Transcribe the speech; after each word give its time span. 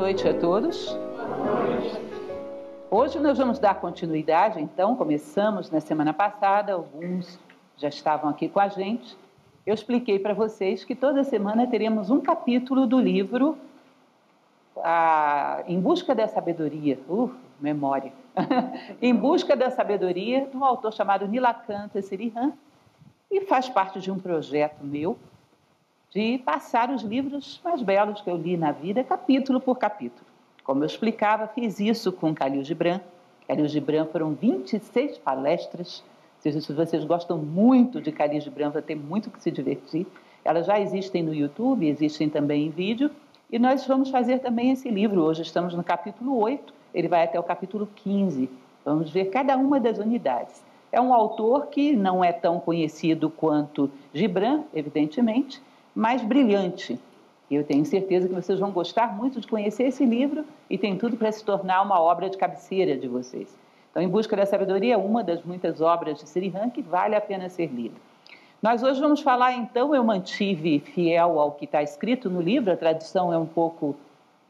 Noite 0.00 0.26
a 0.26 0.32
todos. 0.32 0.96
Hoje 2.90 3.18
nós 3.18 3.36
vamos 3.36 3.58
dar 3.58 3.74
continuidade, 3.74 4.58
então, 4.58 4.96
começamos 4.96 5.70
na 5.70 5.78
semana 5.78 6.14
passada, 6.14 6.72
alguns 6.72 7.38
já 7.76 7.88
estavam 7.88 8.30
aqui 8.30 8.48
com 8.48 8.58
a 8.58 8.68
gente. 8.68 9.14
Eu 9.66 9.74
expliquei 9.74 10.18
para 10.18 10.32
vocês 10.32 10.84
que 10.84 10.94
toda 10.94 11.22
semana 11.22 11.66
teremos 11.66 12.08
um 12.08 12.18
capítulo 12.18 12.86
do 12.86 12.98
livro 12.98 13.58
a, 14.78 15.62
Em 15.68 15.78
Busca 15.78 16.14
da 16.14 16.26
Sabedoria, 16.26 16.98
uh, 17.06 17.30
memória, 17.60 18.10
Em 19.02 19.14
Busca 19.14 19.54
da 19.54 19.70
Sabedoria, 19.70 20.46
de 20.46 20.56
um 20.56 20.64
autor 20.64 20.94
chamado 20.94 21.28
Nilakanta 21.28 22.00
Sirihan, 22.00 22.54
e 23.30 23.42
faz 23.42 23.68
parte 23.68 24.00
de 24.00 24.10
um 24.10 24.18
projeto 24.18 24.82
meu 24.82 25.18
de 26.10 26.38
passar 26.38 26.90
os 26.90 27.02
livros 27.02 27.60
mais 27.62 27.80
belos 27.82 28.20
que 28.20 28.28
eu 28.28 28.36
li 28.36 28.56
na 28.56 28.72
vida, 28.72 29.04
capítulo 29.04 29.60
por 29.60 29.78
capítulo. 29.78 30.26
Como 30.64 30.82
eu 30.82 30.86
explicava, 30.86 31.46
fiz 31.46 31.78
isso 31.78 32.10
com 32.10 32.34
Calil 32.34 32.64
Gibran. 32.64 33.00
Calil 33.46 33.68
Gibran 33.68 34.06
foram 34.06 34.34
26 34.34 35.18
palestras. 35.18 36.02
Se 36.40 36.50
vocês 36.72 37.04
gostam 37.04 37.38
muito 37.38 38.00
de 38.00 38.10
Calil 38.10 38.40
Gibran, 38.40 38.70
vai 38.70 38.82
ter 38.82 38.96
muito 38.96 39.30
que 39.30 39.40
se 39.40 39.52
divertir. 39.52 40.04
Elas 40.44 40.66
já 40.66 40.80
existem 40.80 41.22
no 41.22 41.32
YouTube, 41.32 41.86
existem 41.86 42.28
também 42.28 42.66
em 42.66 42.70
vídeo. 42.70 43.10
E 43.50 43.58
nós 43.58 43.86
vamos 43.86 44.10
fazer 44.10 44.40
também 44.40 44.72
esse 44.72 44.90
livro. 44.90 45.22
Hoje 45.22 45.42
estamos 45.42 45.74
no 45.74 45.84
capítulo 45.84 46.36
8, 46.40 46.74
ele 46.92 47.06
vai 47.06 47.22
até 47.22 47.38
o 47.38 47.42
capítulo 47.44 47.88
15. 47.94 48.50
Vamos 48.84 49.10
ver 49.10 49.26
cada 49.26 49.56
uma 49.56 49.78
das 49.78 49.98
unidades. 49.98 50.64
É 50.90 51.00
um 51.00 51.14
autor 51.14 51.68
que 51.68 51.94
não 51.94 52.24
é 52.24 52.32
tão 52.32 52.58
conhecido 52.58 53.30
quanto 53.30 53.88
Gibran, 54.12 54.64
evidentemente, 54.74 55.62
mais 55.94 56.22
brilhante. 56.22 56.98
Eu 57.50 57.64
tenho 57.64 57.84
certeza 57.84 58.28
que 58.28 58.34
vocês 58.34 58.58
vão 58.58 58.70
gostar 58.70 59.16
muito 59.16 59.40
de 59.40 59.48
conhecer 59.48 59.84
esse 59.84 60.04
livro 60.04 60.44
e 60.68 60.78
tem 60.78 60.96
tudo 60.96 61.16
para 61.16 61.32
se 61.32 61.44
tornar 61.44 61.82
uma 61.82 62.00
obra 62.00 62.30
de 62.30 62.36
cabeceira 62.36 62.96
de 62.96 63.08
vocês. 63.08 63.58
Então, 63.90 64.02
Em 64.02 64.08
Busca 64.08 64.36
da 64.36 64.46
Sabedoria 64.46 64.94
é 64.94 64.96
uma 64.96 65.24
das 65.24 65.42
muitas 65.42 65.80
obras 65.80 66.18
de 66.18 66.28
Srihan 66.28 66.70
que 66.70 66.80
vale 66.80 67.16
a 67.16 67.20
pena 67.20 67.48
ser 67.48 67.66
lida. 67.66 67.96
Nós 68.62 68.82
hoje 68.82 69.00
vamos 69.00 69.20
falar, 69.20 69.54
então, 69.54 69.94
eu 69.94 70.04
mantive 70.04 70.78
fiel 70.78 71.40
ao 71.40 71.52
que 71.52 71.64
está 71.64 71.82
escrito 71.82 72.30
no 72.30 72.40
livro, 72.40 72.70
a 72.72 72.76
tradução 72.76 73.32
é 73.32 73.38
um 73.38 73.46
pouco 73.46 73.96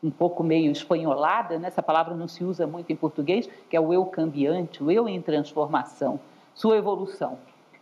um 0.03 0.11
pouco 0.11 0.43
meio 0.43 0.73
espanholada, 0.73 1.59
né? 1.59 1.69
essa 1.69 1.83
palavra 1.83 2.15
não 2.15 2.27
se 2.27 2.43
usa 2.43 2.67
muito 2.67 2.91
em 2.91 2.97
português, 2.97 3.47
que 3.69 3.77
é 3.77 3.81
o 3.81 3.93
eu 3.93 4.07
cambiante, 4.07 4.83
o 4.83 4.91
eu 4.91 5.07
em 5.07 5.21
transformação, 5.21 6.19
sua 6.55 6.79
evolução. 6.79 7.37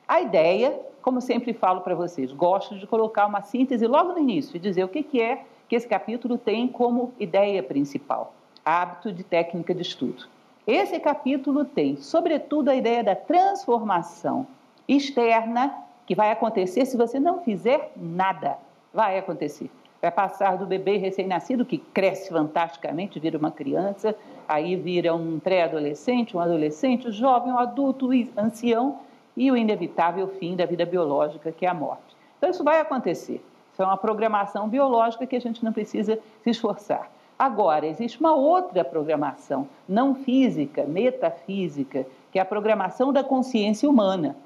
A 0.09 0.23
ideia 0.23 0.81
como 1.09 1.20
sempre 1.23 1.55
falo 1.55 1.81
para 1.81 1.95
vocês, 1.95 2.33
gosto 2.33 2.77
de 2.77 2.87
colocar 2.87 3.27
uma 3.27 3.41
síntese 3.41 3.87
logo 3.87 4.12
no 4.12 4.19
início 4.19 4.56
e 4.56 4.59
dizer 4.59 4.84
o 4.84 4.89
que, 4.89 5.03
que 5.03 5.23
é 5.23 5.45
que 5.67 5.75
esse 5.75 5.89
capítulo 5.89 6.37
tem 6.37 6.69
como 6.69 7.14
ideia 7.19 7.62
principal: 7.62 8.34
hábito 8.64 9.11
de 9.11 9.25
técnica 9.25 9.75
de 9.75 9.81
estudo. 9.81 10.27
Esse 10.67 11.01
capítulo 11.01 11.64
tem, 11.64 11.97
sobretudo, 11.97 12.69
a 12.69 12.77
ideia 12.77 13.03
da 13.03 13.14
transformação 13.14 14.47
externa 14.86 15.75
que 16.06 16.14
vai 16.14 16.31
acontecer 16.31 16.84
se 16.84 16.97
você 16.97 17.19
não 17.19 17.41
fizer 17.41 17.91
nada. 17.97 18.59
Vai 18.92 19.19
acontecer. 19.19 19.70
Vai 20.03 20.11
passar 20.11 20.58
do 20.58 20.67
bebê 20.67 20.98
recém-nascido, 20.98 21.64
que 21.64 21.79
cresce 21.79 22.29
fantasticamente, 22.29 23.19
vira 23.19 23.39
uma 23.39 23.51
criança, 23.51 24.14
aí 24.46 24.77
vira 24.77 25.14
um 25.14 25.40
pré-adolescente, 25.40 26.36
um 26.36 26.40
adolescente, 26.40 27.08
um 27.08 27.13
jovem, 27.13 27.51
um 27.51 27.58
adulto, 27.58 28.11
um 28.11 28.29
ancião, 28.36 28.98
e 29.39 29.53
o 29.53 29.57
inevitável 29.57 30.27
fim 30.27 30.57
da 30.57 30.67
vida 30.67 30.85
biológica, 30.85 31.53
que 31.53 31.65
é 31.65 31.69
a 31.69 31.75
morte. 31.75 32.17
Então, 32.37 32.51
isso 32.51 32.65
vai 32.65 32.81
acontecer. 32.81 33.43
Isso 33.73 33.81
é 33.81 33.85
uma 33.85 33.97
programação 33.97 34.69
biológica 34.69 35.27
que 35.27 35.37
a 35.37 35.41
gente 35.41 35.65
não 35.65 35.73
precisa 35.73 36.19
se 36.43 36.51
esforçar. 36.51 37.09
Agora, 37.39 37.87
existe 37.87 38.19
uma 38.19 38.35
outra 38.35 38.85
programação, 38.85 39.69
não 39.89 40.13
física, 40.13 40.83
metafísica, 40.83 42.05
que 42.33 42.39
é 42.41 42.43
a 42.43 42.45
programação 42.45 43.13
da 43.13 43.23
consciência 43.23 43.89
humana, 43.89 44.37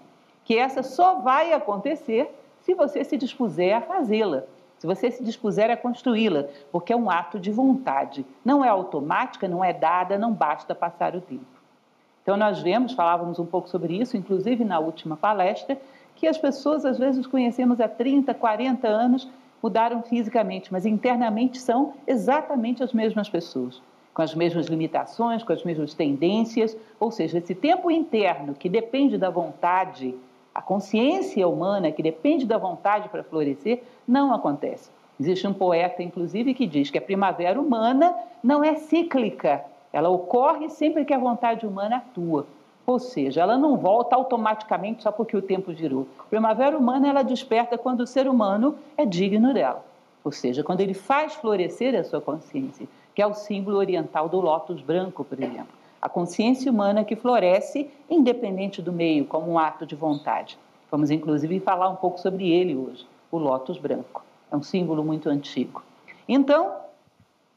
que 0.45 0.59
essa 0.59 0.83
só 0.83 1.15
vai 1.21 1.55
acontecer 1.55 2.31
se 2.61 2.75
você 2.75 3.03
se 3.03 3.17
dispuser 3.17 3.75
a 3.75 3.81
fazê-la, 3.81 4.43
se 4.79 4.87
você 4.87 5.11
se 5.11 5.25
dispuser 5.25 5.71
a 5.71 5.77
construí-la, 5.77 6.45
porque 6.71 6.93
é 6.93 6.97
um 6.97 7.11
ato 7.11 7.41
de 7.41 7.51
vontade. 7.51 8.27
Não 8.45 8.63
é 8.63 8.69
automática, 8.69 9.49
não 9.49 9.65
é 9.65 9.73
dada, 9.73 10.19
não 10.19 10.33
basta 10.33 10.75
passar 10.75 11.17
o 11.17 11.21
tempo. 11.23 11.62
Então, 12.23 12.37
nós 12.37 12.61
vemos, 12.61 12.93
falávamos 12.93 13.39
um 13.39 13.47
pouco 13.47 13.69
sobre 13.69 14.01
isso, 14.01 14.17
inclusive 14.17 14.65
na 14.65 14.79
última 14.79 15.17
palestra, 15.17 15.77
que 16.15 16.29
as 16.29 16.39
pessoas, 16.39 16.85
às 16.85 16.99
vezes, 16.99 17.27
conhecemos 17.27 17.81
há 17.81 17.89
30, 17.89 18.33
40 18.33 18.87
anos, 18.87 19.29
mudaram 19.61 20.03
fisicamente, 20.03 20.73
mas 20.73 20.87
internamente 20.87 21.59
são 21.59 21.95
exatamente 22.07 22.83
as 22.83 22.93
mesmas 22.93 23.29
pessoas, 23.29 23.83
com 24.15 24.23
as 24.23 24.35
mesmas 24.35 24.67
limitações, 24.67 25.43
com 25.43 25.53
as 25.53 25.65
mesmas 25.65 25.95
tendências, 25.95 26.77
ou 27.01 27.11
seja, 27.11 27.39
esse 27.39 27.55
tempo 27.55 27.91
interno 27.91 28.55
que 28.55 28.69
depende 28.69 29.19
da 29.19 29.31
vontade, 29.31 30.15
a 30.55 30.63
consciência 30.63 31.47
humana 31.49 31.91
que 31.91 32.03
depende 32.03 32.47
da 32.47 32.59
vontade 32.59 33.09
para 33.09 33.25
florescer, 33.25 33.83
não 34.07 34.33
acontece. 34.33 34.91
Existe 35.19 35.47
um 35.47 35.55
poeta, 35.55 36.03
inclusive, 36.03 36.55
que 36.55 36.67
diz 36.67 36.91
que 36.91 36.99
a 36.99 37.03
primavera 37.03 37.61
humana 37.61 38.15
não 38.43 38.63
é 38.63 38.75
cíclica, 38.75 39.65
ela 39.93 40.09
ocorre 40.09 40.71
sempre 40.71 41.05
que 41.05 41.13
a 41.13 41.19
vontade 41.19 41.67
humana 41.67 41.97
atua. 41.97 42.47
Ou 42.87 42.99
seja, 42.99 43.43
ela 43.43 43.57
não 43.57 43.77
volta 43.77 44.17
automaticamente 44.17 45.03
só 45.03 45.13
porque 45.13 45.37
o 45.37 45.43
tempo 45.43 45.73
girou. 45.73 46.07
Primavera 46.29 46.77
humana 46.77 47.09
ela 47.09 47.23
desperta 47.23 47.79
quando 47.79 48.01
o 48.01 48.07
ser 48.07 48.27
humano 48.27 48.77
é 48.97 49.05
digno 49.05 49.55
dela. 49.55 49.85
Ou 50.25 50.33
seja, 50.33 50.63
quando 50.63 50.81
ele 50.81 50.95
faz 50.95 51.35
florescer 51.35 51.95
a 51.95 52.05
sua 52.05 52.21
consciência, 52.21 52.89
que 53.15 53.23
é 53.23 53.27
o 53.27 53.35
símbolo 53.35 53.77
oriental 53.77 54.29
do 54.29 54.41
lótus 54.41 54.81
branco, 54.81 55.25
por 55.25 55.41
exemplo. 55.41 55.75
A 56.01 56.09
consciência 56.09 56.73
humana 56.73 57.05
que 57.05 57.15
floresce 57.15 57.89
independente 58.11 58.83
do 58.83 58.93
meio, 58.93 59.25
como 59.25 59.53
um 59.53 59.59
ato 59.59 59.87
de 59.87 59.95
vontade. 59.95 60.59
Vamos 60.91 61.11
inclusive 61.11 61.61
falar 61.61 61.89
um 61.89 61.97
pouco 61.97 62.19
sobre 62.19 62.51
ele 62.51 62.75
hoje, 62.75 63.07
o 63.31 63.39
lótus 63.39 63.79
branco. 63.79 64.25
É 64.51 64.57
um 64.57 64.63
símbolo 64.63 65.05
muito 65.05 65.29
antigo. 65.29 65.83
Então, 66.29 66.75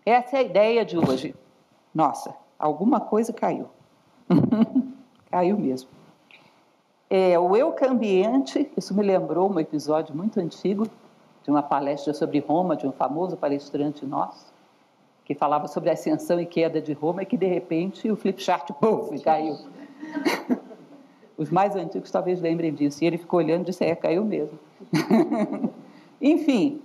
essa 0.06 0.38
é 0.38 0.40
a 0.40 0.44
ideia 0.44 0.86
de 0.86 0.98
hoje. 0.98 1.34
Nossa, 1.96 2.36
alguma 2.60 3.00
coisa 3.00 3.32
caiu. 3.32 3.68
caiu 5.32 5.58
mesmo. 5.58 5.90
É, 7.10 7.40
o 7.40 7.56
eu 7.56 7.72
cambiante, 7.72 8.70
isso 8.76 8.94
me 8.94 9.02
lembrou 9.02 9.50
um 9.50 9.58
episódio 9.58 10.14
muito 10.14 10.38
antigo 10.42 10.86
de 11.42 11.50
uma 11.50 11.64
palestra 11.64 12.14
sobre 12.14 12.40
Roma, 12.40 12.76
de 12.76 12.86
um 12.86 12.92
famoso 12.92 13.38
palestrante 13.38 14.06
nosso, 14.06 14.54
que 15.24 15.34
falava 15.34 15.70
sobre 15.70 15.90
a 15.90 15.94
ascensão 15.94 16.38
e 16.38 16.46
queda 16.46 16.82
de 16.82 16.92
Roma 16.92 17.24
e 17.24 17.26
que 17.26 17.38
de 17.38 17.46
repente 17.46 18.12
o 18.12 18.18
flipchart 18.18 18.70
caiu. 19.24 19.58
Os 21.38 21.50
mais 21.50 21.76
antigos 21.76 22.12
talvez 22.12 22.42
lembrem 22.42 22.74
disso. 22.74 23.04
E 23.04 23.08
ele 23.08 23.18
ficou 23.18 23.40
olhando 23.40 23.64
e 23.64 23.66
disse: 23.66 23.86
É, 23.86 23.96
caiu 23.96 24.26
mesmo. 24.26 24.58
Enfim, 26.22 26.82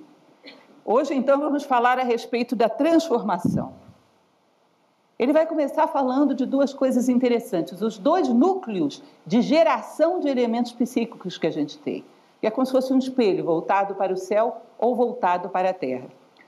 hoje 0.84 1.14
então 1.14 1.40
vamos 1.40 1.64
falar 1.64 1.98
a 1.98 2.02
respeito 2.04 2.54
da 2.54 2.68
transformação. 2.68 3.79
Ele 5.20 5.34
vai 5.34 5.44
começar 5.44 5.86
falando 5.86 6.34
de 6.34 6.46
duas 6.46 6.72
coisas 6.72 7.06
interessantes: 7.06 7.82
os 7.82 7.98
dois 7.98 8.26
núcleos 8.26 9.02
de 9.26 9.42
geração 9.42 10.18
de 10.18 10.28
elementos 10.28 10.72
psíquicos 10.72 11.36
que 11.36 11.46
a 11.46 11.50
gente 11.50 11.76
tem. 11.76 12.02
Que 12.40 12.46
é 12.46 12.50
como 12.50 12.64
se 12.64 12.72
fosse 12.72 12.90
um 12.90 12.96
espelho 12.96 13.44
voltado 13.44 13.94
para 13.96 14.14
o 14.14 14.16
céu 14.16 14.62
ou 14.78 14.96
voltado 14.96 15.50
para 15.50 15.68
a 15.68 15.74
terra. 15.74 16.06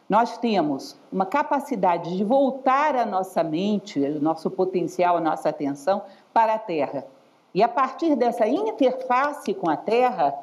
Nós 0.08 0.38
temos 0.38 0.96
uma 1.12 1.26
capacidade 1.26 2.16
de 2.16 2.24
voltar 2.24 2.96
a 2.96 3.04
nossa 3.04 3.44
mente, 3.44 4.00
o 4.00 4.22
nosso 4.22 4.50
potencial, 4.50 5.18
a 5.18 5.20
nossa 5.20 5.50
atenção 5.50 6.00
para 6.32 6.54
a 6.54 6.58
terra. 6.58 7.06
E 7.54 7.62
a 7.62 7.68
partir 7.68 8.16
dessa 8.16 8.48
interface 8.48 9.52
com 9.52 9.68
a 9.68 9.76
terra, 9.76 10.34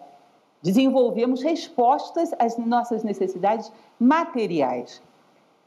desenvolvemos 0.61 1.41
respostas 1.41 2.31
às 2.37 2.59
nossas 2.59 3.03
necessidades 3.03 3.71
materiais. 3.99 5.01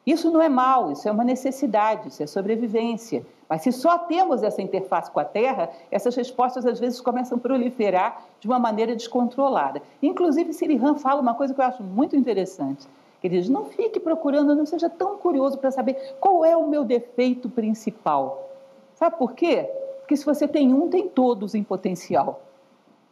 Isso 0.05 0.31
não 0.33 0.43
é 0.43 0.49
mal, 0.49 0.91
isso 0.91 1.09
é 1.09 1.13
uma 1.13 1.23
necessidade, 1.23 2.09
isso 2.09 2.23
é 2.23 2.27
sobrevivência. 2.27 3.25
Mas 3.49 3.63
se 3.63 3.71
só 3.71 3.99
temos 3.99 4.43
essa 4.43 4.61
interface 4.61 5.11
com 5.11 5.21
a 5.21 5.25
Terra, 5.25 5.71
essas 5.91 6.17
respostas 6.17 6.67
às 6.67 6.81
vezes 6.81 7.01
começam 7.01 7.39
a 7.39 7.41
proliferar 7.41 8.25
de 8.41 8.49
uma 8.49 8.59
maneira 8.59 8.97
descontrolada. 8.97 9.81
Inclusive, 10.03 10.53
Sirihan 10.53 10.97
fala 10.97 11.21
uma 11.21 11.35
coisa 11.35 11.55
que 11.55 11.61
eu 11.61 11.65
acho 11.65 11.85
muito 11.85 12.17
interessante. 12.17 12.89
Ele 13.23 13.39
diz: 13.39 13.49
não 13.49 13.67
fique 13.67 14.01
procurando, 14.01 14.57
não 14.57 14.67
seja 14.67 14.91
tão 14.91 15.17
curioso 15.19 15.57
para 15.59 15.71
saber 15.71 16.17
qual 16.19 16.45
é 16.45 16.57
o 16.57 16.67
meu 16.67 16.83
defeito 16.83 17.49
principal. 17.49 18.51
Sabe 18.95 19.17
por 19.17 19.35
quê? 19.35 19.71
Porque 20.01 20.17
se 20.17 20.25
você 20.25 20.49
tem 20.49 20.75
um, 20.75 20.89
tem 20.89 21.09
todos 21.09 21.55
em 21.55 21.63
potencial. 21.63 22.41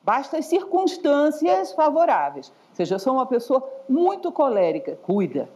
Basta 0.03 0.39
as 0.39 0.47
circunstâncias 0.47 1.73
favoráveis. 1.73 2.49
Ou 2.71 2.77
seja, 2.77 2.97
eu 2.97 2.99
sou 2.99 3.13
uma 3.13 3.27
pessoa 3.27 3.63
muito 3.89 4.33
colérica, 4.33 4.99
cuida 5.03 5.49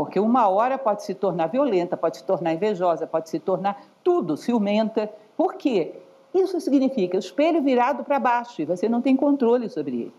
porque 0.00 0.18
uma 0.18 0.48
hora 0.48 0.78
pode 0.78 1.02
se 1.02 1.14
tornar 1.14 1.48
violenta, 1.48 1.94
pode 1.94 2.16
se 2.16 2.24
tornar 2.24 2.54
invejosa, 2.54 3.06
pode 3.06 3.28
se 3.28 3.38
tornar 3.38 3.84
tudo, 4.02 4.34
ciumenta. 4.34 5.12
Por 5.36 5.56
quê? 5.56 5.92
Isso 6.32 6.58
significa 6.58 7.18
o 7.18 7.20
espelho 7.20 7.60
virado 7.60 8.02
para 8.02 8.18
baixo 8.18 8.62
e 8.62 8.64
você 8.64 8.88
não 8.88 9.02
tem 9.02 9.14
controle 9.14 9.68
sobre 9.68 9.96
ele. 10.00 10.14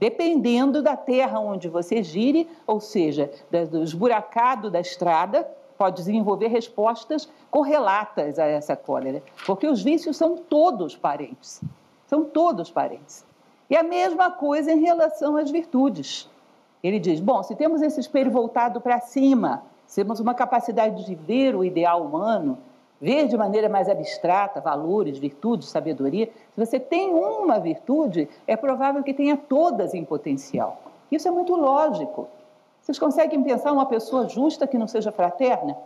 Dependendo 0.00 0.82
da 0.82 0.96
terra 0.96 1.38
onde 1.38 1.68
você 1.68 2.02
gire, 2.02 2.48
ou 2.66 2.80
seja, 2.80 3.30
do 3.70 3.82
esburacado 3.82 4.70
da 4.70 4.80
estrada, 4.80 5.46
pode 5.76 5.96
desenvolver 5.96 6.46
respostas 6.46 7.28
correlatas 7.50 8.38
a 8.38 8.46
essa 8.46 8.74
cólera, 8.74 9.22
porque 9.44 9.66
os 9.66 9.82
vícios 9.82 10.16
são 10.16 10.38
todos 10.38 10.96
parentes. 10.96 11.60
São 12.06 12.24
todos 12.24 12.70
parentes. 12.70 13.22
E 13.68 13.76
a 13.76 13.82
mesma 13.82 14.30
coisa 14.30 14.72
em 14.72 14.80
relação 14.80 15.36
às 15.36 15.50
virtudes. 15.50 16.26
Ele 16.86 17.00
diz: 17.00 17.18
bom, 17.18 17.42
se 17.42 17.56
temos 17.56 17.82
esse 17.82 17.98
espelho 17.98 18.30
voltado 18.30 18.80
para 18.80 19.00
cima, 19.00 19.64
se 19.88 20.02
temos 20.02 20.20
uma 20.20 20.34
capacidade 20.34 21.04
de 21.04 21.14
ver 21.16 21.56
o 21.56 21.64
ideal 21.64 22.00
humano, 22.02 22.58
ver 23.00 23.26
de 23.26 23.36
maneira 23.36 23.68
mais 23.68 23.88
abstrata 23.88 24.60
valores, 24.60 25.18
virtudes, 25.18 25.68
sabedoria, 25.68 26.30
se 26.52 26.64
você 26.64 26.78
tem 26.78 27.12
uma 27.12 27.58
virtude, 27.58 28.28
é 28.46 28.56
provável 28.56 29.02
que 29.02 29.12
tenha 29.12 29.36
todas 29.36 29.94
em 29.94 30.04
potencial. 30.04 30.80
Isso 31.10 31.26
é 31.26 31.30
muito 31.30 31.56
lógico. 31.56 32.28
Vocês 32.80 33.00
conseguem 33.00 33.42
pensar 33.42 33.72
uma 33.72 33.86
pessoa 33.86 34.28
justa 34.28 34.64
que 34.64 34.78
não 34.78 34.86
seja 34.86 35.10
fraterna? 35.10 35.76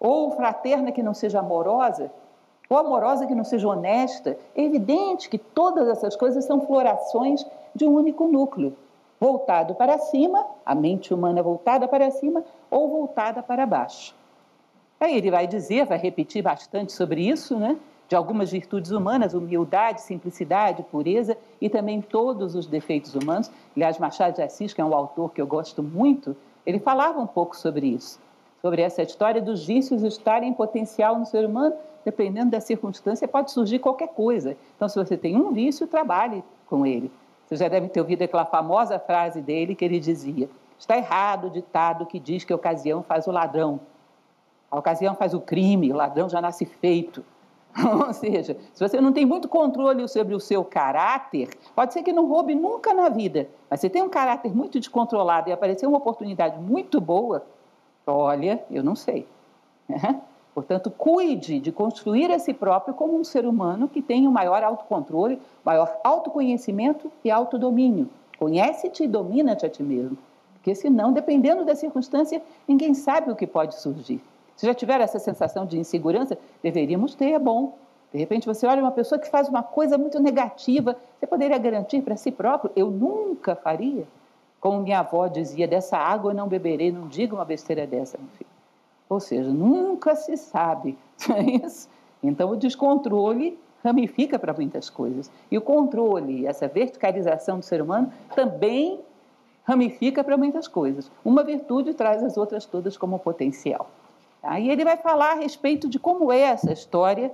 Ou 0.00 0.32
fraterna 0.32 0.90
que 0.90 1.02
não 1.02 1.14
seja 1.14 1.38
amorosa? 1.38 2.10
Ou 2.68 2.76
amorosa 2.76 3.24
que 3.24 3.36
não 3.36 3.44
seja 3.44 3.68
honesta? 3.68 4.36
É 4.56 4.62
evidente 4.62 5.28
que 5.28 5.38
todas 5.38 5.86
essas 5.86 6.16
coisas 6.16 6.44
são 6.44 6.60
florações 6.60 7.46
de 7.72 7.86
um 7.86 7.94
único 7.94 8.26
núcleo, 8.26 8.76
voltado 9.20 9.74
para 9.74 9.98
cima, 9.98 10.46
a 10.64 10.74
mente 10.74 11.12
humana 11.12 11.42
voltada 11.42 11.88
para 11.88 12.10
cima, 12.10 12.44
ou 12.70 12.88
voltada 12.88 13.42
para 13.42 13.66
baixo. 13.66 14.14
Aí 14.98 15.16
ele 15.16 15.30
vai 15.30 15.46
dizer, 15.46 15.86
vai 15.86 15.98
repetir 15.98 16.42
bastante 16.42 16.92
sobre 16.92 17.20
isso, 17.28 17.58
né? 17.58 17.76
de 18.08 18.14
algumas 18.14 18.50
virtudes 18.50 18.90
humanas, 18.90 19.34
humildade, 19.34 20.00
simplicidade, 20.00 20.82
pureza 20.84 21.36
e 21.60 21.68
também 21.68 22.00
todos 22.00 22.54
os 22.54 22.66
defeitos 22.66 23.14
humanos. 23.14 23.50
Aliás, 23.74 23.98
Machado 23.98 24.34
de 24.34 24.42
Assis, 24.42 24.72
que 24.72 24.80
é 24.80 24.84
um 24.84 24.94
autor 24.94 25.32
que 25.32 25.40
eu 25.40 25.46
gosto 25.46 25.82
muito, 25.82 26.36
ele 26.64 26.78
falava 26.78 27.20
um 27.20 27.26
pouco 27.26 27.56
sobre 27.56 27.88
isso, 27.88 28.20
sobre 28.62 28.82
essa 28.82 29.02
história 29.02 29.40
dos 29.40 29.66
vícios 29.66 30.02
estarem 30.02 30.50
em 30.50 30.54
potencial 30.54 31.18
no 31.18 31.26
ser 31.26 31.44
humano, 31.44 31.74
dependendo 32.04 32.50
da 32.50 32.60
circunstância, 32.60 33.26
pode 33.26 33.50
surgir 33.50 33.80
qualquer 33.80 34.08
coisa. 34.08 34.56
Então, 34.76 34.88
se 34.88 34.96
você 34.96 35.16
tem 35.16 35.36
um 35.36 35.52
vício, 35.52 35.86
trabalhe 35.86 36.44
com 36.66 36.86
ele. 36.86 37.10
Você 37.46 37.56
já 37.56 37.68
deve 37.68 37.88
ter 37.88 38.00
ouvido 38.00 38.22
aquela 38.22 38.44
famosa 38.44 38.98
frase 38.98 39.40
dele 39.40 39.74
que 39.74 39.84
ele 39.84 40.00
dizia: 40.00 40.48
Está 40.78 40.96
errado 40.96 41.46
o 41.46 41.50
ditado 41.50 42.06
que 42.06 42.18
diz 42.18 42.44
que 42.44 42.52
a 42.52 42.56
ocasião 42.56 43.02
faz 43.02 43.26
o 43.26 43.30
ladrão. 43.30 43.80
A 44.70 44.78
ocasião 44.78 45.14
faz 45.14 45.32
o 45.32 45.40
crime, 45.40 45.92
o 45.92 45.96
ladrão 45.96 46.28
já 46.28 46.40
nasce 46.40 46.66
feito. 46.66 47.24
Ou 48.06 48.12
seja, 48.12 48.56
se 48.72 48.88
você 48.88 49.00
não 49.00 49.12
tem 49.12 49.24
muito 49.24 49.48
controle 49.48 50.06
sobre 50.08 50.34
o 50.34 50.40
seu 50.40 50.64
caráter, 50.64 51.50
pode 51.74 51.92
ser 51.92 52.02
que 52.02 52.12
não 52.12 52.26
roube 52.26 52.54
nunca 52.54 52.92
na 52.92 53.08
vida, 53.08 53.48
mas 53.68 53.80
se 53.80 53.90
tem 53.90 54.02
um 54.02 54.08
caráter 54.08 54.54
muito 54.54 54.80
descontrolado 54.80 55.48
e 55.48 55.52
aparecer 55.52 55.86
uma 55.86 55.98
oportunidade 55.98 56.58
muito 56.58 57.00
boa, 57.00 57.44
olha, 58.06 58.64
eu 58.70 58.82
não 58.82 58.96
sei. 58.96 59.26
Portanto, 60.56 60.90
cuide 60.90 61.60
de 61.60 61.70
construir 61.70 62.32
a 62.32 62.38
si 62.38 62.54
próprio 62.54 62.94
como 62.94 63.14
um 63.14 63.22
ser 63.22 63.44
humano 63.44 63.86
que 63.86 64.00
tenha 64.00 64.26
o 64.26 64.30
um 64.30 64.34
maior 64.34 64.64
autocontrole, 64.64 65.38
maior 65.62 66.00
autoconhecimento 66.02 67.12
e 67.22 67.30
autodomínio. 67.30 68.08
Conhece-te 68.38 69.04
e 69.04 69.06
domina-te 69.06 69.66
a 69.66 69.68
ti 69.68 69.82
mesmo. 69.82 70.16
Porque 70.54 70.74
senão, 70.74 71.12
dependendo 71.12 71.62
da 71.62 71.74
circunstância, 71.74 72.40
ninguém 72.66 72.94
sabe 72.94 73.30
o 73.30 73.36
que 73.36 73.46
pode 73.46 73.74
surgir. 73.74 74.18
Se 74.56 74.64
já 74.64 74.72
tiver 74.72 74.98
essa 75.02 75.18
sensação 75.18 75.66
de 75.66 75.78
insegurança, 75.78 76.38
deveríamos 76.62 77.14
ter, 77.14 77.32
é 77.32 77.38
bom. 77.38 77.74
De 78.10 78.18
repente 78.18 78.46
você 78.46 78.66
olha 78.66 78.80
uma 78.80 78.92
pessoa 78.92 79.18
que 79.18 79.28
faz 79.28 79.50
uma 79.50 79.62
coisa 79.62 79.98
muito 79.98 80.18
negativa, 80.18 80.96
você 81.20 81.26
poderia 81.26 81.58
garantir 81.58 82.00
para 82.00 82.16
si 82.16 82.32
próprio, 82.32 82.70
eu 82.74 82.90
nunca 82.90 83.54
faria. 83.54 84.06
Como 84.58 84.80
minha 84.80 85.00
avó 85.00 85.28
dizia, 85.28 85.68
dessa 85.68 85.98
água 85.98 86.30
eu 86.30 86.34
não 86.34 86.48
beberei, 86.48 86.90
não 86.90 87.08
diga 87.08 87.34
uma 87.34 87.44
besteira 87.44 87.86
dessa, 87.86 88.16
meu 88.16 88.28
filho. 88.38 88.55
Ou 89.08 89.20
seja, 89.20 89.50
nunca 89.50 90.14
se 90.16 90.36
sabe, 90.36 90.98
é 91.30 91.66
isso? 91.66 91.88
Então 92.22 92.50
o 92.50 92.56
descontrole 92.56 93.58
ramifica 93.84 94.38
para 94.38 94.52
muitas 94.52 94.90
coisas. 94.90 95.30
E 95.50 95.56
o 95.56 95.60
controle, 95.60 96.46
essa 96.46 96.66
verticalização 96.66 97.58
do 97.58 97.64
ser 97.64 97.80
humano, 97.80 98.12
também 98.34 99.00
ramifica 99.64 100.22
para 100.24 100.36
muitas 100.36 100.66
coisas. 100.66 101.10
Uma 101.24 101.44
virtude 101.44 101.94
traz 101.94 102.22
as 102.22 102.36
outras 102.36 102.66
todas 102.66 102.96
como 102.96 103.18
potencial. 103.18 103.90
Aí 104.42 104.70
ele 104.70 104.84
vai 104.84 104.96
falar 104.96 105.32
a 105.32 105.34
respeito 105.34 105.88
de 105.88 105.98
como 105.98 106.32
é 106.32 106.40
essa 106.40 106.72
história 106.72 107.32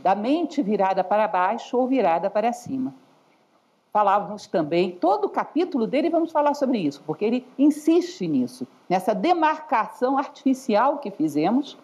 da 0.00 0.14
mente 0.14 0.62
virada 0.62 1.02
para 1.02 1.26
baixo 1.26 1.76
ou 1.76 1.86
virada 1.86 2.30
para 2.30 2.52
cima. 2.52 2.94
Falávamos 3.92 4.46
também, 4.46 4.92
todo 4.92 5.26
o 5.26 5.28
capítulo 5.28 5.86
dele 5.86 6.08
vamos 6.08 6.32
falar 6.32 6.54
sobre 6.54 6.78
isso, 6.78 7.02
porque 7.06 7.24
ele 7.26 7.46
insiste 7.58 8.26
nisso, 8.26 8.66
nessa 8.88 9.14
demarcação 9.14 10.16
artificial 10.16 10.96
que 10.96 11.10
fizemos 11.10 11.76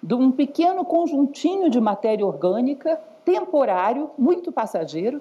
de 0.00 0.14
um 0.14 0.30
pequeno 0.30 0.84
conjuntinho 0.84 1.68
de 1.68 1.80
matéria 1.80 2.24
orgânica, 2.24 3.00
temporário, 3.24 4.10
muito 4.16 4.52
passageiro, 4.52 5.20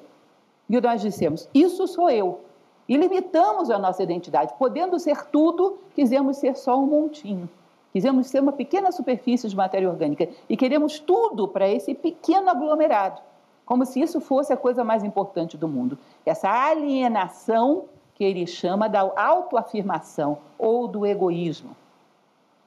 e 0.69 0.79
nós 0.79 1.01
dissemos: 1.01 1.49
Isso 1.51 1.87
sou 1.87 2.11
eu. 2.11 2.41
E 2.87 2.95
limitamos 2.95 3.71
a 3.71 3.79
nossa 3.79 4.03
identidade. 4.03 4.53
Podendo 4.59 4.99
ser 4.99 5.25
tudo, 5.25 5.79
quisemos 5.95 6.37
ser 6.37 6.55
só 6.55 6.79
um 6.79 6.85
montinho. 6.85 7.49
Quisemos 7.91 8.27
ser 8.27 8.41
uma 8.41 8.51
pequena 8.51 8.91
superfície 8.91 9.47
de 9.49 9.55
matéria 9.55 9.89
orgânica 9.89 10.29
e 10.47 10.55
queremos 10.55 10.99
tudo 10.99 11.47
para 11.47 11.67
esse 11.67 11.95
pequeno 11.95 12.49
aglomerado, 12.49 13.21
como 13.65 13.85
se 13.85 14.01
isso 14.01 14.19
fosse 14.19 14.53
a 14.53 14.57
coisa 14.57 14.83
mais 14.83 15.03
importante 15.03 15.57
do 15.57 15.67
mundo. 15.67 15.97
Essa 16.25 16.49
alienação 16.49 17.85
que 18.15 18.23
ele 18.23 18.47
chama 18.47 18.87
da 18.87 19.01
autoafirmação 19.15 20.37
ou 20.57 20.87
do 20.87 21.05
egoísmo. 21.05 21.75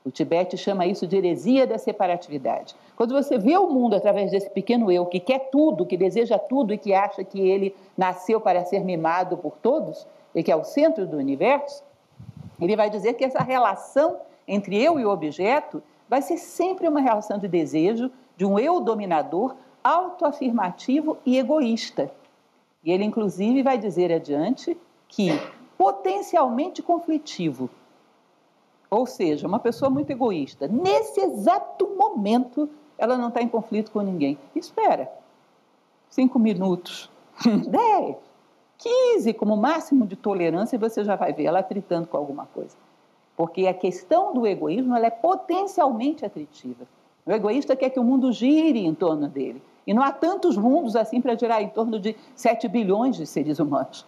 O 0.04 0.10
Tibete 0.10 0.56
chama 0.56 0.86
isso 0.86 1.06
de 1.06 1.16
heresia 1.16 1.66
da 1.66 1.76
separatividade. 1.76 2.74
Quando 2.96 3.12
você 3.12 3.36
vê 3.36 3.56
o 3.58 3.68
mundo 3.68 3.96
através 3.96 4.30
desse 4.30 4.48
pequeno 4.48 4.90
eu 4.90 5.04
que 5.06 5.20
quer 5.20 5.50
tudo, 5.50 5.84
que 5.84 5.96
deseja 5.96 6.38
tudo 6.38 6.72
e 6.72 6.78
que 6.78 6.94
acha 6.94 7.24
que 7.24 7.40
ele 7.40 7.74
nasceu 7.96 8.40
para 8.40 8.64
ser 8.64 8.84
mimado 8.84 9.36
por 9.36 9.56
todos 9.56 10.06
e 10.34 10.42
que 10.42 10.52
é 10.52 10.56
o 10.56 10.64
centro 10.64 11.06
do 11.06 11.16
universo, 11.16 11.82
ele 12.60 12.76
vai 12.76 12.90
dizer 12.90 13.14
que 13.14 13.24
essa 13.24 13.42
relação 13.42 14.18
entre 14.46 14.82
eu 14.82 14.98
e 14.98 15.04
o 15.04 15.10
objeto 15.10 15.82
vai 16.08 16.22
ser 16.22 16.38
sempre 16.38 16.88
uma 16.88 17.00
relação 17.00 17.38
de 17.38 17.46
desejo, 17.46 18.10
de 18.36 18.44
um 18.44 18.58
eu 18.58 18.80
dominador, 18.80 19.54
autoafirmativo 19.84 21.18
e 21.24 21.38
egoísta. 21.38 22.10
E 22.82 22.92
ele, 22.92 23.04
inclusive, 23.04 23.62
vai 23.62 23.78
dizer 23.78 24.12
adiante 24.12 24.76
que 25.08 25.30
potencialmente 25.76 26.82
conflitivo. 26.82 27.70
Ou 28.90 29.06
seja, 29.06 29.46
uma 29.46 29.58
pessoa 29.58 29.90
muito 29.90 30.10
egoísta. 30.10 30.66
Nesse 30.66 31.20
exato 31.20 31.88
momento, 31.96 32.68
ela 32.96 33.16
não 33.16 33.28
está 33.28 33.42
em 33.42 33.48
conflito 33.48 33.90
com 33.90 34.00
ninguém. 34.00 34.38
Espera. 34.54 35.10
Cinco 36.08 36.38
minutos, 36.38 37.10
dez, 37.68 38.16
quinze 38.78 39.34
como 39.34 39.56
máximo 39.56 40.06
de 40.06 40.16
tolerância, 40.16 40.76
e 40.76 40.78
você 40.78 41.04
já 41.04 41.16
vai 41.16 41.32
ver 41.32 41.44
ela 41.44 41.62
tritando 41.62 42.06
com 42.06 42.16
alguma 42.16 42.46
coisa. 42.46 42.76
Porque 43.36 43.66
a 43.66 43.74
questão 43.74 44.32
do 44.32 44.46
egoísmo 44.46 44.96
é 44.96 45.10
potencialmente 45.10 46.24
atritiva. 46.24 46.86
O 47.26 47.30
egoísta 47.30 47.76
quer 47.76 47.90
que 47.90 48.00
o 48.00 48.04
mundo 48.04 48.32
gire 48.32 48.84
em 48.84 48.94
torno 48.94 49.28
dele. 49.28 49.62
E 49.88 49.94
não 49.94 50.02
há 50.02 50.12
tantos 50.12 50.58
mundos 50.58 50.94
assim 50.94 51.18
para 51.18 51.34
girar 51.34 51.62
em 51.62 51.68
torno 51.70 51.98
de 51.98 52.14
7 52.36 52.68
bilhões 52.68 53.16
de 53.16 53.26
seres 53.26 53.58
humanos. 53.58 54.04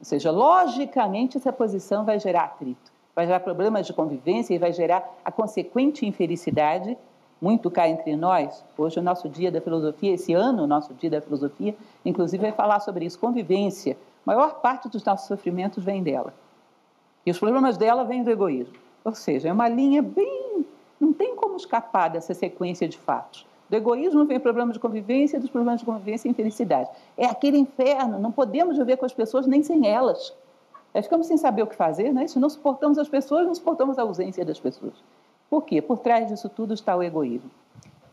Ou 0.00 0.04
seja, 0.04 0.32
logicamente, 0.32 1.36
essa 1.36 1.52
posição 1.52 2.04
vai 2.04 2.18
gerar 2.18 2.42
atrito, 2.42 2.90
vai 3.14 3.24
gerar 3.24 3.38
problemas 3.38 3.86
de 3.86 3.92
convivência 3.92 4.52
e 4.52 4.58
vai 4.58 4.72
gerar 4.72 5.08
a 5.24 5.30
consequente 5.30 6.04
infelicidade. 6.04 6.98
Muito 7.40 7.70
cá 7.70 7.88
entre 7.88 8.16
nós. 8.16 8.64
Hoje, 8.76 8.98
o 8.98 9.02
nosso 9.02 9.28
dia 9.28 9.52
da 9.52 9.60
filosofia, 9.60 10.14
esse 10.14 10.34
ano, 10.34 10.64
o 10.64 10.66
nosso 10.66 10.92
dia 10.94 11.10
da 11.10 11.20
filosofia, 11.20 11.76
inclusive, 12.04 12.42
vai 12.42 12.52
falar 12.52 12.80
sobre 12.80 13.04
isso: 13.04 13.16
convivência. 13.16 13.96
A 14.26 14.34
maior 14.34 14.54
parte 14.54 14.88
dos 14.88 15.04
nossos 15.04 15.28
sofrimentos 15.28 15.84
vem 15.84 16.02
dela. 16.02 16.34
E 17.24 17.30
os 17.30 17.38
problemas 17.38 17.76
dela 17.76 18.02
vêm 18.02 18.24
do 18.24 18.32
egoísmo. 18.32 18.74
Ou 19.04 19.14
seja, 19.14 19.48
é 19.48 19.52
uma 19.52 19.68
linha 19.68 20.02
bem. 20.02 20.66
Não 20.98 21.12
tem 21.12 21.36
como 21.36 21.54
escapar 21.56 22.08
dessa 22.08 22.34
sequência 22.34 22.88
de 22.88 22.98
fatos. 22.98 23.46
Do 23.74 23.78
egoísmo 23.78 24.24
vem 24.24 24.38
problema 24.38 24.72
de 24.72 24.78
convivência, 24.78 25.40
dos 25.40 25.50
problemas 25.50 25.80
de 25.80 25.86
convivência, 25.86 26.28
infelicidade. 26.28 26.88
É 27.18 27.26
aquele 27.26 27.58
inferno, 27.58 28.20
não 28.20 28.30
podemos 28.30 28.78
viver 28.78 28.96
com 28.96 29.04
as 29.04 29.12
pessoas 29.12 29.48
nem 29.48 29.64
sem 29.64 29.88
elas. 29.88 30.32
Nós 30.94 31.06
ficamos 31.06 31.26
sem 31.26 31.36
saber 31.36 31.62
o 31.62 31.66
que 31.66 31.74
fazer, 31.74 32.12
né? 32.12 32.28
Se 32.28 32.38
não 32.38 32.48
suportamos 32.48 32.98
as 32.98 33.08
pessoas, 33.08 33.48
não 33.48 33.54
suportamos 33.56 33.98
a 33.98 34.02
ausência 34.02 34.44
das 34.44 34.60
pessoas. 34.60 34.92
Por 35.50 35.64
quê? 35.64 35.82
Por 35.82 35.98
trás 35.98 36.28
disso 36.28 36.48
tudo 36.48 36.72
está 36.72 36.94
o 36.94 37.02
egoísmo. 37.02 37.50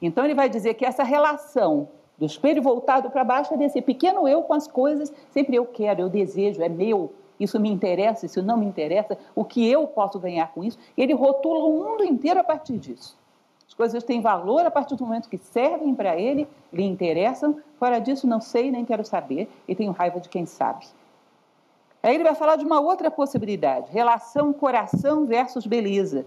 Então 0.02 0.26
ele 0.26 0.34
vai 0.34 0.50
dizer 0.50 0.74
que 0.74 0.84
essa 0.84 1.04
relação 1.04 1.90
do 2.18 2.26
espelho 2.26 2.64
voltado 2.64 3.12
para 3.12 3.24
baixo 3.24 3.54
é 3.54 3.58
desse 3.58 3.84
pequeno 3.84 4.28
eu 4.28 4.42
com 4.42 4.56
as 4.56 4.68
coisas, 4.68 5.14
sempre 5.30 5.58
eu 5.58 5.66
quero, 5.68 6.02
eu 6.02 6.10
desejo, 6.10 6.64
é 6.64 6.70
meu, 6.70 7.14
isso 7.40 7.60
me 7.60 7.70
interessa, 7.70 8.26
isso 8.26 8.42
não 8.42 8.58
me 8.58 8.66
interessa, 8.66 9.16
o 9.36 9.46
que 9.46 9.70
eu 9.70 9.86
posso 9.86 10.18
ganhar 10.18 10.52
com 10.54 10.64
isso. 10.64 10.80
Ele 10.98 11.14
rotula 11.14 11.66
o 11.66 11.72
mundo 11.72 12.04
inteiro 12.04 12.40
a 12.40 12.44
partir 12.44 12.80
disso. 12.80 13.21
As 13.72 13.74
coisas 13.74 14.04
têm 14.04 14.20
valor 14.20 14.66
a 14.66 14.70
partir 14.70 14.98
do 14.98 15.06
momento 15.06 15.30
que 15.30 15.38
servem 15.38 15.96
para 15.96 16.20
ele, 16.20 16.46
lhe 16.74 16.84
interessam. 16.84 17.58
Fora 17.80 18.00
disso, 18.00 18.28
não 18.28 18.42
sei 18.42 18.70
nem 18.70 18.84
quero 18.84 19.06
saber 19.06 19.50
e 19.66 19.74
tenho 19.74 19.94
raiva 19.94 20.20
de 20.20 20.28
quem 20.28 20.46
sabe. 20.46 20.86
Aí 22.04 22.14
ele 22.14 22.26
vai 22.26 22.36
falar 22.36 22.58
de 22.58 22.66
uma 22.66 22.82
outra 22.82 23.10
possibilidade: 23.10 23.90
relação 23.90 24.52
coração 24.52 25.26
versus 25.26 25.66
beleza. 25.66 26.26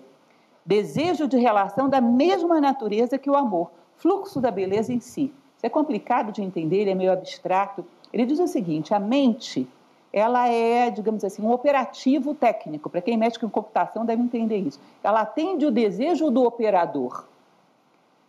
desejo 0.64 1.28
de 1.28 1.36
relação 1.36 1.86
da 1.86 2.00
mesma 2.00 2.62
natureza 2.62 3.18
que 3.18 3.28
o 3.28 3.36
amor, 3.36 3.70
fluxo 3.98 4.40
da 4.40 4.50
beleza 4.50 4.90
em 4.90 4.98
si. 4.98 5.30
Isso 5.54 5.66
é 5.66 5.68
complicado 5.68 6.32
de 6.32 6.42
entender, 6.42 6.78
ele 6.78 6.92
é 6.92 6.94
meio 6.94 7.12
abstrato. 7.12 7.84
Ele 8.10 8.24
diz 8.24 8.40
o 8.40 8.46
seguinte: 8.46 8.94
a 8.94 8.98
mente, 8.98 9.68
ela 10.10 10.48
é, 10.48 10.88
digamos 10.88 11.22
assim, 11.22 11.42
um 11.42 11.52
operativo 11.52 12.34
técnico. 12.34 12.88
Para 12.88 13.02
quem 13.02 13.18
mexe 13.18 13.38
com 13.38 13.50
computação 13.50 14.06
deve 14.06 14.22
entender 14.22 14.60
isso. 14.60 14.80
Ela 15.02 15.20
atende 15.20 15.66
o 15.66 15.70
desejo 15.70 16.30
do 16.30 16.42
operador. 16.42 17.33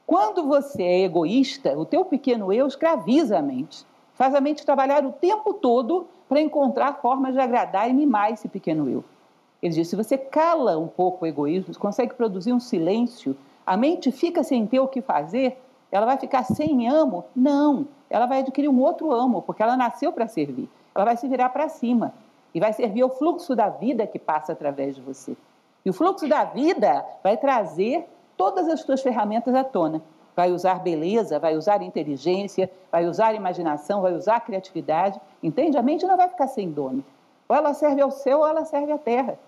Quando 0.05 0.45
você 0.45 0.83
é 0.83 1.03
egoísta, 1.03 1.77
o 1.77 1.85
teu 1.85 2.05
pequeno 2.05 2.53
eu 2.53 2.67
escraviza 2.67 3.39
a 3.39 3.41
mente. 3.41 3.85
Faz 4.13 4.35
a 4.35 4.41
mente 4.41 4.65
trabalhar 4.65 5.03
o 5.05 5.11
tempo 5.11 5.53
todo 5.53 6.07
para 6.29 6.39
encontrar 6.39 7.01
formas 7.01 7.33
de 7.33 7.39
agradar 7.39 7.89
e 7.89 7.93
mimar 7.93 8.31
esse 8.31 8.47
pequeno 8.47 8.89
eu. 8.89 9.03
Ele 9.61 9.73
diz: 9.73 9.87
se 9.87 9.95
você 9.95 10.17
cala 10.17 10.77
um 10.77 10.87
pouco 10.87 11.25
o 11.25 11.27
egoísmo, 11.27 11.77
consegue 11.77 12.13
produzir 12.13 12.53
um 12.53 12.59
silêncio, 12.59 13.35
a 13.65 13.75
mente 13.75 14.11
fica 14.11 14.43
sem 14.43 14.65
ter 14.67 14.79
o 14.79 14.87
que 14.87 15.01
fazer, 15.01 15.57
ela 15.91 16.05
vai 16.05 16.17
ficar 16.17 16.43
sem 16.43 16.87
amo? 16.87 17.25
Não, 17.35 17.87
ela 18.09 18.25
vai 18.25 18.39
adquirir 18.39 18.69
um 18.69 18.79
outro 18.79 19.11
amo, 19.11 19.41
porque 19.41 19.63
ela 19.63 19.75
nasceu 19.75 20.13
para 20.13 20.27
servir. 20.27 20.69
Ela 20.93 21.05
vai 21.05 21.17
se 21.17 21.27
virar 21.27 21.49
para 21.49 21.67
cima 21.67 22.13
e 22.53 22.59
vai 22.59 22.71
servir 22.73 23.01
ao 23.01 23.09
fluxo 23.09 23.55
da 23.55 23.69
vida 23.69 24.05
que 24.05 24.19
passa 24.19 24.53
através 24.53 24.95
de 24.95 25.01
você. 25.01 25.35
E 25.83 25.89
o 25.89 25.93
fluxo 25.93 26.27
da 26.27 26.43
vida 26.43 27.05
vai 27.23 27.37
trazer 27.37 28.07
todas 28.37 28.67
as 28.67 28.81
suas 28.81 29.01
ferramentas 29.01 29.53
à 29.53 29.63
tona 29.63 30.01
vai 30.35 30.51
usar 30.51 30.79
beleza, 30.79 31.39
vai 31.39 31.55
usar 31.55 31.81
inteligência, 31.81 32.69
vai 32.91 33.05
usar 33.07 33.33
imaginação, 33.33 34.01
vai 34.01 34.13
usar 34.13 34.41
criatividade. 34.41 35.19
Entende? 35.41 35.77
A 35.77 35.81
mente 35.81 36.05
não 36.05 36.17
vai 36.17 36.27
ficar 36.27 36.47
sem 36.47 36.69
dono. 36.69 37.03
Ou 37.47 37.55
ela 37.55 37.73
serve 37.73 38.01
ao 38.01 38.11
céu 38.11 38.39
ou 38.39 38.47
ela 38.47 38.65
serve 38.65 38.91
à 38.91 38.97
terra. 38.97 39.39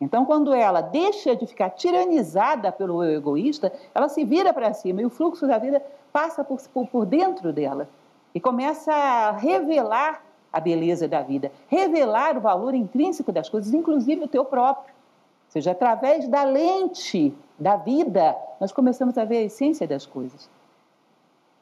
Então, 0.00 0.24
quando 0.24 0.52
ela 0.52 0.80
deixa 0.80 1.36
de 1.36 1.46
ficar 1.46 1.70
tiranizada 1.70 2.72
pelo 2.72 3.04
eu 3.04 3.16
egoísta, 3.16 3.72
ela 3.94 4.08
se 4.08 4.24
vira 4.24 4.52
para 4.52 4.74
cima 4.74 5.00
e 5.00 5.06
o 5.06 5.10
fluxo 5.10 5.46
da 5.46 5.56
vida 5.56 5.82
passa 6.12 6.42
por, 6.42 6.60
por, 6.88 7.06
dentro 7.06 7.52
dela 7.52 7.88
e 8.34 8.40
começa 8.40 8.92
a 8.92 9.30
revelar 9.30 10.22
a 10.52 10.60
beleza 10.60 11.06
da 11.06 11.22
vida, 11.22 11.50
revelar 11.68 12.36
o 12.36 12.40
valor 12.40 12.74
intrínseco 12.74 13.32
das 13.32 13.48
coisas, 13.48 13.72
inclusive 13.72 14.24
o 14.24 14.28
teu 14.28 14.44
próprio. 14.44 14.92
Ou 14.92 15.50
seja, 15.50 15.70
através 15.70 16.26
da 16.28 16.42
lente 16.42 17.32
da 17.58 17.76
vida, 17.76 18.36
nós 18.60 18.72
começamos 18.72 19.16
a 19.16 19.24
ver 19.24 19.38
a 19.38 19.42
essência 19.42 19.86
das 19.86 20.06
coisas. 20.06 20.48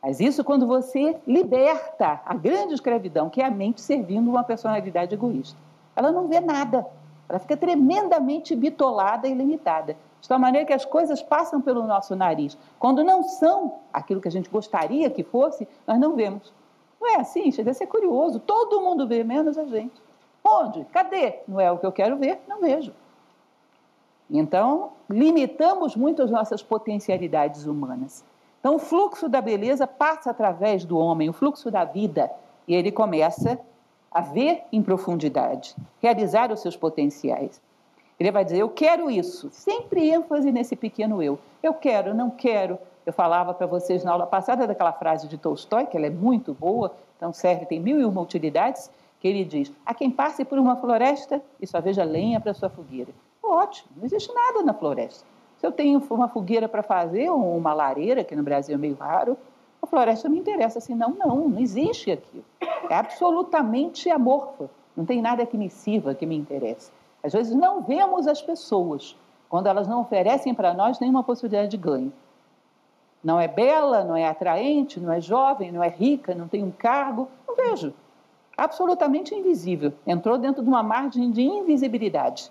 Mas 0.02 0.18
isso 0.18 0.42
quando 0.42 0.66
você 0.66 1.16
liberta 1.26 2.20
a 2.24 2.34
grande 2.34 2.74
escravidão, 2.74 3.30
que 3.30 3.40
é 3.40 3.46
a 3.46 3.50
mente 3.50 3.80
servindo 3.80 4.28
uma 4.28 4.42
personalidade 4.42 5.14
egoísta. 5.14 5.56
Ela 5.94 6.10
não 6.10 6.26
vê 6.26 6.40
nada, 6.40 6.86
ela 7.28 7.38
fica 7.38 7.56
tremendamente 7.56 8.56
bitolada 8.56 9.28
e 9.28 9.34
limitada. 9.34 9.96
De 10.20 10.28
tal 10.28 10.38
maneira 10.38 10.66
que 10.66 10.72
as 10.72 10.84
coisas 10.84 11.22
passam 11.22 11.60
pelo 11.60 11.86
nosso 11.86 12.14
nariz. 12.14 12.56
Quando 12.78 13.02
não 13.02 13.22
são 13.24 13.80
aquilo 13.92 14.20
que 14.20 14.28
a 14.28 14.30
gente 14.30 14.48
gostaria 14.48 15.10
que 15.10 15.22
fosse, 15.22 15.66
nós 15.86 15.98
não 15.98 16.14
vemos. 16.14 16.52
Não 17.00 17.08
é 17.08 17.16
assim? 17.16 17.50
Chega 17.50 17.72
a 17.72 17.74
ser 17.74 17.86
curioso. 17.86 18.38
Todo 18.38 18.80
mundo 18.80 19.06
vê, 19.06 19.24
menos 19.24 19.58
a 19.58 19.64
gente. 19.64 20.00
Onde? 20.44 20.84
Cadê? 20.86 21.40
Não 21.48 21.60
é 21.60 21.70
o 21.72 21.78
que 21.78 21.86
eu 21.86 21.90
quero 21.90 22.16
ver? 22.16 22.40
Não 22.46 22.60
vejo. 22.60 22.92
Então, 24.34 24.92
limitamos 25.10 25.94
muito 25.94 26.22
as 26.22 26.30
nossas 26.30 26.62
potencialidades 26.62 27.66
humanas. 27.66 28.24
Então, 28.58 28.76
o 28.76 28.78
fluxo 28.78 29.28
da 29.28 29.42
beleza 29.42 29.86
passa 29.86 30.30
através 30.30 30.86
do 30.86 30.96
homem, 30.96 31.28
o 31.28 31.34
fluxo 31.34 31.70
da 31.70 31.84
vida, 31.84 32.32
e 32.66 32.74
ele 32.74 32.90
começa 32.90 33.60
a 34.10 34.22
ver 34.22 34.62
em 34.72 34.82
profundidade, 34.82 35.76
realizar 36.00 36.50
os 36.50 36.60
seus 36.60 36.74
potenciais. 36.74 37.60
Ele 38.18 38.32
vai 38.32 38.42
dizer: 38.42 38.58
Eu 38.58 38.70
quero 38.70 39.10
isso. 39.10 39.50
Sempre 39.50 40.10
ênfase 40.10 40.50
nesse 40.50 40.76
pequeno 40.76 41.22
eu. 41.22 41.38
Eu 41.62 41.74
quero, 41.74 42.14
não 42.14 42.30
quero. 42.30 42.78
Eu 43.04 43.12
falava 43.12 43.52
para 43.52 43.66
vocês 43.66 44.02
na 44.02 44.12
aula 44.12 44.26
passada 44.26 44.66
daquela 44.66 44.92
frase 44.92 45.28
de 45.28 45.36
Tolstói, 45.36 45.86
que 45.86 45.96
ela 45.96 46.06
é 46.06 46.10
muito 46.10 46.54
boa, 46.54 46.94
então 47.16 47.32
serve, 47.32 47.66
tem 47.66 47.80
mil 47.80 48.00
e 48.00 48.04
uma 48.04 48.20
utilidades, 48.22 48.90
que 49.20 49.28
ele 49.28 49.44
diz: 49.44 49.70
A 49.84 49.92
quem 49.92 50.10
passe 50.10 50.42
por 50.42 50.58
uma 50.58 50.76
floresta 50.76 51.42
e 51.60 51.66
só 51.66 51.82
veja 51.82 52.02
lenha 52.02 52.40
para 52.40 52.54
sua 52.54 52.70
fogueira 52.70 53.12
ótimo, 53.52 53.90
não 53.96 54.04
existe 54.04 54.32
nada 54.32 54.62
na 54.62 54.74
floresta. 54.74 55.24
Se 55.58 55.66
eu 55.66 55.70
tenho 55.70 56.02
uma 56.10 56.28
fogueira 56.28 56.68
para 56.68 56.82
fazer, 56.82 57.30
ou 57.30 57.56
uma 57.56 57.72
lareira, 57.72 58.24
que 58.24 58.34
no 58.34 58.42
Brasil 58.42 58.74
é 58.74 58.78
meio 58.78 58.96
raro, 58.96 59.36
a 59.80 59.86
floresta 59.86 60.28
me 60.28 60.38
interessa. 60.38 60.78
Assim, 60.78 60.94
não, 60.94 61.10
não, 61.10 61.48
não 61.48 61.58
existe 61.60 62.10
aquilo. 62.10 62.44
É 62.88 62.94
absolutamente 62.94 64.10
amorfa. 64.10 64.70
Não 64.96 65.04
tem 65.04 65.22
nada 65.22 65.46
que 65.46 65.56
me 65.56 65.70
sirva, 65.70 66.14
que 66.14 66.26
me 66.26 66.36
interesse. 66.36 66.90
Às 67.22 67.32
vezes 67.32 67.54
não 67.54 67.82
vemos 67.82 68.26
as 68.26 68.42
pessoas 68.42 69.16
quando 69.48 69.66
elas 69.66 69.86
não 69.86 70.00
oferecem 70.00 70.54
para 70.54 70.74
nós 70.74 70.98
nenhuma 70.98 71.22
possibilidade 71.22 71.68
de 71.68 71.76
ganho. 71.76 72.12
Não 73.22 73.38
é 73.38 73.46
bela, 73.46 74.02
não 74.02 74.16
é 74.16 74.26
atraente, 74.26 74.98
não 74.98 75.12
é 75.12 75.20
jovem, 75.20 75.70
não 75.70 75.82
é 75.82 75.88
rica, 75.88 76.34
não 76.34 76.48
tem 76.48 76.64
um 76.64 76.70
cargo. 76.70 77.28
Não 77.46 77.54
vejo. 77.54 77.94
Absolutamente 78.56 79.34
invisível. 79.34 79.92
Entrou 80.06 80.36
dentro 80.38 80.62
de 80.62 80.68
uma 80.68 80.82
margem 80.82 81.30
de 81.30 81.42
invisibilidade. 81.42 82.50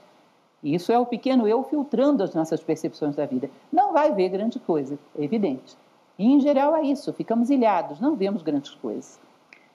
Isso 0.64 0.92
é 0.92 1.00
o 1.00 1.06
pequeno 1.06 1.48
eu 1.48 1.64
filtrando 1.64 2.24
as 2.24 2.36
nossas 2.36 2.62
percepções 2.62 3.16
da 3.16 3.26
vida. 3.26 3.50
Não 3.72 3.94
vai 3.94 4.14
ver 4.14 4.30
grande 4.30 4.60
coisa, 4.60 4.98
é 5.18 5.24
evidente. 5.24 5.76
E 6.20 6.26
em 6.26 6.40
geral 6.40 6.76
é 6.76 6.84
isso, 6.84 7.12
ficamos 7.14 7.50
ilhados, 7.50 8.00
não 8.00 8.16
vemos 8.16 8.44
grandes 8.44 8.76
coisas. 8.76 9.20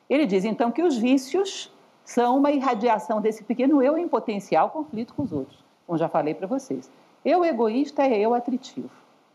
Ele 0.08 0.26
diz 0.26 0.44
então 0.44 0.70
que 0.70 0.82
os 0.82 0.96
vícios 0.96 1.72
são 2.04 2.38
uma 2.38 2.52
irradiação 2.52 3.20
desse 3.20 3.42
pequeno 3.42 3.82
eu 3.82 3.98
em 3.98 4.06
potencial 4.06 4.70
conflito 4.70 5.12
com 5.12 5.24
os 5.24 5.32
outros, 5.32 5.58
como 5.86 5.98
já 5.98 6.08
falei 6.08 6.34
para 6.34 6.46
vocês. 6.46 6.88
Eu 7.24 7.44
egoísta 7.44 8.04
é 8.04 8.16
eu 8.20 8.32
atritivo. 8.32 8.90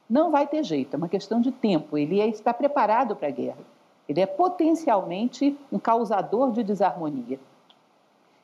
Não 0.10 0.32
vai 0.32 0.48
ter 0.48 0.64
jeito, 0.64 0.94
é 0.94 0.98
uma 0.98 1.10
questão 1.10 1.42
de 1.42 1.52
tempo. 1.52 1.98
Ele 1.98 2.22
é, 2.22 2.28
está 2.28 2.54
preparado 2.54 3.16
para 3.16 3.28
a 3.28 3.32
guerra. 3.32 3.60
Ele 4.08 4.22
é 4.22 4.26
potencialmente 4.26 5.58
um 5.72 5.80
causador 5.80 6.52
de 6.52 6.64
desarmonia. 6.64 7.40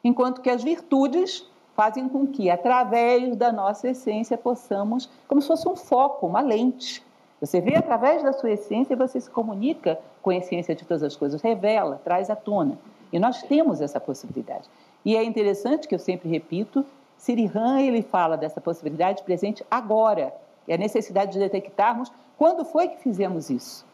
Enquanto 0.04 0.42
que 0.42 0.50
as 0.50 0.64
virtudes 0.64 1.46
fazem 1.78 2.10
com 2.10 2.26
que, 2.26 2.50
através 2.50 3.36
da 3.36 3.52
nossa 3.52 3.88
essência, 3.88 4.36
possamos, 4.36 5.08
como 5.28 5.40
se 5.40 5.48
fosse 5.48 5.70
um 5.70 5.76
foco, 5.76 6.26
uma 6.26 6.42
lente. 6.42 7.06
Você 7.40 7.62
vê 7.62 7.76
através 7.76 8.24
da 8.24 8.34
sua 8.34 8.50
essência 8.50 8.94
e 8.94 8.98
você 8.98 9.22
se 9.22 9.30
comunica 9.30 10.00
com 10.24 10.32
a 10.32 10.36
essência 10.36 10.74
de 10.74 10.84
todas 10.84 11.04
as 11.04 11.16
coisas, 11.16 11.40
revela, 11.40 12.02
traz 12.04 12.32
à 12.32 12.36
tona. 12.36 12.80
E 13.14 13.20
nós 13.20 13.44
temos 13.44 13.80
essa 13.80 14.00
possibilidade. 14.00 14.68
E 15.06 15.16
é 15.16 15.24
interessante 15.24 15.88
que 15.88 15.94
eu 15.94 16.00
sempre 16.00 16.28
repito, 16.28 16.84
Sirihan 17.16 17.80
ele 17.80 18.02
fala 18.02 18.36
dessa 18.36 18.60
possibilidade 18.60 19.22
presente 19.22 19.64
agora, 19.70 20.34
e 20.68 20.74
a 20.74 20.78
necessidade 20.78 21.34
de 21.34 21.40
detectarmos 21.40 22.12
quando 22.40 22.66
foi 22.66 22.88
que 22.88 23.04
fizemos 23.04 23.52
isso, 23.52 23.86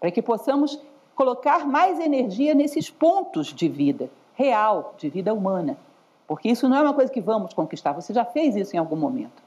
para 0.00 0.10
que 0.10 0.20
possamos 0.20 0.76
colocar 1.14 1.64
mais 1.64 2.00
energia 2.00 2.52
nesses 2.52 2.90
pontos 2.90 3.54
de 3.54 3.68
vida 3.68 4.10
real, 4.34 4.94
de 4.98 5.08
vida 5.08 5.32
humana, 5.32 5.78
porque 6.26 6.48
isso 6.48 6.68
não 6.68 6.76
é 6.76 6.82
uma 6.82 6.94
coisa 6.94 7.12
que 7.12 7.20
vamos 7.20 7.54
conquistar, 7.54 7.92
você 7.92 8.12
já 8.12 8.24
fez 8.24 8.56
isso 8.56 8.74
em 8.74 8.78
algum 8.78 8.96
momento. 8.96 9.42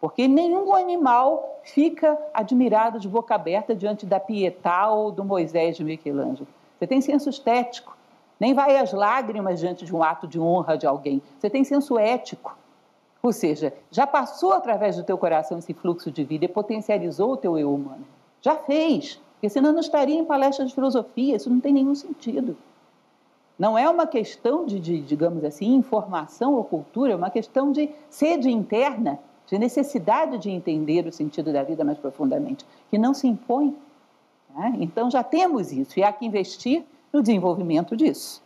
Porque 0.00 0.28
nenhum 0.28 0.74
animal 0.74 1.60
fica 1.62 2.18
admirado 2.34 2.98
de 3.00 3.08
boca 3.08 3.34
aberta 3.34 3.74
diante 3.74 4.04
da 4.04 4.20
Pietà 4.20 4.88
ou 4.88 5.10
do 5.10 5.24
Moisés 5.24 5.76
de 5.76 5.84
Michelangelo. 5.84 6.46
Você 6.78 6.86
tem 6.86 7.00
senso 7.00 7.30
estético, 7.30 7.96
nem 8.38 8.52
vai 8.52 8.76
às 8.76 8.92
lágrimas 8.92 9.58
diante 9.58 9.84
de 9.84 9.94
um 9.94 10.02
ato 10.02 10.26
de 10.26 10.38
honra 10.38 10.76
de 10.76 10.86
alguém. 10.86 11.22
Você 11.38 11.48
tem 11.48 11.64
senso 11.64 11.98
ético. 11.98 12.56
Ou 13.22 13.32
seja, 13.32 13.72
já 13.90 14.06
passou 14.06 14.52
através 14.52 14.96
do 14.96 15.02
teu 15.02 15.16
coração 15.16 15.58
esse 15.58 15.72
fluxo 15.72 16.10
de 16.10 16.22
vida 16.22 16.44
e 16.44 16.48
potencializou 16.48 17.32
o 17.32 17.36
teu 17.36 17.58
eu 17.58 17.74
humano. 17.74 18.04
Já 18.42 18.54
fez, 18.54 19.18
porque 19.32 19.48
senão 19.48 19.72
não 19.72 19.80
estaria 19.80 20.18
em 20.18 20.24
palestras 20.24 20.68
de 20.68 20.74
filosofia, 20.74 21.36
isso 21.36 21.50
não 21.50 21.58
tem 21.58 21.72
nenhum 21.72 21.94
sentido. 21.94 22.56
Não 23.58 23.76
é 23.76 23.88
uma 23.88 24.06
questão 24.06 24.66
de, 24.66 24.78
de, 24.78 25.00
digamos 25.00 25.42
assim, 25.42 25.74
informação 25.74 26.54
ou 26.54 26.64
cultura, 26.64 27.12
é 27.12 27.16
uma 27.16 27.30
questão 27.30 27.72
de 27.72 27.90
sede 28.10 28.50
interna, 28.50 29.18
de 29.46 29.58
necessidade 29.58 30.38
de 30.38 30.50
entender 30.50 31.06
o 31.06 31.12
sentido 31.12 31.52
da 31.52 31.62
vida 31.62 31.84
mais 31.84 31.98
profundamente, 31.98 32.66
que 32.90 32.98
não 32.98 33.14
se 33.14 33.26
impõe. 33.26 33.74
Né? 34.54 34.74
Então 34.80 35.10
já 35.10 35.22
temos 35.22 35.72
isso 35.72 35.98
e 35.98 36.04
há 36.04 36.12
que 36.12 36.26
investir 36.26 36.84
no 37.12 37.22
desenvolvimento 37.22 37.96
disso. 37.96 38.42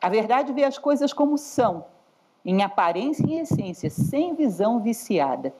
A 0.00 0.08
verdade 0.08 0.52
vê 0.52 0.64
as 0.64 0.78
coisas 0.78 1.12
como 1.12 1.36
são, 1.36 1.84
em 2.44 2.62
aparência 2.62 3.24
e 3.26 3.38
essência, 3.38 3.90
sem 3.90 4.34
visão 4.34 4.80
viciada. 4.80 5.54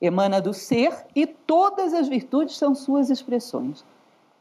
Emana 0.00 0.40
do 0.40 0.52
ser 0.52 0.94
e 1.16 1.26
todas 1.26 1.94
as 1.94 2.06
virtudes 2.06 2.56
são 2.56 2.74
suas 2.74 3.10
expressões. 3.10 3.84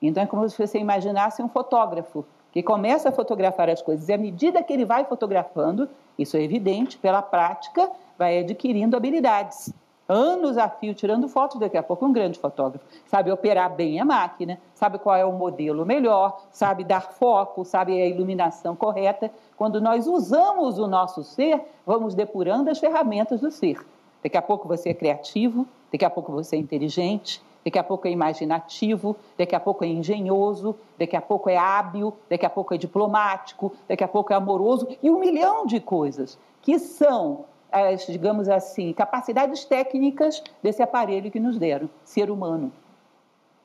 Então 0.02 0.24
é 0.24 0.26
como 0.26 0.48
se 0.50 0.58
você 0.58 0.80
imaginasse 0.80 1.42
um 1.42 1.50
fotógrafo 1.50 2.26
que 2.52 2.64
começa 2.64 3.10
a 3.10 3.12
fotografar 3.12 3.70
as 3.70 3.82
coisas 3.82 4.08
e 4.10 4.14
à 4.14 4.18
medida 4.18 4.64
que 4.64 4.74
ele 4.74 4.86
vai 4.86 5.06
fotografando, 5.06 5.90
isso 6.18 6.38
é 6.38 6.42
evidente, 6.42 6.98
pela 6.98 7.22
prática, 7.22 7.90
vai 8.18 8.40
adquirindo 8.40 8.98
habilidades. 8.98 9.72
Anos 10.10 10.58
a 10.58 10.70
fio 10.70 10.94
tirando 10.94 11.28
fotos, 11.28 11.60
daqui 11.60 11.78
a 11.78 11.84
pouco 11.84 12.06
um 12.06 12.14
grande 12.14 12.40
fotógrafo. 12.40 12.86
Sabe 13.06 13.30
operar 13.30 13.76
bem 13.76 14.00
a 14.00 14.06
máquina, 14.06 14.58
sabe 14.74 14.98
qual 14.98 15.16
é 15.18 15.26
o 15.26 15.34
modelo 15.34 15.86
melhor, 15.86 16.42
sabe 16.50 16.86
dar 16.86 17.02
foco, 17.02 17.66
sabe 17.66 18.02
a 18.02 18.08
iluminação 18.08 18.74
correta. 18.74 19.30
Quando 19.58 19.82
nós 19.82 20.08
usamos 20.08 20.80
o 20.80 20.88
nosso 20.88 21.24
ser, 21.24 21.62
vamos 21.86 22.16
depurando 22.16 22.70
as 22.70 22.80
ferramentas 22.80 23.42
do 23.42 23.52
ser. 23.52 23.86
Daqui 24.24 24.38
a 24.38 24.42
pouco 24.42 24.68
você 24.68 24.90
é 24.90 24.94
criativo, 24.94 25.68
daqui 25.92 26.06
a 26.06 26.10
pouco 26.10 26.32
você 26.32 26.56
é 26.56 26.60
inteligente, 26.60 27.42
daqui 27.68 27.78
a 27.78 27.84
pouco 27.84 28.08
é 28.08 28.12
imaginativo, 28.12 29.18
daqui 29.38 29.54
a 29.54 29.60
pouco 29.60 29.84
é 29.84 29.88
engenhoso, 29.88 30.74
daqui 30.98 31.18
a 31.18 31.22
pouco 31.22 31.50
é 31.50 31.58
hábil, 31.58 32.14
daqui 32.30 32.46
a 32.46 32.50
pouco 32.50 32.74
é 32.74 32.78
diplomático, 32.78 33.74
daqui 33.90 34.06
a 34.06 34.08
pouco 34.08 34.32
é 34.32 34.38
amoroso 34.38 34.88
e 35.04 35.10
um 35.10 35.20
milhão 35.20 35.66
de 35.66 35.82
coisas 35.82 36.40
que 36.62 36.80
são 36.80 37.44
as, 37.70 38.08
digamos 38.08 38.48
assim, 38.48 38.94
capacidades 38.94 39.66
técnicas 39.66 40.42
desse 40.64 40.82
aparelho 40.82 41.30
que 41.30 41.42
nos 41.42 41.58
deram, 41.58 41.90
ser 42.06 42.32
humano. 42.32 42.72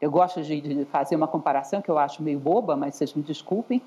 Eu 0.00 0.10
gosto 0.10 0.42
de 0.42 0.84
fazer 0.86 1.14
uma 1.14 1.28
comparação 1.28 1.80
que 1.80 1.88
eu 1.88 1.96
acho 1.96 2.24
meio 2.24 2.40
boba, 2.40 2.74
mas 2.74 2.96
vocês 2.96 3.14
me 3.14 3.22
desculpem. 3.22 3.80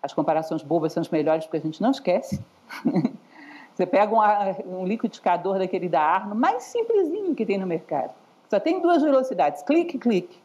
As 0.00 0.14
comparações 0.14 0.62
bobas 0.62 0.92
são 0.92 1.00
as 1.00 1.08
melhores 1.08 1.44
porque 1.44 1.56
a 1.56 1.60
gente 1.60 1.82
não 1.82 1.90
esquece. 1.90 2.40
Você 3.74 3.84
pega 3.84 4.14
um, 4.14 4.80
um 4.80 4.86
liquidificador 4.86 5.58
daquele 5.58 5.88
da 5.88 6.00
Arno, 6.00 6.34
mais 6.34 6.62
simplesinho 6.62 7.34
que 7.34 7.44
tem 7.44 7.58
no 7.58 7.66
mercado. 7.66 8.14
Só 8.48 8.60
tem 8.60 8.80
duas 8.80 9.02
velocidades, 9.02 9.62
clique, 9.62 9.98
clique. 9.98 10.38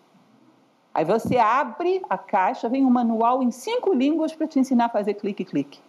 Aí 0.94 1.06
você 1.06 1.38
abre 1.38 2.02
a 2.10 2.18
caixa, 2.18 2.68
vem 2.68 2.86
um 2.86 2.90
manual 2.90 3.42
em 3.42 3.52
cinco 3.52 3.94
línguas 3.94 4.34
para 4.34 4.48
te 4.48 4.60
ensinar 4.60 4.86
a 4.86 4.90
fazer 4.90 5.14
clique, 5.14 5.46
clique. 5.46 5.80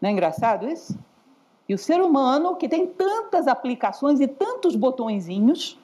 Não 0.00 0.10
é 0.10 0.12
engraçado 0.12 0.68
isso? 0.68 0.98
E 1.68 1.74
o 1.74 1.78
ser 1.78 2.02
humano, 2.02 2.56
que 2.56 2.68
tem 2.68 2.86
tantas 2.86 3.46
aplicações 3.46 4.20
e 4.20 4.26
tantos 4.26 4.74
botõezinhos, 4.74 5.78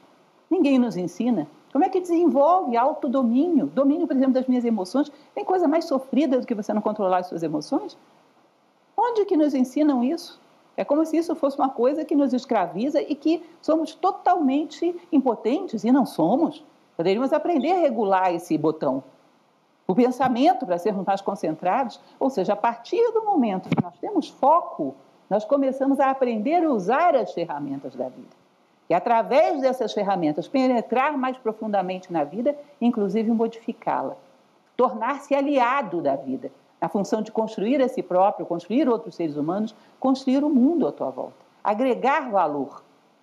ninguém 0.50 0.78
nos 0.78 0.96
ensina. 0.96 1.46
Como 1.72 1.84
é 1.84 1.88
que 1.88 2.00
desenvolve 2.00 2.76
autodomínio? 2.76 3.66
Domínio, 3.66 4.06
por 4.06 4.16
exemplo, 4.16 4.34
das 4.34 4.46
minhas 4.46 4.64
emoções. 4.64 5.12
Tem 5.34 5.44
coisa 5.44 5.68
mais 5.68 5.84
sofrida 5.84 6.40
do 6.40 6.46
que 6.46 6.54
você 6.54 6.72
não 6.72 6.80
controlar 6.80 7.18
as 7.18 7.28
suas 7.28 7.42
emoções? 7.42 7.96
Onde 8.96 9.24
que 9.26 9.36
nos 9.36 9.54
ensinam 9.54 10.02
isso? 10.02 10.40
É 10.76 10.84
como 10.84 11.04
se 11.06 11.16
isso 11.16 11.34
fosse 11.34 11.58
uma 11.58 11.70
coisa 11.70 12.04
que 12.04 12.14
nos 12.14 12.32
escraviza 12.32 13.00
e 13.00 13.14
que 13.14 13.42
somos 13.62 13.94
totalmente 13.94 14.94
impotentes, 15.10 15.84
e 15.84 15.90
não 15.90 16.04
somos. 16.04 16.62
Poderíamos 16.96 17.32
aprender 17.32 17.72
a 17.72 17.80
regular 17.80 18.34
esse 18.34 18.56
botão. 18.58 19.02
O 19.88 19.94
pensamento 19.94 20.66
para 20.66 20.78
sermos 20.78 21.06
mais 21.06 21.20
concentrados, 21.20 22.00
ou 22.18 22.28
seja, 22.28 22.52
a 22.52 22.56
partir 22.56 23.12
do 23.12 23.24
momento 23.24 23.68
que 23.68 23.82
nós 23.82 23.96
temos 23.98 24.28
foco, 24.28 24.94
nós 25.30 25.44
começamos 25.44 25.98
a 25.98 26.10
aprender 26.10 26.64
a 26.64 26.70
usar 26.70 27.14
as 27.14 27.32
ferramentas 27.32 27.94
da 27.94 28.08
vida. 28.08 28.36
E 28.88 28.94
através 28.94 29.60
dessas 29.60 29.92
ferramentas, 29.92 30.46
penetrar 30.46 31.16
mais 31.16 31.36
profundamente 31.36 32.12
na 32.12 32.22
vida, 32.22 32.56
inclusive 32.80 33.30
modificá-la. 33.30 34.16
Tornar-se 34.76 35.34
aliado 35.34 36.00
da 36.00 36.14
vida, 36.14 36.52
na 36.80 36.88
função 36.88 37.22
de 37.22 37.32
construir 37.32 37.80
a 37.80 37.88
si 37.88 38.02
próprio, 38.02 38.46
construir 38.46 38.88
outros 38.88 39.14
seres 39.14 39.36
humanos, 39.36 39.74
construir 39.98 40.44
o 40.44 40.50
mundo 40.50 40.86
à 40.86 40.92
tua 40.92 41.10
volta. 41.10 41.44
Agregar 41.62 42.30
valor, 42.30 42.82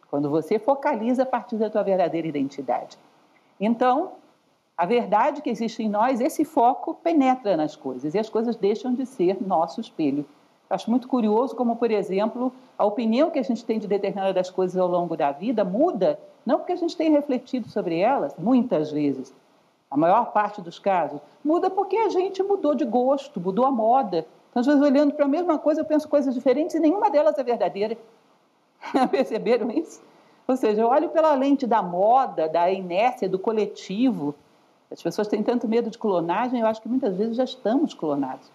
quando 0.10 0.30
você 0.30 0.60
focaliza 0.60 1.24
a 1.24 1.26
partir 1.26 1.58
da 1.58 1.70
tua 1.70 1.84
verdadeira 1.84 2.28
identidade. 2.28 2.98
Então, 3.60 4.12
a 4.76 4.86
verdade 4.86 5.42
que 5.42 5.50
existe 5.50 5.84
em 5.84 5.90
nós, 5.90 6.20
esse 6.20 6.44
foco 6.44 6.96
penetra 6.96 7.56
nas 7.56 7.76
coisas 7.76 8.14
e 8.14 8.20
as 8.20 8.30
coisas 8.30 8.56
deixam 8.56 8.94
de 8.94 9.06
ser 9.06 9.38
nosso 9.42 9.80
espelho. 9.80 10.26
Acho 10.70 10.90
muito 10.90 11.08
curioso 11.08 11.56
como, 11.56 11.76
por 11.76 11.92
exemplo, 11.92 12.52
a 12.78 12.86
opinião 12.86 13.30
que 13.30 13.38
a 13.38 13.44
gente 13.44 13.64
tem 13.64 13.78
de 13.78 13.88
determinadas 13.88 14.50
coisas 14.50 14.76
ao 14.76 14.88
longo 14.88 15.16
da 15.16 15.32
vida 15.32 15.64
muda, 15.64 16.20
não 16.44 16.58
porque 16.58 16.74
a 16.74 16.78
gente 16.78 16.98
tenha 16.98 17.12
refletido 17.12 17.70
sobre 17.70 18.00
elas, 18.00 18.36
muitas 18.38 18.92
vezes, 18.92 19.32
a 19.94 19.98
maior 19.98 20.32
parte 20.32 20.60
dos 20.60 20.80
casos, 20.80 21.22
muda 21.46 21.70
porque 21.70 21.96
a 21.96 22.10
gente 22.10 22.42
mudou 22.42 22.74
de 22.74 22.84
gosto, 22.84 23.40
mudou 23.40 23.64
a 23.64 23.72
moda. 23.72 24.26
Então, 24.50 24.60
às 24.62 24.66
vezes, 24.66 24.82
olhando 24.82 25.14
para 25.14 25.26
a 25.26 25.28
mesma 25.28 25.60
coisa, 25.60 25.82
eu 25.82 25.86
penso 25.86 26.10
coisas 26.10 26.34
diferentes 26.34 26.76
e 26.76 26.80
nenhuma 26.80 27.12
delas 27.12 27.38
é 27.38 27.44
verdadeira. 27.44 27.96
Perceberam 29.12 29.70
isso? 29.70 30.02
Ou 30.48 30.58
seja, 30.58 30.82
eu 30.82 30.88
olho 30.88 31.10
pela 31.10 31.36
lente 31.36 31.68
da 31.68 31.84
moda, 31.84 32.50
da 32.50 32.72
inércia, 32.72 33.30
do 33.30 33.38
coletivo. 33.38 34.34
As 34.92 35.00
pessoas 35.00 35.28
têm 35.28 35.44
tanto 35.44 35.68
medo 35.68 35.92
de 35.92 35.98
clonagem, 36.00 36.60
eu 36.60 36.66
acho 36.66 36.82
que 36.82 36.90
muitas 36.90 37.16
vezes 37.16 37.38
já 37.38 37.44
estamos 37.44 37.94
clonados. 37.94 38.52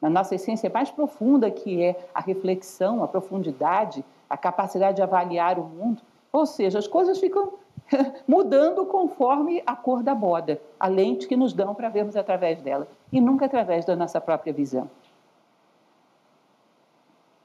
Na 0.00 0.10
nossa 0.10 0.34
essência 0.34 0.68
mais 0.68 0.90
profunda, 0.90 1.48
que 1.48 1.80
é 1.80 2.08
a 2.12 2.20
reflexão, 2.20 3.04
a 3.04 3.08
profundidade, 3.08 4.04
a 4.28 4.36
capacidade 4.36 4.96
de 4.96 5.02
avaliar 5.02 5.60
o 5.60 5.62
mundo. 5.62 6.02
Ou 6.32 6.44
seja, 6.44 6.80
as 6.80 6.88
coisas 6.88 7.20
ficam 7.20 7.52
mudando 8.26 8.86
conforme 8.86 9.62
a 9.66 9.74
cor 9.76 10.02
da 10.02 10.14
moda, 10.14 10.60
a 10.78 10.88
lente 10.88 11.26
que 11.26 11.36
nos 11.36 11.52
dão 11.52 11.74
para 11.74 11.88
vermos 11.88 12.16
através 12.16 12.60
dela, 12.60 12.88
e 13.12 13.20
nunca 13.20 13.46
através 13.46 13.84
da 13.84 13.96
nossa 13.96 14.20
própria 14.20 14.52
visão. 14.52 14.90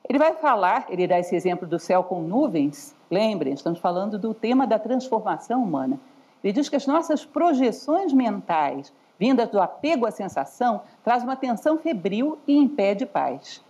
Ele 0.10 0.18
vai 0.18 0.34
falar, 0.34 0.86
ele 0.90 1.06
dá 1.06 1.20
esse 1.20 1.36
exemplo 1.36 1.68
do 1.68 1.78
céu 1.78 2.04
com 2.04 2.22
nuvens, 2.22 2.96
lembrem, 3.12 3.54
estamos 3.54 3.80
falando 3.80 4.18
do 4.18 4.34
tema 4.34 4.66
da 4.66 4.80
transformação 4.80 5.62
humana. 5.62 6.00
Ele 6.44 6.54
diz 6.54 6.70
que 6.70 6.78
as 6.78 6.88
nossas 6.88 7.26
projeções 7.26 8.14
mentais, 8.14 8.94
vindas 9.20 9.50
do 9.50 9.60
apego 9.60 10.06
à 10.06 10.12
sensação, 10.12 10.82
traz 11.04 11.24
uma 11.24 11.36
tensão 11.36 11.78
febril 11.78 12.38
e 12.48 12.56
impede 12.56 13.06
paz. 13.06 13.62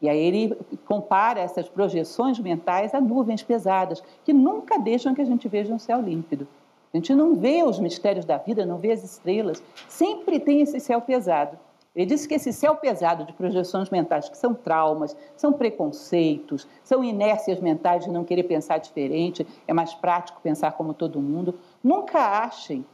E 0.00 0.08
aí 0.08 0.18
ele 0.18 0.56
compara 0.86 1.40
essas 1.40 1.68
projeções 1.68 2.38
mentais 2.38 2.94
a 2.94 3.00
nuvens 3.00 3.42
pesadas, 3.42 4.02
que 4.24 4.32
nunca 4.32 4.78
deixam 4.78 5.14
que 5.14 5.20
a 5.20 5.26
gente 5.26 5.46
veja 5.46 5.74
um 5.74 5.78
céu 5.78 6.00
límpido. 6.00 6.48
A 6.92 6.96
gente 6.96 7.14
não 7.14 7.36
vê 7.36 7.62
os 7.62 7.78
mistérios 7.78 8.24
da 8.24 8.38
vida, 8.38 8.64
não 8.64 8.78
vê 8.78 8.92
as 8.92 9.04
estrelas, 9.04 9.62
sempre 9.88 10.40
tem 10.40 10.60
esse 10.60 10.80
céu 10.80 11.00
pesado. 11.00 11.58
Ele 11.94 12.06
disse 12.06 12.26
que 12.26 12.34
esse 12.34 12.52
céu 12.52 12.76
pesado 12.76 13.24
de 13.24 13.32
projeções 13.32 13.90
mentais, 13.90 14.28
que 14.28 14.36
são 14.36 14.54
traumas, 14.54 15.16
são 15.36 15.52
preconceitos, 15.52 16.66
são 16.82 17.04
inércias 17.04 17.60
mentais 17.60 18.04
de 18.04 18.10
não 18.10 18.24
querer 18.24 18.44
pensar 18.44 18.78
diferente, 18.78 19.46
é 19.66 19.72
mais 19.72 19.92
prático 19.92 20.40
pensar 20.40 20.72
como 20.72 20.94
todo 20.94 21.20
mundo. 21.20 21.58
Nunca 21.82 22.18
achem 22.42 22.84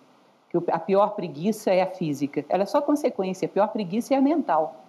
que 0.51 0.59
a 0.71 0.79
pior 0.79 1.11
preguiça 1.11 1.71
é 1.71 1.83
a 1.83 1.87
física. 1.87 2.45
Ela 2.49 2.63
é 2.63 2.67
só 2.67 2.81
consequência, 2.81 3.47
a 3.47 3.51
pior 3.51 3.69
preguiça 3.69 4.15
é 4.15 4.17
a 4.17 4.23
mental 4.23 4.86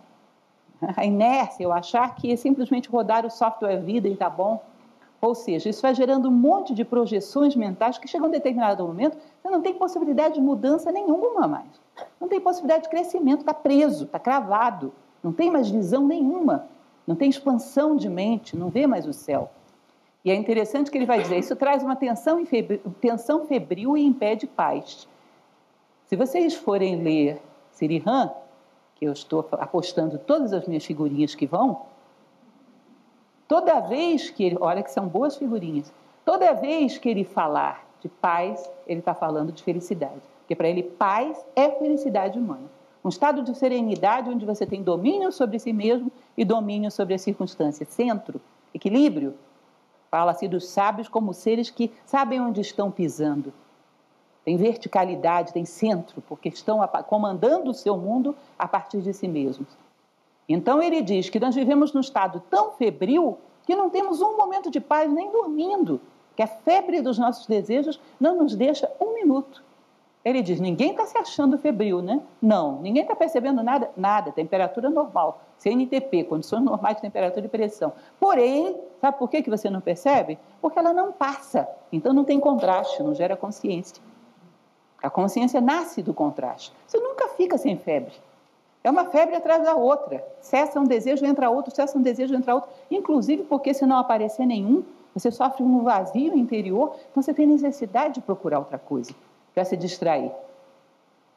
a 0.96 1.06
inércia, 1.06 1.64
eu 1.64 1.72
achar 1.72 2.16
que 2.16 2.32
é 2.32 2.36
simplesmente 2.36 2.90
rodar 2.90 3.26
o 3.26 3.30
software 3.30 3.78
vida 3.82 4.08
e 4.08 4.14
está 4.14 4.30
bom. 4.30 4.64
Ou 5.20 5.34
seja, 5.34 5.70
isso 5.70 5.82
vai 5.82 5.96
gerando 5.96 6.30
um 6.30 6.32
monte 6.32 6.74
de 6.74 6.86
projeções 6.86 7.56
mentais 7.56 7.98
que 7.98 8.08
chegam 8.08 8.28
a 8.28 8.30
um 8.30 8.32
determinado 8.32 8.86
momento, 8.86 9.18
você 9.42 9.50
não 9.50 9.62
tem 9.62 9.74
possibilidade 9.74 10.36
de 10.36 10.42
mudança 10.42 10.92
nenhuma 10.92 11.48
mais. 11.48 11.68
Não 12.22 12.28
tem 12.28 12.40
possibilidade 12.40 12.84
de 12.84 12.90
crescimento, 12.90 13.40
está 13.40 13.54
preso, 13.54 14.06
está 14.06 14.20
cravado, 14.20 14.94
não 15.24 15.34
tem 15.34 15.50
mais 15.50 15.70
visão 15.70 16.06
nenhuma, 16.06 16.68
não 17.06 17.16
tem 17.16 17.30
expansão 17.30 17.96
de 17.96 18.08
mente, 18.08 18.56
não 18.56 18.70
vê 18.70 18.86
mais 18.86 19.08
o 19.08 19.14
céu. 19.14 19.50
E 20.24 20.30
é 20.30 20.36
interessante 20.36 20.92
que 20.92 20.98
ele 20.98 21.06
vai 21.06 21.22
dizer, 21.22 21.40
isso 21.40 21.56
traz 21.56 21.82
uma 21.82 21.96
tensão 21.96 22.46
febril, 22.46 22.82
tensão 23.02 23.48
febril 23.48 23.98
e 23.98 24.06
impede 24.06 24.46
paz. 24.46 25.08
Se 26.06 26.16
vocês 26.16 26.54
forem 26.54 27.02
ler 27.02 27.42
Sirihan, 27.72 28.32
que 28.98 29.06
eu 29.06 29.14
estou 29.14 29.48
apostando 29.54 30.18
todas 30.18 30.54
as 30.54 30.66
minhas 30.68 30.84
figurinhas 30.84 31.36
que 31.36 31.46
vão, 31.46 31.84
toda 33.48 33.80
vez 33.80 34.30
que 34.30 34.44
ele, 34.44 34.58
olha 34.60 34.82
que 34.82 34.92
são 34.92 35.08
boas 35.08 35.38
figurinhas, 35.38 35.94
toda 36.26 36.54
vez 36.54 36.98
que 36.98 37.08
ele 37.08 37.24
falar 37.24 37.86
de 38.02 38.10
paz, 38.10 38.70
ele 38.88 39.00
está 39.00 39.14
falando 39.14 39.52
de 39.52 39.62
felicidade. 39.62 40.22
Porque 40.40 40.56
para 40.56 40.68
ele, 40.68 40.84
paz 40.84 41.46
é 41.56 41.70
felicidade 41.72 42.40
humana. 42.40 42.70
Um 43.04 43.10
estado 43.10 43.44
de 43.44 43.56
serenidade 43.56 44.30
onde 44.30 44.46
você 44.46 44.66
tem 44.66 44.82
domínio 44.82 45.32
sobre 45.32 45.60
si 45.60 45.72
mesmo 45.72 46.12
e 46.36 46.44
domínio 46.44 46.90
sobre 46.90 47.14
as 47.14 47.22
circunstâncias. 47.22 47.90
Centro, 47.90 48.42
equilíbrio. 48.74 49.36
Fala-se 50.10 50.48
dos 50.48 50.68
sábios 50.68 51.08
como 51.08 51.34
seres 51.34 51.70
que 51.70 51.92
sabem 52.06 52.42
onde 52.42 52.62
estão 52.62 52.90
pisando, 52.90 53.54
tem 54.48 54.56
verticalidade, 54.56 55.52
tem 55.52 55.66
centro, 55.66 56.22
porque 56.22 56.48
estão 56.48 56.80
comandando 57.06 57.70
o 57.70 57.74
seu 57.74 57.98
mundo 57.98 58.34
a 58.58 58.66
partir 58.66 59.02
de 59.02 59.14
si 59.14 59.28
mesmos. 59.28 59.68
Então 60.48 60.82
ele 60.82 61.02
diz 61.02 61.30
que 61.30 61.38
nós 61.38 61.54
vivemos 61.54 61.92
num 61.92 62.00
estado 62.00 62.42
tão 62.50 62.72
febril 62.72 63.38
que 63.66 63.76
não 63.76 63.90
temos 63.90 64.22
um 64.22 64.38
momento 64.38 64.72
de 64.72 64.80
paz 64.80 65.12
nem 65.12 65.30
dormindo, 65.34 66.00
que 66.34 66.42
a 66.42 66.48
febre 66.48 67.02
dos 67.02 67.18
nossos 67.18 67.46
desejos 67.46 68.00
não 68.18 68.38
nos 68.38 68.56
deixa 68.56 68.90
um 69.02 69.16
minuto. 69.16 69.62
Ele 70.24 70.42
diz: 70.42 70.62
ninguém 70.62 70.92
está 70.92 71.06
se 71.06 71.18
achando 71.18 71.58
febril, 71.58 72.02
né? 72.02 72.22
Não, 72.42 72.82
ninguém 72.82 73.02
está 73.02 73.18
percebendo 73.18 73.62
nada, 73.62 73.92
nada, 73.98 74.32
temperatura 74.32 74.90
normal, 74.90 75.42
CNTP, 75.58 76.24
condições 76.24 76.64
normais 76.64 76.96
de 76.96 77.02
temperatura 77.02 77.46
e 77.46 77.50
pressão. 77.50 77.92
Porém, 78.18 78.78
sabe 79.02 79.18
por 79.18 79.30
que, 79.30 79.50
você 79.50 79.70
não 79.70 79.82
percebe? 79.82 80.40
Porque 80.62 80.80
ela 80.80 80.94
não 80.94 81.12
passa, 81.12 81.68
então 81.92 82.14
não 82.14 82.24
tem 82.24 82.40
contraste, 82.40 83.04
não 83.04 83.14
gera 83.14 83.36
consciência. 83.36 84.02
A 85.02 85.10
consciência 85.10 85.62
nasce 85.62 86.02
do 86.02 86.14
contraste. 86.14 86.74
Você 86.88 86.98
nunca 87.00 87.30
fica 87.30 87.58
sem 87.58 87.78
febre. 87.78 88.14
É 88.84 88.90
uma 88.90 89.06
febre 89.06 89.36
atrás 89.36 89.64
da 89.64 89.76
outra. 89.76 90.26
Cessa 90.40 90.80
um 90.80 90.86
desejo, 90.86 91.26
entra 91.26 91.50
outro, 91.50 91.76
cessa 91.76 91.98
um 91.98 92.02
desejo, 92.02 92.34
entra 92.34 92.56
outro. 92.56 92.70
Inclusive 92.90 93.44
porque, 93.44 93.74
se 93.74 93.86
não 93.86 93.98
aparecer 93.98 94.46
nenhum, 94.46 94.84
você 95.14 95.32
sofre 95.32 95.64
um 95.64 95.84
vazio 95.84 96.38
interior, 96.38 96.96
então 97.12 97.24
você 97.24 97.34
tem 97.34 97.48
necessidade 97.48 98.16
de 98.16 98.22
procurar 98.22 98.60
outra 98.60 98.78
coisa 98.78 99.14
para 99.54 99.66
se 99.66 99.76
distrair. 99.76 100.32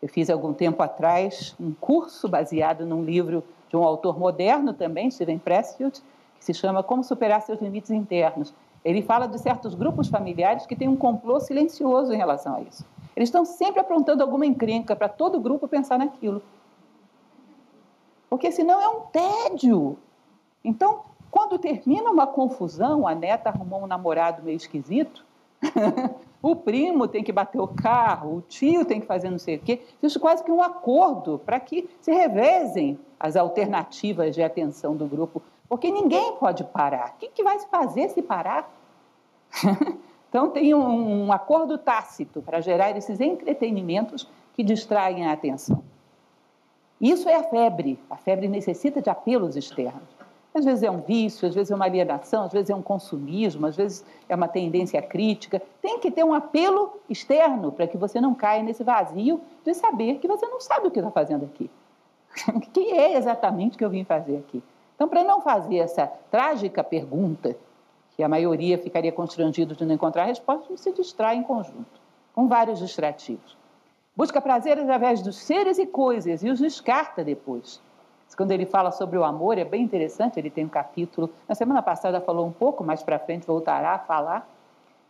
Eu 0.03 0.09
fiz 0.09 0.31
algum 0.31 0.53
tempo 0.53 0.83
atrás 0.83 1.55
um 1.59 1.73
curso 1.73 2.29
baseado 2.29 2.87
num 2.87 3.03
livro 3.03 3.43
de 3.69 3.77
um 3.77 3.83
autor 3.83 4.19
moderno 4.19 4.73
também, 4.75 5.11
Steven 5.11 5.39
Pressfield, 5.39 6.03
que 6.39 6.45
se 6.45 6.55
chama 6.55 6.83
Como 6.83 7.03
Superar 7.03 7.43
Seus 7.43 7.61
Limites 7.61 7.91
Internos. 7.91 8.53
Ele 8.85 9.03
fala 9.03 9.27
de 9.27 9.39
certos 9.39 9.75
grupos 9.75 10.09
familiares 10.09 10.67
que 10.67 10.77
têm 10.77 10.89
um 10.89 10.97
complô 10.97 11.39
silencioso 11.41 12.13
em 12.13 12.17
relação 12.17 12.57
a 12.57 12.61
isso. 12.63 12.85
Eles 13.17 13.29
estão 13.29 13.45
sempre 13.45 13.81
aprontando 13.81 14.23
alguma 14.23 14.47
encrenca 14.47 14.95
para 14.95 15.09
todo 15.09 15.37
o 15.37 15.41
grupo 15.41 15.69
pensar 15.69 15.99
naquilo. 15.99 16.43
Porque 18.29 18.53
senão 18.53 18.81
é 18.81 18.89
um 18.89 19.01
tédio. 19.01 19.99
Então, 20.65 21.01
quando 21.31 21.59
termina 21.59 22.11
uma 22.11 22.27
confusão, 22.27 23.07
a 23.07 23.15
neta 23.15 23.49
arrumou 23.49 23.83
um 23.83 23.87
namorado 23.87 24.43
meio 24.43 24.57
esquisito, 24.57 25.25
o 26.43 26.57
primo 26.57 27.09
tem 27.09 27.23
que 27.23 27.33
bater 27.33 27.61
o 27.61 27.69
carro, 27.69 28.37
o 28.37 28.41
tio 28.43 28.85
tem 28.85 29.01
que 29.01 29.07
fazer 29.07 29.31
não 29.31 29.39
sei 29.39 29.57
o 29.57 29.61
quê. 29.61 29.83
Isso 30.03 30.19
quase 30.19 30.43
que 30.43 30.51
um 30.51 30.63
acordo 30.63 31.41
para 31.45 31.59
que 31.61 31.89
se 32.01 32.13
revezem 32.13 32.99
as 33.19 33.37
alternativas 33.37 34.35
de 34.35 34.43
atenção 34.43 34.97
do 34.97 35.07
grupo, 35.07 35.43
porque 35.69 35.91
ninguém 35.91 36.37
pode 36.37 36.65
parar. 36.65 37.15
O 37.17 37.19
que, 37.19 37.29
que 37.29 37.45
vai 37.45 37.59
se 37.59 37.69
fazer 37.69 38.09
se 38.09 38.23
parar? 38.23 38.71
então 40.31 40.49
tem 40.51 40.73
um, 40.73 41.27
um 41.27 41.33
acordo 41.33 41.77
tácito 41.77 42.41
para 42.41 42.61
gerar 42.61 42.97
esses 42.97 43.21
entretenimentos 43.21 44.27
que 44.55 44.63
distraem 44.63 45.27
a 45.27 45.33
atenção. 45.33 45.83
Isso 47.01 47.29
é 47.29 47.35
a 47.35 47.43
febre. 47.43 47.99
A 48.09 48.17
febre 48.17 48.47
necessita 48.47 49.03
de 49.03 49.11
apelos 49.11 49.57
externos. 49.57 50.09
Às 50.55 50.65
vezes 50.65 50.83
é 50.83 50.91
um 50.91 51.01
vício, 51.01 51.49
às 51.49 51.55
vezes 51.55 51.71
é 51.71 51.75
uma 51.75 51.85
alienação, 51.85 52.45
às 52.45 52.53
vezes 52.53 52.71
é 52.71 52.75
um 52.75 52.83
consumismo, 52.83 53.67
às 53.67 53.77
vezes 53.77 54.05
é 54.29 54.35
uma 54.35 54.49
tendência 54.49 55.01
crítica. 55.03 55.61
Tem 55.83 55.99
que 55.99 56.11
ter 56.11 56.25
um 56.25 56.33
apelo 56.33 57.01
externo 57.09 57.73
para 57.73 57.87
que 57.87 57.97
você 57.97 58.21
não 58.21 58.35
caia 58.35 58.63
nesse 58.63 58.85
vazio 58.85 59.41
de 59.65 59.75
saber 59.75 60.19
que 60.19 60.29
você 60.29 60.47
não 60.47 60.61
sabe 60.61 60.87
o 60.87 60.91
que 60.91 61.01
está 61.01 61.11
fazendo 61.11 61.45
aqui. 61.45 61.69
O 62.55 62.61
que 62.61 62.93
é 62.93 63.17
exatamente 63.17 63.77
que 63.77 63.85
eu 63.85 63.91
vim 63.91 64.05
fazer 64.05 64.37
aqui? 64.37 64.63
Então, 64.95 65.09
para 65.09 65.25
não 65.25 65.41
fazer 65.41 65.79
essa 65.79 66.07
trágica 66.31 66.85
pergunta, 66.85 67.57
que 68.21 68.25
a 68.25 68.29
maioria 68.29 68.77
ficaria 68.77 69.11
constrangido 69.11 69.75
de 69.75 69.83
não 69.83 69.95
encontrar 69.95 70.27
resposta, 70.27 70.77
se 70.77 70.93
distrai 70.93 71.37
em 71.37 71.43
conjunto, 71.43 71.99
com 72.35 72.47
vários 72.47 72.79
distrativos. 72.79 73.57
Busca 74.15 74.43
prazer 74.43 74.79
através 74.79 75.23
dos 75.23 75.37
seres 75.37 75.79
e 75.79 75.87
coisas 75.87 76.43
e 76.43 76.51
os 76.51 76.61
descarta 76.61 77.25
depois. 77.25 77.81
Quando 78.37 78.51
ele 78.51 78.67
fala 78.67 78.91
sobre 78.91 79.17
o 79.17 79.25
amor, 79.25 79.57
é 79.57 79.65
bem 79.65 79.83
interessante, 79.83 80.39
ele 80.39 80.51
tem 80.51 80.67
um 80.67 80.69
capítulo, 80.69 81.31
na 81.49 81.55
semana 81.55 81.81
passada 81.81 82.21
falou 82.21 82.47
um 82.47 82.53
pouco, 82.53 82.85
mais 82.85 83.03
para 83.03 83.19
frente 83.19 83.47
voltará 83.47 83.93
a 83.93 83.99
falar. 83.99 84.47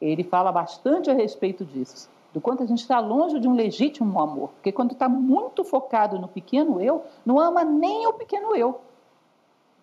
Ele 0.01 0.23
fala 0.23 0.53
bastante 0.53 1.11
a 1.11 1.12
respeito 1.12 1.64
disso, 1.64 2.09
do 2.33 2.40
quanto 2.40 2.62
a 2.62 2.66
gente 2.66 2.79
está 2.79 3.01
longe 3.01 3.40
de 3.40 3.49
um 3.49 3.55
legítimo 3.55 4.20
amor. 4.20 4.51
Porque 4.51 4.70
quando 4.70 4.92
está 4.92 5.09
muito 5.09 5.64
focado 5.64 6.16
no 6.16 6.29
pequeno 6.29 6.81
eu, 6.81 7.05
não 7.27 7.40
ama 7.40 7.64
nem 7.64 8.07
o 8.07 8.12
pequeno 8.12 8.55
eu. 8.55 8.81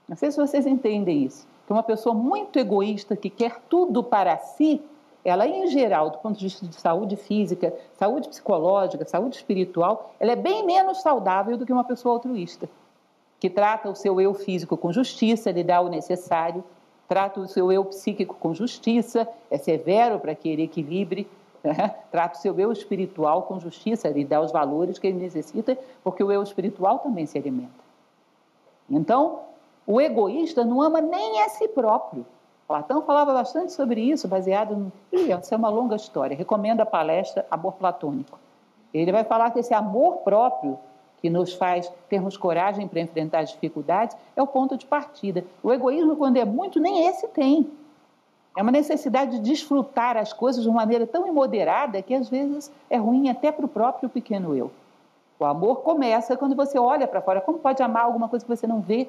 Não 0.08 0.16
sei 0.16 0.32
se 0.32 0.38
vocês 0.38 0.66
entendem 0.66 1.26
isso. 1.26 1.46
Que 1.68 1.74
uma 1.74 1.84
pessoa 1.84 2.16
muito 2.16 2.58
egoísta, 2.58 3.16
que 3.16 3.30
quer 3.30 3.60
tudo 3.70 4.02
para 4.02 4.36
si, 4.38 4.82
ela, 5.24 5.46
em 5.46 5.68
geral, 5.68 6.10
do 6.10 6.18
ponto 6.18 6.40
de 6.40 6.46
vista 6.46 6.66
de 6.66 6.76
saúde 6.76 7.16
física, 7.16 7.72
saúde 7.94 8.30
psicológica, 8.30 9.06
saúde 9.06 9.36
espiritual, 9.36 10.14
ela 10.20 10.32
é 10.32 10.36
bem 10.36 10.66
menos 10.66 11.02
saudável 11.02 11.58
do 11.58 11.66
que 11.66 11.74
uma 11.74 11.84
pessoa 11.84 12.16
altruísta 12.16 12.68
que 13.40 13.50
trata 13.50 13.90
o 13.90 13.96
seu 13.96 14.20
eu 14.20 14.34
físico 14.34 14.76
com 14.76 14.92
justiça, 14.92 15.52
lhe 15.52 15.64
dá 15.64 15.82
o 15.82 15.90
necessário, 15.90 16.64
trata 17.08 17.40
o 17.40 17.48
seu 17.48 17.72
eu 17.72 17.86
psíquico 17.86 18.36
com 18.36 18.54
justiça, 18.54 19.28
é 19.50 19.58
severo 19.58 20.20
para 20.20 20.34
que 20.36 20.50
ele 20.50 20.64
equilibre, 20.64 21.28
né? 21.64 21.96
trata 22.12 22.38
o 22.38 22.42
seu 22.42 22.60
eu 22.60 22.72
espiritual 22.72 23.44
com 23.44 23.60
justiça, 23.60 24.10
lhe 24.10 24.26
dá 24.26 24.42
os 24.42 24.52
valores 24.52 24.98
que 24.98 25.08
ele 25.08 25.20
necessita, 25.20 25.78
porque 26.04 26.24
o 26.24 26.32
eu 26.32 26.42
espiritual 26.42 27.00
também 27.00 27.26
se 27.26 27.38
alimenta. 27.38 27.88
Então, 28.90 29.42
o 29.88 30.02
egoísta 30.02 30.66
não 30.66 30.82
ama 30.82 31.00
nem 31.02 31.42
a 31.42 31.50
si 31.50 31.68
próprio. 31.70 32.26
Platão 32.68 33.02
falava 33.02 33.34
bastante 33.34 33.72
sobre 33.72 34.02
isso, 34.02 34.28
baseado 34.28 34.76
no. 34.76 34.92
Ih, 35.12 35.32
essa 35.32 35.56
é 35.56 35.58
uma 35.58 35.70
longa 35.70 35.96
história. 35.96 36.36
Recomendo 36.36 36.82
a 36.82 36.86
palestra 36.86 37.48
Amor 37.50 37.74
Platônico. 37.74 38.38
Ele 38.94 39.12
vai 39.12 39.24
falar 39.24 39.52
que 39.52 39.60
esse 39.60 39.74
amor 39.74 40.18
próprio 40.18 40.78
que 41.22 41.30
nos 41.30 41.54
faz 41.54 41.92
termos 42.10 42.38
coragem 42.38 42.88
para 42.88 43.00
enfrentar 43.00 43.40
as 43.40 43.52
dificuldades, 43.52 44.16
é 44.36 44.42
o 44.42 44.48
ponto 44.48 44.78
de 44.78 44.86
partida. 44.86 45.44
O 45.64 45.74
egoísmo, 45.74 46.16
quando 46.16 46.38
é 46.38 46.46
muito, 46.46 46.80
nem 46.80 47.08
esse 47.08 47.28
tem. 47.30 47.70
É 48.56 48.62
uma 48.62 48.72
necessidade 48.72 49.32
de 49.32 49.40
desfrutar 49.40 50.18
as 50.18 50.34
coisas 50.34 50.64
de 50.64 50.70
uma 50.70 50.78
maneira 50.78 51.06
tão 51.06 51.28
imoderada 51.28 52.02
que 52.02 52.14
às 52.14 52.30
vezes 52.30 52.72
é 52.90 52.98
ruim 52.98 53.30
até 53.30 53.52
para 53.52 53.66
o 53.66 53.70
próprio 53.70 54.10
pequeno 54.10 54.56
eu. 54.56 54.72
O 55.40 55.46
amor 55.46 55.82
começa 55.82 56.36
quando 56.36 56.56
você 56.56 56.80
olha 56.80 57.08
para 57.08 57.22
fora. 57.22 57.42
Como 57.42 57.60
pode 57.60 57.82
amar 57.84 58.04
alguma 58.04 58.28
coisa 58.28 58.44
que 58.44 58.56
você 58.56 58.66
não 58.66 58.82
vê? 58.82 59.08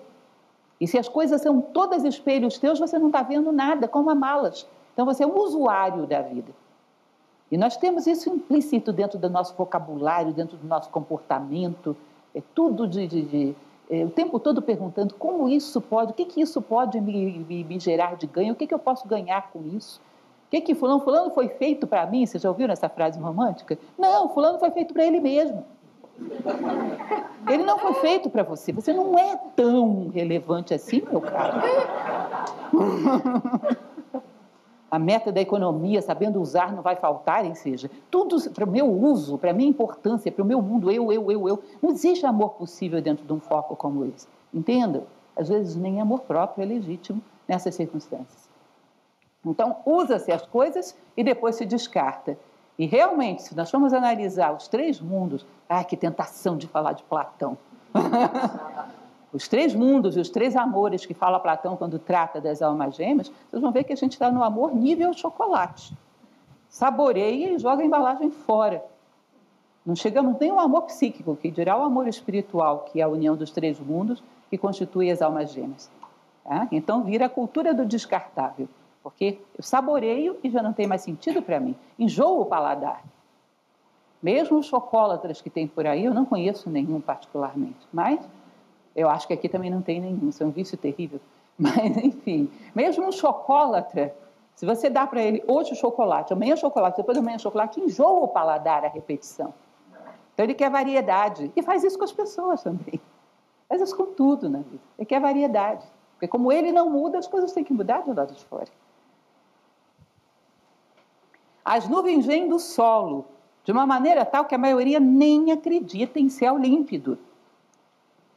E 0.80 0.86
se 0.86 0.98
as 0.98 1.08
coisas 1.08 1.40
são 1.40 1.60
todas 1.60 2.04
espelhos 2.04 2.58
teus, 2.58 2.78
você 2.78 2.98
não 2.98 3.08
está 3.08 3.22
vendo 3.22 3.50
nada, 3.50 3.88
como 3.88 4.10
amá-las. 4.10 4.66
Então 4.92 5.04
você 5.04 5.24
é 5.24 5.26
um 5.26 5.38
usuário 5.38 6.06
da 6.06 6.22
vida. 6.22 6.52
E 7.50 7.56
nós 7.56 7.76
temos 7.76 8.06
isso 8.06 8.28
implícito 8.28 8.92
dentro 8.92 9.18
do 9.18 9.28
nosso 9.28 9.54
vocabulário, 9.56 10.32
dentro 10.32 10.56
do 10.56 10.66
nosso 10.66 10.90
comportamento, 10.90 11.96
é 12.34 12.42
tudo 12.54 12.86
de, 12.86 13.06
de, 13.06 13.22
de 13.22 13.56
é, 13.90 14.04
o 14.04 14.10
tempo 14.10 14.38
todo 14.38 14.60
perguntando 14.60 15.14
como 15.14 15.48
isso 15.48 15.80
pode, 15.80 16.12
o 16.12 16.14
que, 16.14 16.26
que 16.26 16.40
isso 16.42 16.60
pode 16.60 17.00
me, 17.00 17.38
me, 17.38 17.64
me 17.64 17.80
gerar 17.80 18.16
de 18.16 18.26
ganho, 18.26 18.52
o 18.52 18.56
que, 18.56 18.66
que 18.66 18.74
eu 18.74 18.78
posso 18.78 19.08
ganhar 19.08 19.50
com 19.50 19.62
isso? 19.74 19.98
O 20.46 20.50
que, 20.50 20.60
que 20.60 20.74
fulano, 20.74 21.00
fulano 21.00 21.30
foi 21.30 21.48
feito 21.48 21.86
para 21.86 22.06
mim? 22.06 22.24
Vocês 22.24 22.42
já 22.42 22.48
ouviram 22.48 22.72
essa 22.72 22.88
frase 22.88 23.18
romântica? 23.18 23.78
Não, 23.98 24.28
fulano 24.28 24.58
foi 24.58 24.70
feito 24.70 24.94
para 24.94 25.06
ele 25.06 25.20
mesmo. 25.20 25.64
Ele 27.48 27.64
não 27.64 27.78
foi 27.78 27.94
feito 27.94 28.28
para 28.28 28.42
você. 28.42 28.72
Você 28.72 28.92
não 28.92 29.18
é 29.18 29.36
tão 29.54 30.08
relevante 30.08 30.74
assim, 30.74 31.02
meu 31.10 31.20
caro. 31.20 31.60
a 34.90 34.98
meta 34.98 35.30
da 35.30 35.40
economia, 35.40 36.00
sabendo 36.00 36.40
usar, 36.40 36.72
não 36.72 36.82
vai 36.82 36.96
faltar, 36.96 37.44
ou 37.44 37.54
seja, 37.54 37.90
tudo 38.10 38.38
para 38.50 38.64
o 38.64 38.70
meu 38.70 38.90
uso, 38.90 39.36
para 39.36 39.50
a 39.50 39.54
minha 39.54 39.68
importância, 39.68 40.32
para 40.32 40.42
o 40.42 40.46
meu 40.46 40.62
mundo, 40.62 40.90
eu, 40.90 41.12
eu, 41.12 41.30
eu, 41.30 41.48
eu. 41.48 41.62
Não 41.82 41.90
existe 41.90 42.24
amor 42.24 42.50
possível 42.50 43.00
dentro 43.00 43.24
de 43.24 43.32
um 43.32 43.40
foco 43.40 43.76
como 43.76 44.04
esse. 44.06 44.26
Entendam? 44.52 45.04
Às 45.36 45.48
vezes 45.48 45.76
nem 45.76 46.00
amor 46.00 46.20
próprio 46.20 46.62
é 46.62 46.66
legítimo 46.66 47.22
nessas 47.46 47.74
circunstâncias. 47.74 48.48
Então, 49.44 49.76
usa-se 49.86 50.32
as 50.32 50.44
coisas 50.44 50.96
e 51.16 51.22
depois 51.22 51.56
se 51.56 51.64
descarta. 51.64 52.36
E 52.78 52.86
realmente, 52.86 53.42
se 53.42 53.56
nós 53.56 53.70
formos 53.70 53.92
analisar 53.92 54.54
os 54.54 54.68
três 54.68 55.00
mundos, 55.00 55.44
ah, 55.68 55.82
que 55.82 55.96
tentação 55.96 56.56
de 56.56 56.68
falar 56.68 56.92
de 56.92 57.02
Platão. 57.02 57.58
os 59.32 59.48
três 59.48 59.74
mundos 59.74 60.16
e 60.16 60.20
os 60.20 60.30
três 60.30 60.54
amores 60.54 61.04
que 61.04 61.12
fala 61.12 61.40
Platão 61.40 61.76
quando 61.76 61.98
trata 61.98 62.40
das 62.40 62.62
almas 62.62 62.94
gêmeas, 62.94 63.32
vocês 63.50 63.60
vão 63.60 63.72
ver 63.72 63.82
que 63.82 63.92
a 63.92 63.96
gente 63.96 64.12
está 64.12 64.30
no 64.30 64.44
amor 64.44 64.74
nível 64.74 65.12
chocolate. 65.12 65.92
Saboreia 66.68 67.54
e 67.54 67.58
joga 67.58 67.82
a 67.82 67.86
embalagem 67.86 68.30
fora. 68.30 68.84
Não 69.84 69.96
chegamos 69.96 70.38
nem 70.38 70.50
ao 70.50 70.60
amor 70.60 70.82
psíquico, 70.82 71.34
que 71.34 71.50
dirá 71.50 71.76
o 71.76 71.82
amor 71.82 72.06
espiritual, 72.06 72.80
que 72.80 73.00
é 73.00 73.04
a 73.04 73.08
união 73.08 73.34
dos 73.34 73.50
três 73.50 73.80
mundos 73.80 74.22
que 74.50 74.58
constitui 74.58 75.10
as 75.10 75.20
almas 75.20 75.50
gêmeas. 75.50 75.90
Tá? 76.44 76.68
Então 76.70 77.02
vira 77.02 77.26
a 77.26 77.28
cultura 77.28 77.74
do 77.74 77.84
descartável, 77.84 78.68
porque 79.02 79.38
eu 79.56 79.62
saboreio 79.62 80.36
e 80.42 80.50
já 80.50 80.62
não 80.62 80.72
tem 80.72 80.86
mais 80.86 81.02
sentido 81.02 81.42
para 81.42 81.60
mim. 81.60 81.76
Enjoo 81.98 82.40
o 82.40 82.46
paladar. 82.46 83.02
Mesmo 84.22 84.58
os 84.58 84.66
chocólatras 84.66 85.40
que 85.40 85.48
tem 85.48 85.66
por 85.66 85.86
aí, 85.86 86.04
eu 86.04 86.12
não 86.12 86.24
conheço 86.24 86.68
nenhum 86.68 87.00
particularmente, 87.00 87.86
mas 87.92 88.20
eu 88.94 89.08
acho 89.08 89.28
que 89.28 89.32
aqui 89.32 89.48
também 89.48 89.70
não 89.70 89.80
tem 89.80 90.00
nenhum, 90.00 90.28
isso 90.28 90.42
é 90.42 90.46
um 90.46 90.50
vício 90.50 90.76
terrível. 90.76 91.20
Mas, 91.58 91.96
enfim, 91.96 92.48
mesmo 92.72 93.04
um 93.04 93.10
chocolate, 93.10 94.12
se 94.54 94.64
você 94.64 94.88
dá 94.88 95.06
para 95.06 95.20
ele 95.20 95.42
hoje 95.46 95.72
o 95.72 95.76
chocolate, 95.76 96.32
amanhã 96.32 96.54
chocolate, 96.54 96.96
depois 96.96 97.18
amanhã 97.18 97.38
chocolate, 97.38 97.80
enjoa 97.80 98.24
o 98.24 98.28
paladar 98.28 98.84
a 98.84 98.88
repetição. 98.88 99.52
Então 100.34 100.44
ele 100.44 100.54
quer 100.54 100.70
variedade. 100.70 101.50
E 101.56 101.62
faz 101.62 101.82
isso 101.82 101.98
com 101.98 102.04
as 102.04 102.12
pessoas 102.12 102.62
também. 102.62 103.00
Faz 103.68 103.82
isso 103.82 103.96
com 103.96 104.06
tudo 104.06 104.48
na 104.48 104.58
vida. 104.58 104.82
Ele 104.96 105.06
quer 105.06 105.20
variedade. 105.20 105.84
Porque 106.12 106.28
como 106.28 106.52
ele 106.52 106.70
não 106.70 106.88
muda, 106.88 107.18
as 107.18 107.26
coisas 107.26 107.52
têm 107.52 107.64
que 107.64 107.72
mudar 107.72 108.02
do 108.02 108.14
lado 108.14 108.32
de 108.32 108.44
fora. 108.44 108.68
As 111.70 111.86
nuvens 111.86 112.24
vêm 112.24 112.48
do 112.48 112.58
solo, 112.58 113.26
de 113.62 113.70
uma 113.72 113.86
maneira 113.86 114.24
tal 114.24 114.46
que 114.46 114.54
a 114.54 114.58
maioria 114.58 114.98
nem 114.98 115.52
acredita 115.52 116.18
em 116.18 116.30
céu 116.30 116.56
límpido. 116.56 117.18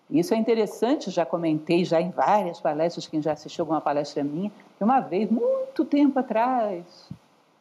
Isso 0.09 0.33
é 0.33 0.37
interessante, 0.37 1.09
já 1.09 1.25
comentei 1.25 1.85
já 1.85 2.01
em 2.01 2.09
várias 2.09 2.59
palestras, 2.59 3.07
quem 3.07 3.21
já 3.21 3.31
assistiu 3.31 3.61
alguma 3.61 3.79
palestra 3.79 4.21
minha, 4.21 4.51
que 4.77 4.83
uma 4.83 4.99
vez, 4.99 5.31
muito 5.31 5.85
tempo 5.85 6.19
atrás, 6.19 7.09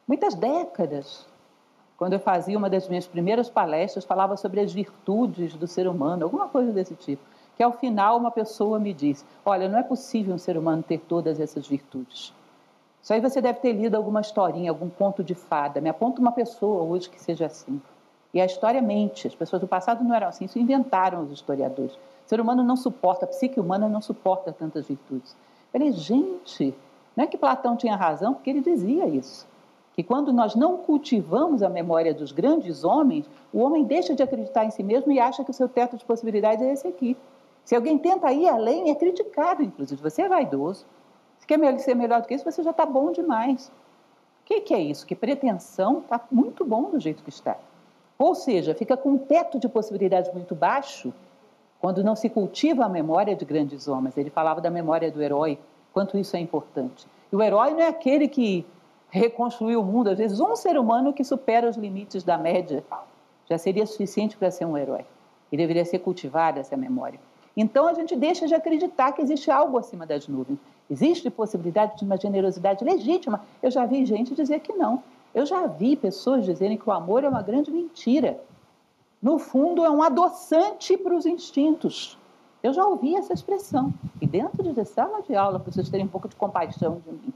muitas 0.08 0.34
décadas, 0.34 1.24
quando 1.96 2.14
eu 2.14 2.18
fazia 2.18 2.58
uma 2.58 2.68
das 2.68 2.88
minhas 2.88 3.06
primeiras 3.06 3.48
palestras, 3.48 4.04
falava 4.04 4.36
sobre 4.36 4.58
as 4.58 4.72
virtudes 4.72 5.54
do 5.54 5.68
ser 5.68 5.86
humano, 5.86 6.24
alguma 6.24 6.48
coisa 6.48 6.72
desse 6.72 6.96
tipo. 6.96 7.22
Que 7.56 7.62
ao 7.62 7.74
final 7.74 8.18
uma 8.18 8.32
pessoa 8.32 8.80
me 8.80 8.92
disse: 8.92 9.24
Olha, 9.44 9.68
não 9.68 9.78
é 9.78 9.84
possível 9.84 10.34
um 10.34 10.38
ser 10.38 10.58
humano 10.58 10.82
ter 10.82 10.98
todas 10.98 11.38
essas 11.38 11.68
virtudes. 11.68 12.34
Isso 13.02 13.12
aí 13.12 13.20
você 13.20 13.40
deve 13.40 13.60
ter 13.60 13.72
lido 13.72 13.96
alguma 13.96 14.20
historinha, 14.20 14.70
algum 14.70 14.90
conto 14.90 15.24
de 15.24 15.34
fada. 15.34 15.80
Me 15.80 15.88
aponta 15.88 16.20
uma 16.20 16.32
pessoa 16.32 16.82
hoje 16.82 17.08
que 17.08 17.20
seja 17.20 17.46
assim. 17.46 17.80
E 18.32 18.40
a 18.40 18.44
história 18.44 18.80
mente. 18.80 19.26
As 19.26 19.34
pessoas 19.34 19.60
do 19.60 19.66
passado 19.68 20.04
não 20.04 20.14
eram 20.14 20.28
assim, 20.28 20.44
isso 20.44 20.58
inventaram 20.58 21.22
os 21.22 21.32
historiadores. 21.32 21.94
O 21.94 22.28
ser 22.28 22.40
humano 22.40 22.62
não 22.62 22.76
suporta, 22.76 23.24
a 23.24 23.28
psique 23.28 23.58
humana 23.58 23.88
não 23.88 24.00
suporta 24.00 24.52
tantas 24.52 24.86
virtudes. 24.86 25.32
Eu 25.72 25.80
falei, 25.80 25.92
gente, 25.92 26.74
Não 27.16 27.24
é 27.24 27.26
que 27.26 27.36
Platão 27.36 27.76
tinha 27.76 27.96
razão, 27.96 28.34
porque 28.34 28.50
ele 28.50 28.60
dizia 28.60 29.06
isso. 29.06 29.46
Que 29.94 30.02
quando 30.02 30.32
nós 30.32 30.54
não 30.54 30.78
cultivamos 30.78 31.62
a 31.62 31.68
memória 31.68 32.14
dos 32.14 32.32
grandes 32.32 32.84
homens, 32.84 33.28
o 33.52 33.60
homem 33.60 33.84
deixa 33.84 34.14
de 34.14 34.22
acreditar 34.22 34.64
em 34.64 34.70
si 34.70 34.82
mesmo 34.82 35.10
e 35.10 35.18
acha 35.18 35.44
que 35.44 35.50
o 35.50 35.54
seu 35.54 35.68
teto 35.68 35.96
de 35.96 36.04
possibilidades 36.04 36.64
é 36.64 36.72
esse 36.72 36.86
aqui. 36.86 37.16
Se 37.64 37.74
alguém 37.74 37.98
tenta 37.98 38.32
ir 38.32 38.48
além, 38.48 38.90
é 38.90 38.94
criticado, 38.94 39.62
inclusive. 39.62 40.00
Você 40.00 40.22
é 40.22 40.28
vaidoso. 40.28 40.86
Quer 41.50 41.80
ser 41.80 41.96
melhor 41.96 42.22
do 42.22 42.28
que 42.28 42.34
isso, 42.34 42.44
você 42.44 42.62
já 42.62 42.70
está 42.70 42.86
bom 42.86 43.10
demais. 43.10 43.72
O 44.42 44.44
que, 44.44 44.60
que 44.60 44.72
é 44.72 44.78
isso? 44.78 45.04
Que 45.04 45.16
pretensão 45.16 45.98
está 45.98 46.20
muito 46.30 46.64
bom 46.64 46.90
do 46.90 47.00
jeito 47.00 47.24
que 47.24 47.28
está. 47.28 47.58
Ou 48.16 48.36
seja, 48.36 48.72
fica 48.72 48.96
com 48.96 49.10
um 49.10 49.18
teto 49.18 49.58
de 49.58 49.68
possibilidades 49.68 50.32
muito 50.32 50.54
baixo 50.54 51.12
quando 51.80 52.04
não 52.04 52.14
se 52.14 52.28
cultiva 52.28 52.84
a 52.84 52.88
memória 52.88 53.34
de 53.34 53.44
grandes 53.44 53.88
homens. 53.88 54.16
Ele 54.16 54.30
falava 54.30 54.60
da 54.60 54.70
memória 54.70 55.10
do 55.10 55.20
herói, 55.20 55.58
quanto 55.92 56.16
isso 56.16 56.36
é 56.36 56.38
importante. 56.38 57.04
E 57.32 57.34
o 57.34 57.42
herói 57.42 57.72
não 57.72 57.80
é 57.80 57.88
aquele 57.88 58.28
que 58.28 58.64
reconstruiu 59.08 59.80
o 59.80 59.84
mundo, 59.84 60.10
às 60.10 60.18
vezes 60.18 60.38
um 60.38 60.54
ser 60.54 60.78
humano 60.78 61.12
que 61.12 61.24
supera 61.24 61.68
os 61.68 61.76
limites 61.76 62.22
da 62.22 62.38
média 62.38 62.84
já 63.48 63.58
seria 63.58 63.84
suficiente 63.86 64.36
para 64.36 64.52
ser 64.52 64.66
um 64.66 64.78
herói. 64.78 65.04
E 65.50 65.56
deveria 65.56 65.84
ser 65.84 65.98
cultivada 65.98 66.60
essa 66.60 66.76
memória. 66.76 67.18
Então 67.56 67.88
a 67.88 67.94
gente 67.94 68.14
deixa 68.14 68.46
de 68.46 68.54
acreditar 68.54 69.10
que 69.10 69.20
existe 69.20 69.50
algo 69.50 69.76
acima 69.78 70.06
das 70.06 70.28
nuvens. 70.28 70.60
Existe 70.90 71.30
possibilidade 71.30 71.96
de 71.98 72.04
uma 72.04 72.16
generosidade 72.16 72.84
legítima. 72.84 73.42
Eu 73.62 73.70
já 73.70 73.86
vi 73.86 74.04
gente 74.04 74.34
dizer 74.34 74.58
que 74.60 74.72
não. 74.72 75.02
Eu 75.32 75.46
já 75.46 75.66
vi 75.66 75.94
pessoas 75.94 76.44
dizerem 76.44 76.76
que 76.76 76.88
o 76.88 76.92
amor 76.92 77.22
é 77.22 77.28
uma 77.28 77.42
grande 77.42 77.70
mentira. 77.70 78.40
No 79.22 79.38
fundo, 79.38 79.84
é 79.84 79.90
um 79.90 80.02
adoçante 80.02 80.96
para 80.96 81.14
os 81.14 81.24
instintos. 81.24 82.18
Eu 82.62 82.72
já 82.72 82.84
ouvi 82.84 83.14
essa 83.14 83.32
expressão. 83.32 83.94
E 84.20 84.26
dentro 84.26 84.72
de 84.72 84.84
sala 84.84 85.22
de 85.22 85.36
aula, 85.36 85.60
para 85.60 85.70
vocês 85.70 85.88
terem 85.88 86.06
um 86.06 86.08
pouco 86.08 86.28
de 86.28 86.34
compaixão 86.34 87.00
de 87.06 87.12
mim. 87.12 87.32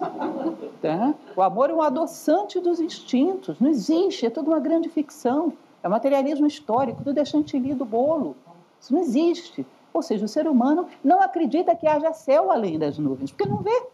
Tá? 0.82 1.14
O 1.34 1.40
amor 1.40 1.70
é 1.70 1.74
um 1.74 1.80
adoçante 1.80 2.60
dos 2.60 2.78
instintos. 2.78 3.58
Não 3.58 3.70
existe, 3.70 4.26
é 4.26 4.30
tudo 4.30 4.48
uma 4.48 4.60
grande 4.60 4.90
ficção. 4.90 5.54
É 5.82 5.88
materialismo 5.88 6.46
histórico, 6.46 7.02
tudo 7.02 7.18
é 7.18 7.24
chantilly 7.24 7.72
do 7.74 7.86
bolo. 7.86 8.36
Isso 8.78 8.92
não 8.92 9.00
existe. 9.00 9.64
Ou 9.94 10.02
seja, 10.02 10.24
o 10.24 10.28
ser 10.28 10.48
humano 10.48 10.88
não 11.04 11.22
acredita 11.22 11.76
que 11.76 11.86
haja 11.86 12.12
céu 12.12 12.50
além 12.50 12.76
das 12.76 12.98
nuvens, 12.98 13.30
porque 13.30 13.48
não 13.48 13.58
vê. 13.58 13.86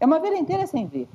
É 0.00 0.06
uma 0.06 0.18
vida 0.18 0.36
inteira 0.36 0.66
sem 0.66 0.86
ver. 0.86 1.06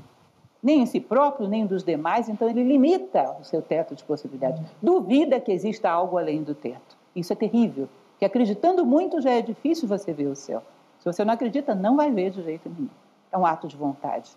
Nem 0.61 0.81
em 0.81 0.85
si 0.85 0.99
próprio, 0.99 1.47
nem 1.47 1.65
dos 1.65 1.83
demais, 1.83 2.29
então 2.29 2.47
ele 2.47 2.63
limita 2.63 3.35
o 3.39 3.43
seu 3.43 3.59
teto 3.59 3.95
de 3.95 4.03
possibilidades. 4.03 4.61
Duvida 4.81 5.39
que 5.39 5.51
exista 5.51 5.89
algo 5.89 6.17
além 6.17 6.43
do 6.43 6.53
teto. 6.53 6.95
Isso 7.15 7.33
é 7.33 7.35
terrível. 7.35 7.89
Que 8.19 8.25
acreditando 8.25 8.85
muito 8.85 9.19
já 9.19 9.31
é 9.31 9.41
difícil 9.41 9.87
você 9.87 10.13
ver 10.13 10.27
o 10.27 10.35
céu. 10.35 10.61
Se 10.99 11.05
você 11.05 11.25
não 11.25 11.33
acredita, 11.33 11.73
não 11.73 11.95
vai 11.95 12.11
ver 12.11 12.29
de 12.29 12.43
jeito 12.43 12.69
nenhum. 12.69 12.89
É 13.31 13.37
um 13.37 13.45
ato 13.45 13.67
de 13.67 13.75
vontade. 13.75 14.29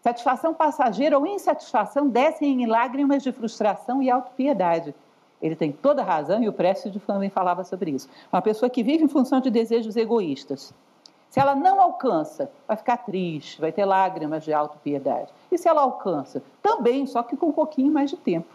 Satisfação 0.00 0.54
passageira 0.54 1.18
ou 1.18 1.26
insatisfação 1.26 2.08
descem 2.08 2.62
em 2.62 2.66
lágrimas 2.66 3.22
de 3.22 3.32
frustração 3.32 4.02
e 4.02 4.10
autopiedade. 4.10 4.94
Ele 5.42 5.56
tem 5.56 5.72
toda 5.72 6.00
a 6.00 6.04
razão 6.04 6.42
e 6.42 6.48
o 6.48 6.52
Prestes 6.52 6.94
também 7.04 7.28
falava 7.28 7.64
sobre 7.64 7.90
isso. 7.90 8.08
Uma 8.32 8.40
pessoa 8.40 8.70
que 8.70 8.82
vive 8.82 9.04
em 9.04 9.08
função 9.08 9.40
de 9.40 9.50
desejos 9.50 9.96
egoístas. 9.96 10.72
Se 11.28 11.40
ela 11.40 11.54
não 11.54 11.80
alcança, 11.80 12.50
vai 12.68 12.76
ficar 12.76 12.98
triste, 12.98 13.60
vai 13.60 13.72
ter 13.72 13.84
lágrimas 13.84 14.44
de 14.44 14.52
autopiedade. 14.52 15.32
E 15.50 15.58
se 15.58 15.66
ela 15.66 15.80
alcança? 15.80 16.42
Também, 16.62 17.06
só 17.06 17.22
que 17.22 17.36
com 17.36 17.46
um 17.46 17.52
pouquinho 17.52 17.90
mais 17.90 18.10
de 18.10 18.16
tempo. 18.16 18.48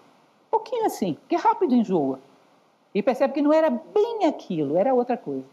Um 0.48 0.52
pouquinho 0.52 0.86
assim, 0.86 1.18
que 1.28 1.36
rápido 1.36 1.76
enjoa. 1.76 2.20
E 2.94 3.04
percebe 3.04 3.34
que 3.34 3.42
não 3.42 3.52
era 3.52 3.70
bem 3.70 4.26
aquilo, 4.26 4.78
era 4.78 4.94
outra 4.94 5.18
coisa. 5.18 5.46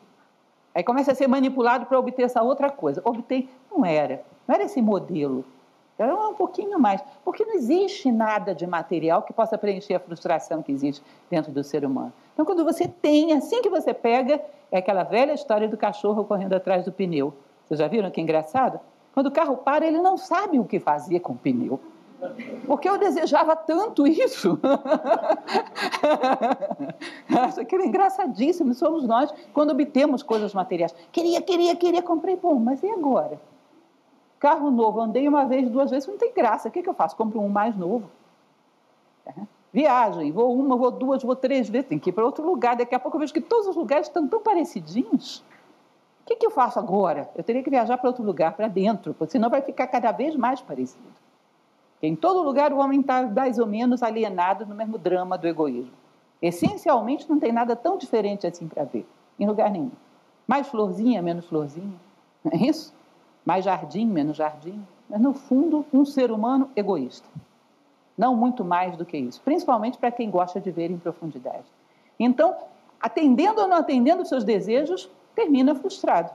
Aí 0.74 0.84
começa 0.84 1.12
a 1.12 1.14
ser 1.14 1.26
manipulado 1.26 1.86
para 1.86 1.98
obter 1.98 2.24
essa 2.24 2.42
outra 2.42 2.70
coisa. 2.70 3.00
Obtém, 3.04 3.48
não 3.70 3.84
era, 3.84 4.22
não 4.46 4.54
era 4.54 4.64
esse 4.64 4.82
modelo. 4.82 5.44
Era 5.98 6.14
um 6.14 6.34
pouquinho 6.34 6.78
mais. 6.78 7.02
Porque 7.24 7.44
não 7.44 7.54
existe 7.54 8.10
nada 8.10 8.54
de 8.54 8.66
material 8.66 9.22
que 9.22 9.32
possa 9.32 9.56
preencher 9.56 9.94
a 9.94 10.00
frustração 10.00 10.62
que 10.62 10.72
existe 10.72 11.02
dentro 11.30 11.52
do 11.52 11.62
ser 11.62 11.84
humano. 11.84 12.12
Então, 12.32 12.44
quando 12.44 12.64
você 12.64 12.88
tem, 12.88 13.32
assim 13.32 13.62
que 13.62 13.70
você 13.70 13.94
pega, 13.94 14.40
é 14.72 14.78
aquela 14.78 15.04
velha 15.04 15.32
história 15.32 15.68
do 15.68 15.76
cachorro 15.76 16.24
correndo 16.24 16.54
atrás 16.54 16.84
do 16.84 16.92
pneu. 16.92 17.32
Vocês 17.64 17.78
já 17.78 17.86
viram 17.86 18.10
que 18.10 18.20
engraçado? 18.20 18.80
Quando 19.12 19.28
o 19.28 19.30
carro 19.30 19.56
para, 19.56 19.86
ele 19.86 19.98
não 19.98 20.16
sabe 20.16 20.58
o 20.58 20.64
que 20.64 20.80
fazer 20.80 21.20
com 21.20 21.34
o 21.34 21.36
pneu. 21.36 21.78
Porque 22.66 22.88
eu 22.88 22.98
desejava 22.98 23.54
tanto 23.54 24.06
isso. 24.06 24.58
Acho 27.28 27.60
era 27.60 27.86
engraçadíssimo. 27.86 28.74
Somos 28.74 29.06
nós 29.06 29.32
quando 29.52 29.70
obtemos 29.70 30.22
coisas 30.22 30.54
materiais. 30.54 30.94
Queria, 31.12 31.40
queria, 31.42 31.76
queria, 31.76 32.02
comprei. 32.02 32.36
Bom, 32.36 32.58
mas 32.58 32.82
e 32.82 32.90
agora? 32.90 33.38
Carro 34.44 34.70
novo, 34.70 35.00
andei 35.00 35.26
uma 35.26 35.46
vez, 35.46 35.70
duas 35.70 35.90
vezes, 35.90 36.06
não 36.06 36.18
tem 36.18 36.30
graça. 36.30 36.68
O 36.68 36.70
que, 36.70 36.82
que 36.82 36.88
eu 36.90 36.92
faço? 36.92 37.16
Compro 37.16 37.40
um 37.40 37.48
mais 37.48 37.74
novo. 37.74 38.10
Viagem, 39.72 40.30
vou 40.32 40.54
uma, 40.54 40.76
vou 40.76 40.90
duas, 40.90 41.22
vou 41.22 41.34
três 41.34 41.66
vezes, 41.66 41.88
tem 41.88 41.98
que 41.98 42.10
ir 42.10 42.12
para 42.12 42.26
outro 42.26 42.44
lugar. 42.44 42.76
Daqui 42.76 42.94
a 42.94 43.00
pouco 43.00 43.16
eu 43.16 43.20
vejo 43.20 43.32
que 43.32 43.40
todos 43.40 43.68
os 43.68 43.74
lugares 43.74 44.06
estão 44.06 44.28
tão 44.28 44.42
parecidinhos. 44.42 45.38
O 45.38 46.26
que, 46.26 46.36
que 46.36 46.44
eu 46.44 46.50
faço 46.50 46.78
agora? 46.78 47.30
Eu 47.34 47.42
teria 47.42 47.62
que 47.62 47.70
viajar 47.70 47.96
para 47.96 48.06
outro 48.06 48.22
lugar, 48.22 48.52
para 48.52 48.68
dentro, 48.68 49.14
porque 49.14 49.32
senão 49.32 49.48
vai 49.48 49.62
ficar 49.62 49.86
cada 49.86 50.12
vez 50.12 50.36
mais 50.36 50.60
parecido. 50.60 51.08
Em 52.02 52.14
todo 52.14 52.42
lugar 52.42 52.70
o 52.70 52.80
homem 52.80 53.00
está 53.00 53.22
mais 53.22 53.58
ou 53.58 53.66
menos 53.66 54.02
alienado 54.02 54.66
no 54.66 54.74
mesmo 54.74 54.98
drama 54.98 55.38
do 55.38 55.48
egoísmo. 55.48 55.94
Essencialmente 56.42 57.30
não 57.30 57.40
tem 57.40 57.50
nada 57.50 57.74
tão 57.74 57.96
diferente 57.96 58.46
assim 58.46 58.68
para 58.68 58.84
ver, 58.84 59.08
em 59.40 59.46
lugar 59.46 59.70
nenhum. 59.70 59.92
Mais 60.46 60.68
florzinha, 60.68 61.22
menos 61.22 61.46
florzinha, 61.46 61.94
não 62.44 62.52
é 62.52 62.56
isso? 62.66 62.92
Mais 63.44 63.64
jardim, 63.64 64.06
menos 64.06 64.36
jardim. 64.36 64.84
Mas 65.08 65.20
no 65.20 65.34
fundo, 65.34 65.84
um 65.92 66.04
ser 66.04 66.30
humano 66.30 66.70
egoísta. 66.74 67.28
Não 68.16 68.34
muito 68.34 68.64
mais 68.64 68.96
do 68.96 69.04
que 69.04 69.16
isso, 69.16 69.40
principalmente 69.42 69.98
para 69.98 70.10
quem 70.10 70.30
gosta 70.30 70.60
de 70.60 70.70
ver 70.70 70.90
em 70.90 70.98
profundidade. 70.98 71.64
Então, 72.18 72.56
atendendo 73.00 73.60
ou 73.60 73.68
não 73.68 73.78
atendendo 73.78 74.22
os 74.22 74.28
seus 74.28 74.44
desejos, 74.44 75.10
termina 75.34 75.74
frustrado. 75.74 76.30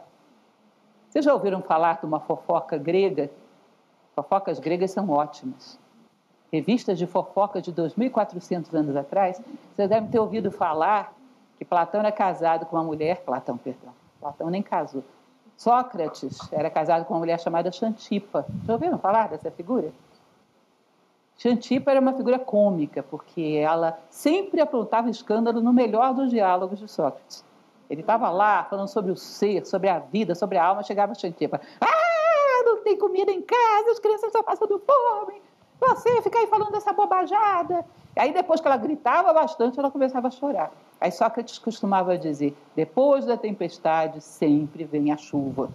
Vocês 1.09 1.25
já 1.25 1.33
ouviram 1.33 1.61
falar 1.61 1.99
de 1.99 2.05
uma 2.05 2.19
fofoca 2.19 2.77
grega? 2.77 3.31
Fofocas 4.15 4.59
gregas 4.59 4.91
são 4.91 5.09
ótimas. 5.09 5.79
Revistas 6.51 6.97
de 6.97 7.07
fofoca 7.07 7.61
de 7.61 7.71
2.400 7.71 8.73
anos 8.73 8.95
atrás, 8.95 9.41
vocês 9.75 9.89
devem 9.89 10.09
ter 10.09 10.19
ouvido 10.19 10.51
falar 10.51 11.13
que 11.57 11.65
Platão 11.65 12.01
era 12.01 12.11
casado 12.11 12.65
com 12.65 12.75
uma 12.75 12.83
mulher, 12.83 13.21
Platão, 13.21 13.57
perdão, 13.57 13.93
Platão 14.19 14.49
nem 14.49 14.61
casou. 14.61 15.03
Sócrates 15.59 16.39
era 16.53 16.69
casado 16.69 17.03
com 17.03 17.13
uma 17.13 17.19
mulher 17.19 17.37
chamada 17.37 17.69
Xantipa. 17.69 18.45
Já 18.65 18.73
ouviram 18.73 18.97
falar 18.97 19.27
dessa 19.27 19.51
figura? 19.51 19.91
Xantipa 21.37 21.91
era 21.91 21.99
uma 21.99 22.13
figura 22.13 22.39
cômica, 22.39 23.03
porque 23.03 23.59
ela 23.61 23.99
sempre 24.09 24.61
aprontava 24.61 25.09
escândalo 25.09 25.59
no 25.59 25.73
melhor 25.73 26.13
dos 26.13 26.29
diálogos 26.29 26.79
de 26.79 26.87
Sócrates. 26.87 27.43
Ele 27.89 27.99
estava 27.99 28.29
lá 28.29 28.63
falando 28.69 28.87
sobre 28.87 29.11
o 29.11 29.17
ser, 29.17 29.65
sobre 29.65 29.89
a 29.89 29.99
vida, 29.99 30.33
sobre 30.33 30.57
a 30.57 30.63
alma, 30.63 30.81
chegava 30.81 31.13
Xantipa. 31.13 31.59
Ah, 31.81 32.63
não 32.63 32.81
tem 32.81 32.97
comida 32.97 33.29
em 33.29 33.41
casa, 33.41 33.91
as 33.91 33.99
crianças 33.99 34.27
estão 34.27 34.43
passando 34.43 34.79
fome. 34.79 35.41
Você 35.77 36.21
fica 36.21 36.39
aí 36.39 36.47
falando 36.47 36.71
dessa 36.71 36.93
bobajada. 36.93 37.85
Aí, 38.19 38.33
depois 38.33 38.59
que 38.59 38.67
ela 38.67 38.77
gritava 38.77 39.33
bastante, 39.33 39.79
ela 39.79 39.89
começava 39.89 40.27
a 40.27 40.31
chorar. 40.31 40.71
Aí 40.99 41.11
Sócrates 41.11 41.57
costumava 41.57 42.17
dizer: 42.17 42.55
depois 42.75 43.25
da 43.25 43.37
tempestade 43.37 44.21
sempre 44.21 44.83
vem 44.83 45.11
a 45.11 45.17
chuva. 45.17 45.69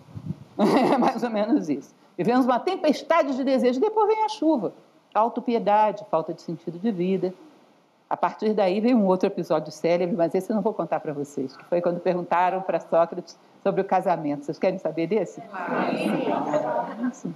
É 0.92 0.96
mais 0.98 1.22
ou 1.22 1.30
menos 1.30 1.68
isso. 1.68 1.94
Vivemos 2.16 2.44
uma 2.46 2.60
tempestade 2.60 3.34
de 3.34 3.42
desejo, 3.42 3.80
depois 3.80 4.06
vem 4.06 4.22
a 4.24 4.28
chuva 4.28 4.72
autopiedade, 5.14 6.04
falta 6.10 6.34
de 6.34 6.42
sentido 6.42 6.78
de 6.78 6.90
vida. 6.90 7.32
A 8.10 8.16
partir 8.16 8.52
daí 8.52 8.80
veio 8.80 8.96
um 8.96 9.06
outro 9.06 9.26
episódio 9.26 9.72
célebre, 9.72 10.14
mas 10.14 10.34
esse 10.34 10.50
eu 10.50 10.54
não 10.54 10.62
vou 10.62 10.74
contar 10.74 11.00
para 11.00 11.12
vocês, 11.12 11.56
que 11.56 11.64
foi 11.64 11.80
quando 11.80 12.00
perguntaram 12.00 12.60
para 12.60 12.78
Sócrates 12.78 13.38
sobre 13.62 13.80
o 13.80 13.84
casamento. 13.84 14.44
Vocês 14.44 14.58
querem 14.58 14.78
saber 14.78 15.06
desse? 15.06 15.42
Sim. 17.12 17.34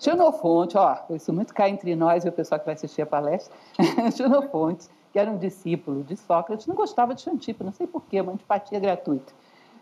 Xenofonte, 0.00 0.78
ó, 0.78 0.96
isso 1.10 1.30
muito 1.30 1.52
cá 1.52 1.68
entre 1.68 1.94
nós 1.94 2.24
e 2.24 2.28
o 2.28 2.32
pessoal 2.32 2.58
que 2.58 2.64
vai 2.64 2.74
assistir 2.74 3.02
a 3.02 3.06
palestra. 3.06 3.54
Xenofonte, 4.16 4.88
que 5.12 5.18
era 5.18 5.30
um 5.30 5.36
discípulo 5.36 6.02
de 6.02 6.16
Sócrates, 6.16 6.66
não 6.66 6.74
gostava 6.74 7.14
de 7.14 7.20
Xantipo, 7.20 7.62
não 7.62 7.72
sei 7.72 7.86
porquê, 7.86 8.22
uma 8.22 8.32
antipatia 8.32 8.80
gratuita. 8.80 9.30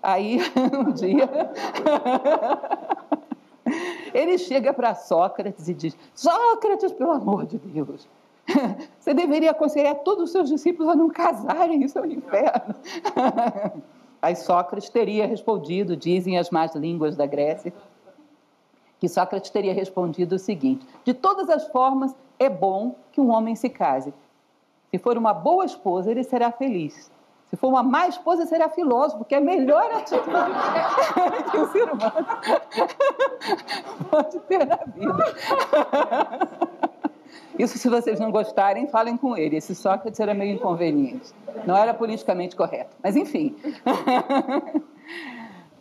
Aí, 0.03 0.41
um 0.75 0.91
dia, 0.91 1.29
ele 4.13 4.39
chega 4.39 4.73
para 4.73 4.97
Sócrates 4.97 5.69
e 5.69 5.75
diz: 5.75 5.97
Sócrates, 6.15 6.91
pelo 6.93 7.13
amor 7.13 7.47
de 7.47 7.59
Deus, 7.59 8.09
você 8.99 9.15
deveria 9.15 9.53
aconselhar 9.53 9.95
todos 9.97 10.25
os 10.25 10.33
seus 10.33 10.49
discípulos 10.49 10.91
a 10.91 10.97
não 10.97 11.11
casarem, 11.11 11.85
isso 11.85 11.97
é 11.97 12.03
um 12.03 12.07
inferno. 12.07 12.75
Aí 14.21 14.35
Sócrates 14.35 14.89
teria 14.89 15.27
respondido, 15.27 15.97
dizem 15.97 16.39
as 16.39 16.51
más 16.51 16.75
línguas 16.75 17.15
da 17.15 17.25
Grécia, 17.25 17.73
que 18.99 19.09
Sócrates 19.09 19.51
teria 19.51 19.75
respondido 19.75 20.37
o 20.37 20.39
seguinte: 20.39 20.87
de 21.05 21.15
todas 21.15 21.49
as 21.49 21.67
formas, 21.69 22.15
é 22.39 22.49
bom 22.49 22.95
que 23.13 23.21
um 23.21 23.31
homem 23.31 23.55
se 23.55 23.69
case. 23.69 24.13
Se 24.91 24.99
for 24.99 25.19
uma 25.19 25.35
boa 25.35 25.65
esposa, 25.65 26.11
ele 26.11 26.25
será 26.25 26.51
feliz. 26.51 27.11
Se 27.51 27.57
for 27.57 27.69
uma 27.69 27.83
má 27.83 28.07
esposa, 28.07 28.45
será 28.45 28.69
filósofo, 28.69 29.25
que 29.25 29.35
é 29.35 29.39
a 29.39 29.41
melhor 29.41 29.91
atitude 29.93 30.23
que 31.51 31.59
o 31.59 31.73
ser 31.73 31.85
humano 31.85 32.27
pode 34.11 34.39
ter 34.41 34.67
na 34.67 34.77
vida. 34.77 35.25
Isso, 37.59 37.79
se 37.79 37.89
vocês 37.89 38.21
não 38.21 38.31
gostarem, 38.31 38.87
falem 38.87 39.17
com 39.17 39.37
ele. 39.37 39.57
Esse 39.57 39.75
Sócrates 39.75 40.21
era 40.21 40.35
meio 40.35 40.55
inconveniente. 40.55 41.33
Não 41.67 41.77
era 41.77 41.95
politicamente 41.95 42.55
correto. 42.55 42.95
Mas, 43.03 43.17
enfim. 43.17 43.57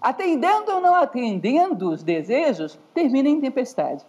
Atendendo 0.02 0.72
ou 0.72 0.82
não 0.82 0.96
atendendo 0.96 1.90
os 1.90 2.04
desejos, 2.04 2.80
termina 2.94 3.30
em 3.30 3.42
tempestade. 3.42 4.06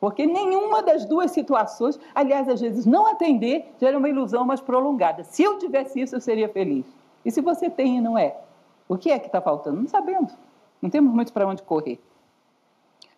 Porque 0.00 0.26
nenhuma 0.26 0.82
das 0.82 1.04
duas 1.04 1.30
situações, 1.30 2.00
aliás, 2.14 2.48
às 2.48 2.60
vezes 2.60 2.86
não 2.86 3.06
atender 3.06 3.70
gera 3.78 3.98
uma 3.98 4.08
ilusão 4.08 4.46
mais 4.46 4.60
prolongada. 4.60 5.24
Se 5.24 5.42
eu 5.42 5.58
tivesse 5.58 6.00
isso, 6.00 6.16
eu 6.16 6.20
seria 6.20 6.48
feliz. 6.48 6.86
E 7.24 7.30
se 7.30 7.40
você 7.40 7.68
tem 7.68 7.98
e 7.98 8.00
não 8.00 8.16
é? 8.16 8.36
O 8.88 8.96
que 8.96 9.10
é 9.10 9.18
que 9.18 9.26
está 9.26 9.40
faltando? 9.40 9.80
Não 9.80 9.88
sabendo. 9.88 10.32
Não 10.80 10.88
temos 10.88 11.12
muito 11.12 11.32
para 11.32 11.46
onde 11.46 11.62
correr. 11.62 12.00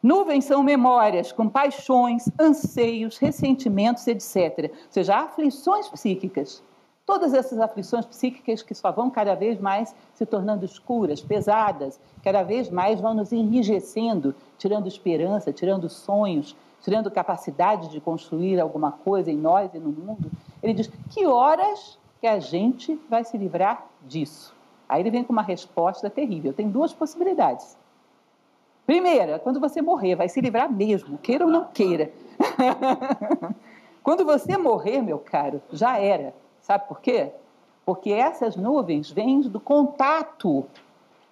Nuvens 0.03 0.45
são 0.45 0.65
memórias 0.65 1.31
com 1.31 1.49
paixões, 1.49 2.29
anseios, 2.39 3.19
ressentimentos, 3.19 4.05
etc. 4.09 4.71
Ou 4.73 4.77
seja, 4.91 5.17
aflições 5.17 5.89
psíquicas. 5.89 6.61
Todas 7.05 7.35
essas 7.35 7.59
aflições 7.59 8.07
psíquicas 8.07 8.63
que 8.63 8.75
só 8.75 8.93
vão 8.93 9.11
cada 9.11 9.35
vez 9.35 9.59
mais 9.59 9.95
se 10.15 10.25
tornando 10.25 10.65
escuras, 10.65 11.21
pesadas, 11.21 12.01
cada 12.23 12.45
vez 12.45 12.71
mais 12.71 13.01
vão 13.01 13.13
nos 13.13 13.33
enrijecendo, 13.33 14.35
tirando 14.57 14.87
esperança, 14.87 15.53
tirando 15.53 15.89
sonhos, 15.89 16.57
tirando 16.81 17.11
capacidade 17.11 17.89
de 17.89 18.01
construir 18.01 18.61
alguma 18.61 18.93
coisa 18.93 19.33
em 19.33 19.37
nós 19.37 19.75
e 19.75 19.79
no 19.79 19.91
mundo. 19.91 20.31
Ele 20.63 20.75
diz: 20.75 20.91
que 21.11 21.27
horas 21.27 21.99
que 22.21 22.27
a 22.27 22.39
gente 22.39 22.95
vai 23.11 23.25
se 23.25 23.37
livrar 23.37 23.85
disso? 24.03 24.55
Aí 24.89 25.01
ele 25.03 25.11
vem 25.11 25.25
com 25.25 25.33
uma 25.33 25.43
resposta 25.43 26.09
terrível. 26.09 26.53
Tem 26.53 26.69
duas 26.69 26.93
possibilidades. 26.93 27.77
Primeira, 28.87 29.39
quando 29.39 29.59
você 29.59 29.81
morrer, 29.83 30.15
vai 30.15 30.29
se 30.29 30.41
livrar 30.41 30.71
mesmo, 30.71 31.19
queira 31.19 31.47
ou 31.47 31.51
não 31.51 31.65
queira. 31.65 32.13
quando 34.05 34.25
você 34.25 34.57
morrer, 34.57 35.01
meu 35.01 35.19
caro, 35.19 35.63
já 35.73 35.99
era. 35.99 36.35
Sabe 36.63 36.89
por 36.89 37.01
quê? 37.01 37.31
Porque 37.85 38.11
essas 38.11 38.57
nuvens 38.57 39.11
vêm 39.11 39.43
do 39.43 39.61
contato 39.61 40.65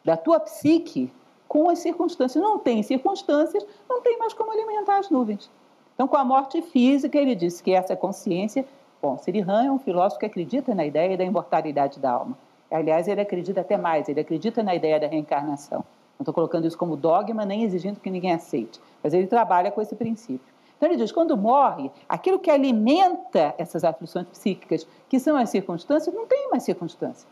da 0.05 0.17
tua 0.17 0.39
psique 0.41 1.11
com 1.49 1.71
as 1.71 1.79
circunstâncias. 1.79 2.43
Não 2.43 2.59
tem 2.59 2.83
circunstâncias, 2.83 3.65
não 3.89 4.03
tem 4.03 4.19
mais 4.19 4.35
como 4.35 4.53
alimentar 4.53 4.99
as 4.99 5.09
nuvens. 5.09 5.49
Então, 5.95 6.07
com 6.07 6.17
a 6.17 6.25
morte 6.25 6.61
física, 6.61 7.17
ele 7.17 7.35
disse 7.35 7.63
que 7.63 7.73
essa 7.73 7.97
consciência 7.97 8.67
Bom, 9.03 9.17
Sirihan 9.17 9.65
é 9.65 9.73
um 9.73 9.79
filósofo 9.79 10.21
que 10.21 10.27
acredita 10.27 10.75
na 10.75 10.85
ideia 10.85 11.17
da 11.17 11.25
imortalidade 11.25 11.99
da 11.99 12.11
alma. 12.11 12.37
Aliás, 12.71 13.09
ele 13.09 13.23
acredita 13.23 13.63
até 13.63 13.77
mais, 13.79 14.09
ele 14.09 14.21
acredita 14.21 14.63
na 14.63 14.75
ideia 14.75 15.01
da 15.01 15.07
reencarnação. 15.07 15.79
Não 16.19 16.23
estou 16.23 16.35
colocando 16.35 16.67
isso 16.67 16.77
como 16.77 16.97
dogma, 16.97 17.47
nem 17.47 17.65
exigindo 17.65 17.99
que 17.99 18.11
ninguém 18.11 18.33
aceite, 18.33 18.79
mas 19.03 19.15
ele 19.15 19.27
trabalha 19.27 19.71
com 19.71 19.81
esse 19.81 19.95
princípio. 19.95 20.53
Então 20.81 20.89
ele 20.89 20.97
diz: 20.97 21.13
quando 21.13 21.37
morre, 21.37 21.91
aquilo 22.09 22.39
que 22.39 22.51
alimenta 22.51 23.55
essas 23.59 23.85
aflições 23.85 24.27
psíquicas, 24.29 24.87
que 25.11 25.21
são 25.21 25.37
as 25.37 25.51
circunstâncias, 25.51 26.15
não 26.15 26.27
tem 26.27 26.49
mais 26.49 26.63
circunstância. 26.63 27.29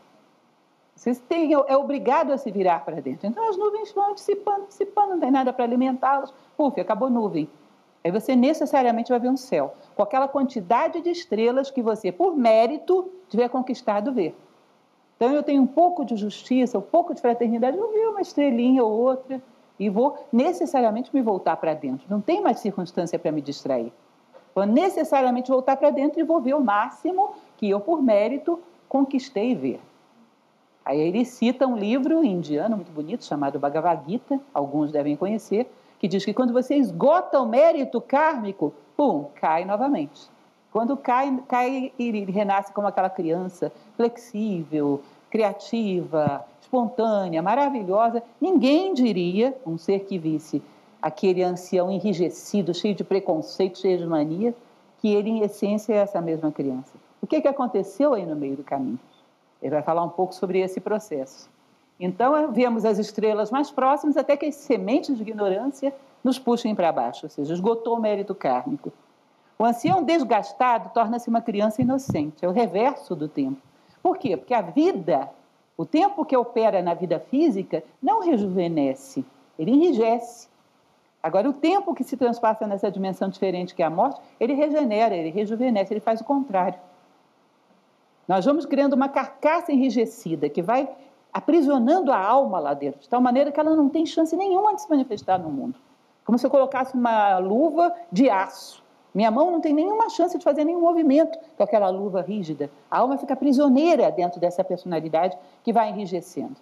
Você 0.95 1.15
tem, 1.15 1.51
é 1.53 1.75
obrigado 1.75 2.31
a 2.31 2.37
se 2.37 2.51
virar 2.51 2.85
para 2.85 3.01
dentro. 3.01 3.25
Então 3.25 3.49
as 3.49 3.57
nuvens 3.57 3.91
vão 3.91 4.13
dissipando, 4.13 4.67
dissipando, 4.67 5.13
não 5.13 5.19
tem 5.19 5.31
nada 5.31 5.51
para 5.51 5.63
alimentá-las. 5.63 6.31
Puf, 6.55 6.79
acabou 6.79 7.09
nuvem. 7.09 7.49
Aí 8.03 8.11
você 8.11 8.35
necessariamente 8.35 9.09
vai 9.09 9.19
ver 9.19 9.29
um 9.29 9.37
céu, 9.37 9.73
com 9.95 10.03
aquela 10.03 10.27
quantidade 10.27 11.01
de 11.01 11.09
estrelas 11.09 11.71
que 11.71 11.81
você, 11.81 12.11
por 12.11 12.37
mérito, 12.37 13.11
tiver 13.29 13.49
conquistado 13.49 14.13
ver. 14.13 14.37
Então 15.15 15.33
eu 15.33 15.41
tenho 15.41 15.61
um 15.61 15.67
pouco 15.67 16.05
de 16.05 16.15
justiça, 16.15 16.77
um 16.77 16.83
pouco 16.83 17.15
de 17.15 17.21
fraternidade, 17.21 17.77
eu 17.77 17.91
vi 17.91 18.05
uma 18.05 18.21
estrelinha 18.21 18.83
ou 18.83 18.91
outra 18.91 19.41
e 19.79 19.89
vou 19.89 20.17
necessariamente 20.31 21.09
me 21.13 21.21
voltar 21.21 21.55
para 21.57 21.73
dentro. 21.73 22.05
Não 22.09 22.19
tem 22.19 22.41
mais 22.41 22.59
circunstância 22.59 23.17
para 23.17 23.31
me 23.31 23.41
distrair. 23.41 23.93
Vou 24.53 24.65
necessariamente 24.65 25.49
voltar 25.49 25.77
para 25.77 25.89
dentro 25.89 26.19
e 26.19 26.23
vou 26.23 26.41
ver 26.41 26.53
o 26.53 26.59
máximo 26.59 27.33
que 27.55 27.69
eu, 27.69 27.79
por 27.79 28.01
mérito, 28.01 28.59
conquistei 28.89 29.55
ver. 29.55 29.79
Aí 30.83 30.99
ele 30.99 31.23
cita 31.23 31.67
um 31.67 31.77
livro 31.77 32.23
indiano 32.23 32.75
muito 32.75 32.91
bonito 32.91 33.23
chamado 33.23 33.59
Bhagavad 33.59 34.03
Gita, 34.09 34.39
alguns 34.53 34.91
devem 34.91 35.15
conhecer, 35.15 35.71
que 35.99 36.07
diz 36.07 36.25
que 36.25 36.33
quando 36.33 36.51
você 36.51 36.75
esgota 36.75 37.39
o 37.39 37.45
mérito 37.45 38.01
kármico, 38.01 38.73
pum, 38.97 39.25
cai 39.35 39.65
novamente. 39.65 40.29
Quando 40.71 40.97
cai, 40.97 41.43
cai 41.47 41.93
e 41.97 42.11
renasce 42.25 42.71
como 42.73 42.87
aquela 42.87 43.09
criança 43.09 43.71
flexível, 43.95 45.01
criativa, 45.29 46.45
espontânea, 46.69 47.41
maravilhosa, 47.41 48.21
ninguém 48.39 48.93
diria, 48.93 49.57
um 49.65 49.77
ser 49.77 50.01
que 50.01 50.19
visse 50.19 50.61
aquele 51.01 51.41
ancião 51.43 51.89
enrijecido, 51.89 52.73
cheio 52.73 52.93
de 52.93 53.03
preconceito, 53.03 53.79
cheio 53.79 53.97
de 53.97 54.05
mania, 54.05 54.53
que 54.99 55.11
ele, 55.11 55.29
em 55.29 55.41
essência, 55.41 55.93
é 55.93 55.97
essa 55.97 56.21
mesma 56.21 56.51
criança. 56.51 56.93
O 57.21 57.25
que, 57.25 57.41
que 57.41 57.47
aconteceu 57.47 58.13
aí 58.13 58.25
no 58.25 58.35
meio 58.35 58.55
do 58.55 58.63
caminho? 58.63 58.99
Ele 59.61 59.71
vai 59.71 59.81
falar 59.81 60.03
um 60.03 60.09
pouco 60.09 60.33
sobre 60.35 60.59
esse 60.59 60.79
processo. 60.79 61.49
Então, 61.99 62.51
vemos 62.51 62.85
as 62.85 62.99
estrelas 62.99 63.49
mais 63.49 63.71
próximas 63.71 64.15
até 64.15 64.37
que 64.37 64.45
as 64.45 64.55
sementes 64.55 65.17
de 65.17 65.23
ignorância 65.23 65.93
nos 66.23 66.37
puxem 66.37 66.75
para 66.75 66.91
baixo, 66.91 67.25
ou 67.25 67.29
seja, 67.29 67.53
esgotou 67.53 67.97
o 67.97 68.01
mérito 68.01 68.35
kármico. 68.35 68.91
O 69.57 69.65
ancião 69.65 70.03
desgastado 70.03 70.91
torna-se 70.93 71.29
uma 71.29 71.41
criança 71.41 71.81
inocente, 71.81 72.45
é 72.45 72.47
o 72.47 72.51
reverso 72.51 73.15
do 73.15 73.27
tempo. 73.27 73.57
Por 74.01 74.17
quê? 74.17 74.37
Porque 74.37 74.53
a 74.53 74.61
vida, 74.61 75.29
o 75.79 75.85
tempo 75.85 76.25
que 76.25 76.35
opera 76.35 76.81
na 76.81 76.93
vida 76.93 77.21
física, 77.21 77.81
não 78.03 78.19
rejuvenesce, 78.19 79.25
ele 79.57 79.71
enrijece. 79.71 80.49
Agora, 81.23 81.49
o 81.49 81.53
tempo 81.53 81.95
que 81.95 82.03
se 82.03 82.17
transpassa 82.17 82.67
nessa 82.67 82.91
dimensão 82.91 83.29
diferente 83.29 83.73
que 83.73 83.81
é 83.81 83.85
a 83.85 83.89
morte, 83.89 84.19
ele 84.41 84.53
regenera, 84.53 85.15
ele 85.15 85.29
rejuvenesce, 85.29 85.93
ele 85.93 86.01
faz 86.01 86.19
o 86.19 86.25
contrário. 86.25 86.77
Nós 88.27 88.43
vamos 88.43 88.65
criando 88.65 88.91
uma 88.91 89.07
carcaça 89.07 89.71
enrijecida 89.71 90.49
que 90.49 90.61
vai 90.61 90.89
aprisionando 91.31 92.11
a 92.11 92.19
alma 92.19 92.59
lá 92.59 92.73
dentro, 92.73 92.99
de 92.99 93.07
tal 93.07 93.21
maneira 93.21 93.49
que 93.49 93.57
ela 93.57 93.73
não 93.73 93.87
tem 93.87 94.05
chance 94.05 94.35
nenhuma 94.35 94.75
de 94.75 94.81
se 94.81 94.89
manifestar 94.89 95.39
no 95.39 95.49
mundo. 95.49 95.79
Como 96.25 96.37
se 96.37 96.45
eu 96.45 96.51
colocasse 96.51 96.93
uma 96.93 97.37
luva 97.37 97.95
de 98.11 98.29
aço. 98.29 98.83
Minha 99.13 99.31
mão 99.31 99.51
não 99.51 99.59
tem 99.59 99.73
nenhuma 99.73 100.09
chance 100.09 100.37
de 100.37 100.43
fazer 100.43 100.63
nenhum 100.63 100.81
movimento 100.81 101.37
com 101.57 101.63
aquela 101.63 101.89
luva 101.89 102.21
rígida. 102.21 102.69
A 102.89 102.99
alma 102.99 103.17
fica 103.17 103.35
prisioneira 103.35 104.11
dentro 104.11 104.39
dessa 104.39 104.63
personalidade 104.63 105.37
que 105.63 105.73
vai 105.73 105.89
enrijecendo. 105.89 106.55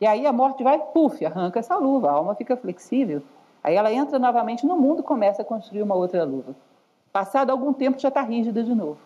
E 0.00 0.06
aí 0.06 0.26
a 0.26 0.32
morte 0.32 0.62
vai, 0.62 0.78
puf, 0.78 1.24
arranca 1.24 1.60
essa 1.60 1.76
luva, 1.76 2.10
a 2.10 2.12
alma 2.12 2.34
fica 2.34 2.56
flexível. 2.56 3.22
Aí 3.62 3.74
ela 3.74 3.92
entra 3.92 4.18
novamente 4.18 4.66
no 4.66 4.76
mundo 4.76 5.00
e 5.00 5.04
começa 5.04 5.42
a 5.42 5.44
construir 5.44 5.82
uma 5.82 5.94
outra 5.94 6.24
luva. 6.24 6.54
Passado 7.12 7.50
algum 7.50 7.72
tempo 7.72 7.98
já 7.98 8.08
está 8.08 8.22
rígida 8.22 8.62
de 8.62 8.74
novo. 8.74 8.98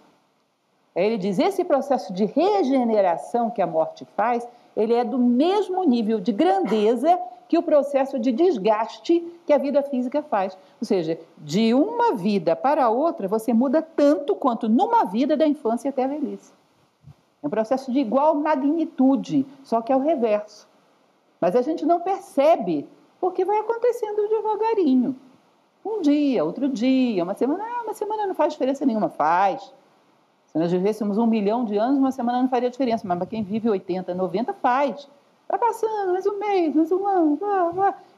Aí 0.95 1.05
ele 1.05 1.19
diz: 1.19 1.39
esse 1.39 1.65
processo 1.65 2.12
de 2.12 2.25
regeneração 2.25 3.51
que 3.51 3.61
a 3.61 3.67
morte 3.67 4.07
faz 4.17 4.47
ele 4.77 4.95
é 4.95 5.05
do 5.05 5.19
mesmo 5.19 5.83
nível 5.85 6.21
de 6.21 6.33
grandeza 6.33 7.19
que 7.49 7.57
o 7.57 7.63
processo 7.63 8.19
de 8.19 8.33
desgaste 8.33 9.25
que 9.47 9.53
a 9.53 9.59
vida 9.59 9.83
física 9.83 10.23
faz. 10.23 10.57
Ou 10.81 10.87
seja, 10.87 11.19
de 11.39 11.73
uma 11.73 12.14
vida 12.14 12.57
para 12.57 12.89
outra, 12.89 13.29
você 13.29 13.53
muda 13.53 13.81
tanto 13.81 14.35
quanto 14.35 14.68
numa 14.68 15.05
vida 15.05 15.37
da 15.37 15.47
infância 15.47 15.91
até 15.91 16.05
a 16.05 16.09
velhice. 16.09 16.53
É 17.43 17.47
um 17.47 17.51
processo 17.51 17.93
de 17.93 18.01
igual 18.01 18.35
magnitude, 18.35 19.47
só 19.62 19.81
que 19.81 19.93
é 19.93 19.97
o 19.97 20.01
reverso. 20.01 20.68
Mas 21.41 21.55
a 21.55 21.62
gente 21.62 21.85
não 21.85 22.01
percebe, 22.01 22.89
porque 23.20 23.45
vai 23.45 23.59
acontecendo 23.59 24.29
devagarinho. 24.29 25.14
Um 25.85 26.01
dia, 26.01 26.45
outro 26.45 26.68
dia, 26.68 27.23
uma 27.23 27.35
semana, 27.35 27.62
ah, 27.62 27.83
uma 27.85 27.95
semana 27.95 28.27
não 28.27 28.35
faz 28.35 28.53
diferença 28.55 28.85
nenhuma, 28.85 29.09
faz. 29.09 29.73
Se 30.49 30.59
nós 30.59 30.73
vivêssemos 30.73 31.18
um 31.18 31.27
milhão 31.27 31.64
de 31.64 31.77
anos, 31.77 31.99
uma 31.99 32.11
semana 32.11 32.43
não 32.43 32.49
faria 32.49 32.70
diferença, 32.70 33.07
mas 33.07 33.18
para 33.18 33.27
quem 33.27 33.43
vive 33.43 33.70
80, 33.70 34.12
90 34.14 34.53
faz. 34.55 35.09
Vai 35.49 35.59
passando, 35.59 36.12
mais 36.12 36.26
um 36.26 36.38
mês, 36.38 36.74
mais 36.74 36.90
um 36.90 37.07
ano, 37.07 37.38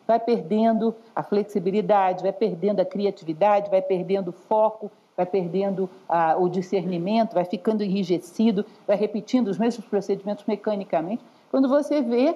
vai, 0.06 0.18
perdendo 0.18 0.94
a 1.14 1.22
flexibilidade, 1.22 2.22
vai 2.22 2.32
perdendo 2.32 2.80
a 2.80 2.86
criatividade, 2.86 3.68
vai 3.68 3.82
perdendo 3.82 4.28
o 4.28 4.32
foco, 4.32 4.90
vai 5.14 5.26
perdendo 5.26 5.90
ah, 6.08 6.36
o 6.38 6.48
discernimento, 6.48 7.34
vai 7.34 7.44
ficando 7.44 7.84
enrijecido, 7.84 8.64
vai 8.86 8.96
repetindo 8.96 9.48
os 9.48 9.58
mesmos 9.58 9.84
procedimentos 9.86 10.46
mecanicamente. 10.46 11.22
Quando 11.50 11.68
você 11.68 12.00
vê, 12.00 12.34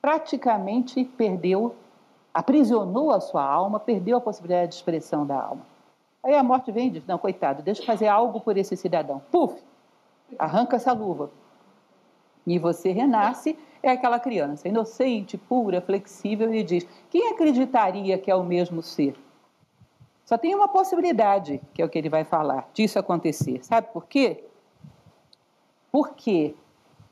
praticamente 0.00 1.04
perdeu, 1.04 1.74
aprisionou 2.32 3.10
a 3.10 3.20
sua 3.20 3.44
alma, 3.44 3.80
perdeu 3.80 4.18
a 4.18 4.20
possibilidade 4.20 4.68
de 4.68 4.74
expressão 4.76 5.26
da 5.26 5.42
alma. 5.42 5.66
Aí 6.22 6.34
a 6.34 6.44
morte 6.44 6.70
vem 6.70 6.88
e 6.88 6.90
diz: 6.90 7.06
Não, 7.06 7.18
coitado, 7.18 7.60
deixa 7.60 7.82
eu 7.82 7.86
fazer 7.86 8.06
algo 8.06 8.40
por 8.40 8.56
esse 8.56 8.76
cidadão. 8.76 9.20
Puf! 9.32 9.60
Arranca 10.38 10.76
essa 10.76 10.92
luva. 10.92 11.30
E 12.46 12.58
você 12.58 12.92
renasce, 12.92 13.58
é 13.82 13.90
aquela 13.90 14.20
criança, 14.20 14.68
inocente, 14.68 15.36
pura, 15.36 15.80
flexível, 15.80 16.54
e 16.54 16.62
diz: 16.62 16.86
Quem 17.10 17.28
acreditaria 17.30 18.16
que 18.18 18.30
é 18.30 18.34
o 18.34 18.44
mesmo 18.44 18.82
ser? 18.82 19.16
Só 20.24 20.36
tem 20.36 20.54
uma 20.54 20.68
possibilidade, 20.68 21.60
que 21.72 21.80
é 21.80 21.84
o 21.84 21.88
que 21.88 21.98
ele 21.98 22.08
vai 22.08 22.24
falar, 22.24 22.68
disso 22.74 22.98
acontecer. 22.98 23.64
Sabe 23.64 23.88
por 23.92 24.06
quê? 24.06 24.44
Porque 25.90 26.54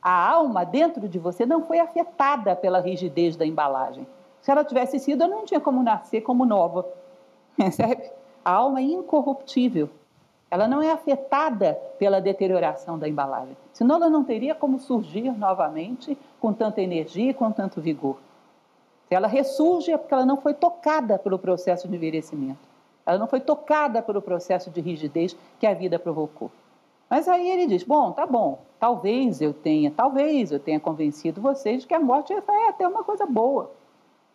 A 0.03 0.31
alma 0.31 0.65
dentro 0.65 1.09
de 1.09 1.19
você 1.19 1.47
não 1.47 1.65
foi 1.65 1.79
afetada 1.79 2.55
pela 2.55 2.79
rigidez 2.81 3.37
da 3.37 3.47
embalagem. 3.47 4.07
Se 4.43 4.51
ela 4.51 4.63
tivesse 4.63 4.99
sido, 4.99 5.25
eu 5.25 5.29
não 5.29 5.47
tinha 5.47 5.59
como 5.61 5.83
nascer 5.83 6.21
como 6.21 6.45
nova. 6.45 6.87
Percebe? 7.57 8.11
A 8.45 8.51
alma 8.51 8.81
é 8.81 8.83
incorruptível. 8.83 9.89
Ela 10.51 10.69
não 10.69 10.81
é 10.83 10.93
afetada 10.93 11.75
pela 11.99 12.21
deterioração 12.21 12.99
da 12.99 13.09
embalagem. 13.09 13.57
Senão 13.73 13.97
ela 13.97 14.09
não 14.09 14.23
teria 14.23 14.55
como 14.55 14.79
surgir 14.79 15.31
novamente 15.37 16.17
com 16.41 16.53
tanta 16.53 16.81
energia 16.81 17.31
e 17.31 17.35
com 17.35 17.51
tanto 17.51 17.81
vigor. 17.81 18.19
Se 19.09 19.15
ela 19.15 19.27
ressurge 19.27 19.93
é 19.93 19.99
porque 19.99 20.15
ela 20.15 20.27
não 20.27 20.37
foi 20.37 20.55
tocada 20.55 21.19
pelo 21.19 21.39
processo 21.39 21.89
de 21.89 21.97
envelhecimento. 21.97 22.75
Ela 23.05 23.19
não 23.19 23.27
foi 23.27 23.41
tocada 23.41 24.01
pelo 24.01 24.23
processo 24.23 24.71
de 24.71 24.81
rigidez 24.81 25.37
que 25.59 25.67
a 25.67 25.75
vida 25.75 25.99
provocou. 25.99 26.51
Mas 27.09 27.29
aí 27.29 27.51
ele 27.51 27.67
diz: 27.67 27.83
bom, 27.83 28.13
tá 28.13 28.27
bom, 28.27 28.61
talvez 28.79 29.41
eu 29.41 29.53
tenha, 29.53 29.91
talvez 29.91 30.51
eu 30.51 30.59
tenha 30.59 30.81
convencido 30.81 31.41
vocês 31.41 31.83
de 31.83 31.87
que 31.87 31.95
a 31.95 32.01
morte 32.01 32.33
é 32.33 32.69
até 32.69 32.89
uma 32.89 33.05
coisa 33.05 33.27
boa, 33.27 33.71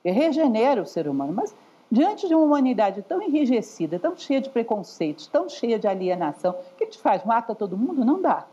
que 0.03 0.11
regenera 0.11 0.81
o 0.81 0.85
ser 0.85 1.07
humano. 1.07 1.33
Mas 1.33 1.55
diante 1.91 2.27
de 2.27 2.35
uma 2.35 2.43
humanidade 2.43 3.01
tão 3.01 3.21
enrijecida, 3.21 3.99
tão 3.99 4.15
cheia 4.15 4.41
de 4.41 4.49
preconceitos, 4.49 5.27
tão 5.27 5.49
cheia 5.49 5.79
de 5.79 5.87
alienação, 5.87 6.51
o 6.51 6.75
que 6.77 6.85
gente 6.85 6.99
faz? 6.99 7.23
Mata 7.23 7.55
todo 7.55 7.77
mundo? 7.77 8.03
Não 8.03 8.21
dá. 8.21 8.45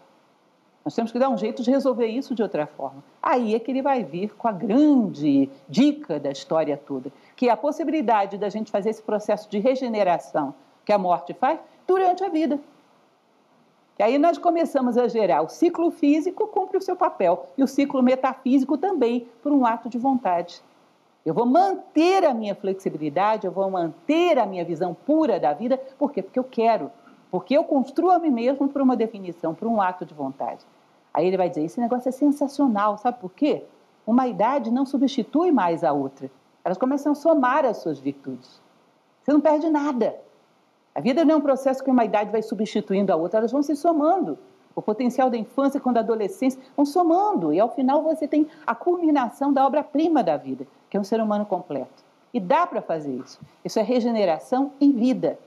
Nós 0.85 0.95
temos 0.95 1.11
que 1.11 1.19
dar 1.19 1.29
um 1.29 1.37
jeito 1.37 1.65
de 1.65 1.71
resolver 1.71 2.07
isso 2.07 2.33
de 2.33 2.43
outra 2.43 2.65
forma. 2.65 3.03
Aí 3.21 3.57
é 3.57 3.59
que 3.59 3.71
ele 3.73 3.83
vai 3.83 4.05
vir 4.05 4.35
com 4.37 4.47
a 4.47 4.53
grande 4.53 5.51
dica 5.69 6.21
da 6.21 6.31
história 6.31 6.77
toda, 6.77 7.11
que 7.35 7.49
é 7.49 7.51
a 7.51 7.57
possibilidade 7.57 8.39
da 8.39 8.49
gente 8.49 8.71
fazer 8.71 8.91
esse 8.91 9.03
processo 9.03 9.51
de 9.51 9.59
regeneração 9.59 10.55
que 10.85 10.93
a 10.93 10.99
morte 10.99 11.35
faz 11.35 11.59
durante 11.89 12.23
a 12.23 12.29
vida. 12.29 12.61
E 13.99 14.03
aí 14.03 14.17
nós 14.17 14.39
começamos 14.39 14.97
a 14.97 15.09
gerar 15.09 15.43
o 15.43 15.49
ciclo 15.49 15.91
físico 15.91 16.47
cumpre 16.47 16.77
o 16.77 16.83
seu 16.83 16.95
papel 16.95 17.47
e 17.59 17.65
o 17.65 17.67
ciclo 17.67 18.03
metafísico 18.03 18.79
também 18.79 19.27
por 19.43 19.51
um 19.51 19.67
ato 19.67 19.89
de 19.89 19.99
vontade. 19.99 20.63
Eu 21.27 21.35
vou 21.35 21.45
manter 21.45 22.25
a 22.25 22.33
minha 22.33 22.55
flexibilidade, 22.55 23.49
eu 23.49 23.53
vou 23.53 23.69
manter 23.69 24.39
a 24.39 24.47
minha 24.47 24.65
visão 24.65 24.95
pura 24.95 25.41
da 25.41 25.53
vida, 25.53 25.77
por 25.99 26.13
quê? 26.13 26.23
Porque 26.23 26.39
eu 26.39 26.45
quero, 26.45 26.89
porque 27.33 27.57
eu 27.57 27.65
construo 27.65 28.13
a 28.13 28.19
mim 28.21 28.31
mesmo 28.31 28.69
por 28.69 28.81
uma 28.81 28.95
definição, 28.95 29.53
por 29.53 29.67
um 29.67 29.83
ato 29.83 30.07
de 30.07 30.15
vontade. 30.15 30.65
Aí 31.13 31.27
ele 31.27 31.37
vai 31.37 31.49
dizer: 31.49 31.65
esse 31.65 31.81
negócio 31.81 32.09
é 32.09 32.13
sensacional, 32.13 32.97
sabe 32.97 33.19
por 33.19 33.33
quê? 33.33 33.65
Uma 34.07 34.29
idade 34.29 34.71
não 34.71 34.87
substitui 34.87 35.51
mais 35.51 35.83
a 35.83 35.93
outra. 35.93 36.31
Elas 36.65 36.79
começam 36.79 37.11
a 37.11 37.15
somar 37.17 37.65
as 37.65 37.79
suas 37.79 37.99
virtudes. 37.99 38.61
Você 39.25 39.33
não 39.33 39.41
perde 39.41 39.69
nada. 39.69 40.15
A 40.95 41.01
vida 41.01 41.25
não 41.25 41.35
é 41.35 41.39
um 41.39 41.41
processo 41.41 41.83
que 41.83 41.91
uma 41.91 42.05
idade 42.05 42.31
vai 42.31 42.41
substituindo 42.41 43.13
a 43.13 43.17
outra, 43.17 43.41
elas 43.41 43.51
vão 43.51 43.65
se 43.65 43.75
somando. 43.75 44.39
O 44.77 44.81
potencial 44.81 45.29
da 45.29 45.37
infância 45.37 45.81
com 45.81 45.91
a 45.91 45.99
adolescência 45.99 46.61
vão 46.77 46.87
somando, 46.87 47.53
e 47.53 47.59
ao 47.59 47.75
final 47.75 48.03
você 48.03 48.29
tem 48.29 48.47
a 48.65 48.75
culminação 48.77 49.53
da 49.53 49.67
obra-prima 49.67 50.23
da 50.23 50.37
vida, 50.37 50.67
que 50.89 50.97
é 50.97 51.01
um 51.01 51.05
ser 51.05 51.21
humano 51.21 51.45
completo. 51.45 52.05
E 52.33 52.41
dá 52.41 52.67
para 52.67 52.83
fazer 52.83 53.15
isso. 53.15 53.41
Isso 53.65 53.79
é 53.79 53.83
regeneração 53.83 54.73
em 54.81 54.93
vida. 54.93 55.39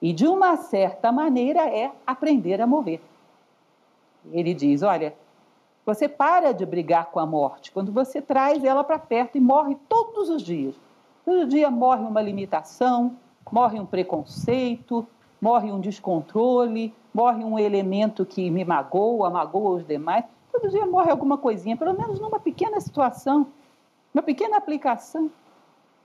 E 0.00 0.12
de 0.12 0.26
uma 0.26 0.56
certa 0.56 1.10
maneira 1.10 1.68
é 1.68 1.90
aprender 2.06 2.60
a 2.60 2.66
morrer. 2.66 3.00
Ele 4.32 4.54
diz: 4.54 4.82
olha, 4.82 5.14
você 5.84 6.08
para 6.08 6.52
de 6.52 6.64
brigar 6.64 7.06
com 7.06 7.18
a 7.18 7.26
morte 7.26 7.72
quando 7.72 7.90
você 7.90 8.20
traz 8.20 8.62
ela 8.62 8.84
para 8.84 8.98
perto 8.98 9.36
e 9.36 9.40
morre 9.40 9.76
todos 9.88 10.28
os 10.28 10.42
dias. 10.42 10.74
Todo 11.24 11.46
dia 11.46 11.70
morre 11.70 12.02
uma 12.02 12.22
limitação, 12.22 13.16
morre 13.50 13.78
um 13.78 13.86
preconceito, 13.86 15.06
morre 15.40 15.70
um 15.70 15.80
descontrole, 15.80 16.94
morre 17.12 17.44
um 17.44 17.58
elemento 17.58 18.24
que 18.24 18.50
me 18.50 18.64
magoa, 18.64 19.30
magoa 19.30 19.76
os 19.76 19.86
demais. 19.86 20.24
Todo 20.52 20.70
dia 20.70 20.86
morre 20.86 21.10
alguma 21.10 21.38
coisinha, 21.38 21.76
pelo 21.76 21.94
menos 21.94 22.20
numa 22.20 22.40
pequena 22.40 22.80
situação, 22.80 23.48
uma 24.12 24.22
pequena 24.22 24.56
aplicação. 24.56 25.30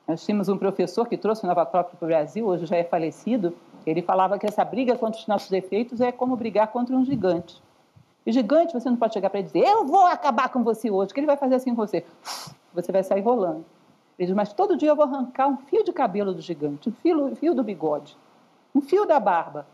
Nós 0.07 0.23
tínhamos 0.25 0.49
um 0.49 0.57
professor 0.57 1.07
que 1.07 1.17
trouxe 1.17 1.43
o 1.43 1.47
Nova 1.47 1.65
Própria 1.65 1.95
para 1.97 2.05
o 2.05 2.07
Brasil, 2.07 2.45
hoje 2.45 2.65
já 2.65 2.75
é 2.75 2.83
falecido. 2.83 3.55
Ele 3.85 4.01
falava 4.01 4.37
que 4.37 4.45
essa 4.45 4.63
briga 4.63 4.97
contra 4.97 5.19
os 5.19 5.27
nossos 5.27 5.49
defeitos 5.49 6.01
é 6.01 6.11
como 6.11 6.35
brigar 6.35 6.67
contra 6.67 6.95
um 6.95 7.05
gigante. 7.05 7.61
E 8.25 8.31
gigante, 8.31 8.73
você 8.73 8.89
não 8.89 8.97
pode 8.97 9.13
chegar 9.13 9.29
para 9.29 9.39
ele 9.39 9.47
dizer, 9.47 9.65
eu 9.65 9.85
vou 9.85 10.05
acabar 10.05 10.49
com 10.49 10.63
você 10.63 10.89
hoje, 10.89 11.13
que 11.13 11.19
ele 11.19 11.27
vai 11.27 11.37
fazer 11.37 11.55
assim 11.55 11.75
com 11.75 11.85
você. 11.85 12.05
Você 12.73 12.91
vai 12.91 13.03
sair 13.03 13.21
rolando. 13.21 13.63
Ele 14.17 14.25
diz, 14.25 14.35
mas 14.35 14.51
todo 14.51 14.75
dia 14.75 14.89
eu 14.89 14.95
vou 14.95 15.05
arrancar 15.05 15.47
um 15.47 15.57
fio 15.57 15.83
de 15.83 15.93
cabelo 15.93 16.33
do 16.33 16.41
gigante, 16.41 16.89
um 16.89 16.91
fio, 16.91 17.25
um 17.25 17.35
fio 17.35 17.53
do 17.53 17.63
bigode, 17.63 18.17
um 18.73 18.81
fio 18.81 19.05
da 19.05 19.19
barba. 19.19 19.67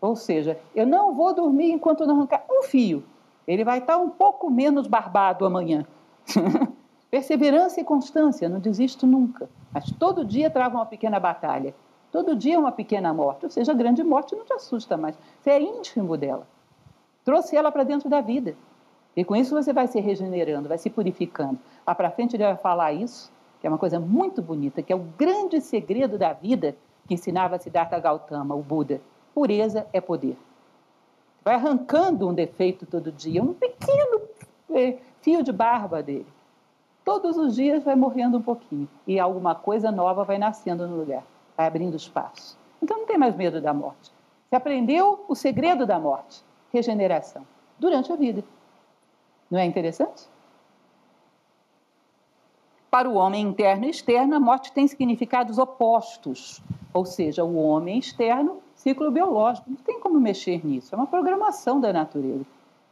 Ou 0.00 0.14
seja, 0.14 0.56
eu 0.72 0.86
não 0.86 1.14
vou 1.14 1.34
dormir 1.34 1.72
enquanto 1.72 2.06
não 2.06 2.16
arrancar 2.16 2.44
um 2.48 2.62
fio. 2.62 3.02
Ele 3.46 3.64
vai 3.64 3.78
estar 3.78 3.96
um 3.96 4.08
pouco 4.08 4.48
menos 4.48 4.86
barbado 4.86 5.44
amanhã. 5.44 5.84
Perseverança 7.12 7.78
e 7.78 7.84
constância, 7.84 8.48
não 8.48 8.58
desisto 8.58 9.06
nunca. 9.06 9.46
Mas 9.70 9.84
todo 9.98 10.24
dia 10.24 10.48
trava 10.48 10.78
uma 10.78 10.86
pequena 10.86 11.20
batalha. 11.20 11.74
Todo 12.10 12.34
dia 12.34 12.58
uma 12.58 12.72
pequena 12.72 13.12
morte. 13.12 13.44
Ou 13.44 13.50
seja, 13.50 13.72
a 13.72 13.74
grande 13.74 14.02
morte 14.02 14.34
não 14.34 14.46
te 14.46 14.54
assusta 14.54 14.96
mais. 14.96 15.14
Você 15.38 15.50
é 15.50 15.60
íntimo 15.60 16.16
dela. 16.16 16.48
Trouxe 17.22 17.54
ela 17.54 17.70
para 17.70 17.84
dentro 17.84 18.08
da 18.08 18.22
vida. 18.22 18.56
E 19.14 19.26
com 19.26 19.36
isso 19.36 19.54
você 19.54 19.74
vai 19.74 19.88
se 19.88 20.00
regenerando, 20.00 20.70
vai 20.70 20.78
se 20.78 20.88
purificando. 20.88 21.58
Lá 21.86 21.94
para 21.94 22.10
frente 22.10 22.34
ele 22.34 22.44
vai 22.44 22.56
falar 22.56 22.94
isso, 22.94 23.30
que 23.60 23.66
é 23.66 23.70
uma 23.70 23.78
coisa 23.78 24.00
muito 24.00 24.40
bonita, 24.40 24.80
que 24.80 24.90
é 24.90 24.96
o 24.96 25.06
grande 25.18 25.60
segredo 25.60 26.16
da 26.16 26.32
vida 26.32 26.74
que 27.06 27.12
ensinava 27.12 27.58
Siddhartha 27.58 27.98
Gautama, 28.00 28.54
o 28.54 28.62
Buda. 28.62 29.02
Pureza 29.34 29.86
é 29.92 30.00
poder. 30.00 30.38
Vai 31.44 31.56
arrancando 31.56 32.26
um 32.26 32.32
defeito 32.32 32.86
todo 32.86 33.12
dia, 33.12 33.42
um 33.42 33.52
pequeno 33.52 34.22
é, 34.70 34.96
fio 35.20 35.42
de 35.42 35.52
barba 35.52 36.02
dele. 36.02 36.31
Todos 37.04 37.36
os 37.36 37.56
dias 37.56 37.82
vai 37.82 37.96
morrendo 37.96 38.38
um 38.38 38.42
pouquinho 38.42 38.88
e 39.06 39.18
alguma 39.18 39.54
coisa 39.54 39.90
nova 39.90 40.24
vai 40.24 40.38
nascendo 40.38 40.86
no 40.86 40.96
lugar, 40.96 41.24
vai 41.56 41.66
abrindo 41.66 41.96
espaço. 41.96 42.56
Então 42.80 42.98
não 42.98 43.06
tem 43.06 43.18
mais 43.18 43.34
medo 43.34 43.60
da 43.60 43.74
morte. 43.74 44.12
Você 44.48 44.56
aprendeu 44.56 45.24
o 45.28 45.34
segredo 45.34 45.86
da 45.86 45.98
morte 45.98 46.44
regeneração 46.72 47.46
durante 47.78 48.12
a 48.12 48.16
vida. 48.16 48.44
Não 49.50 49.58
é 49.58 49.64
interessante? 49.64 50.26
Para 52.90 53.08
o 53.08 53.14
homem 53.14 53.42
interno 53.42 53.86
e 53.86 53.90
externo, 53.90 54.36
a 54.36 54.40
morte 54.40 54.72
tem 54.72 54.86
significados 54.86 55.58
opostos. 55.58 56.60
Ou 56.92 57.06
seja, 57.06 57.42
o 57.42 57.56
homem 57.56 57.98
externo, 57.98 58.62
ciclo 58.74 59.10
biológico, 59.10 59.70
não 59.70 59.76
tem 59.78 59.98
como 59.98 60.20
mexer 60.20 60.64
nisso, 60.64 60.94
é 60.94 60.98
uma 60.98 61.06
programação 61.06 61.80
da 61.80 61.92
natureza. 61.92 62.44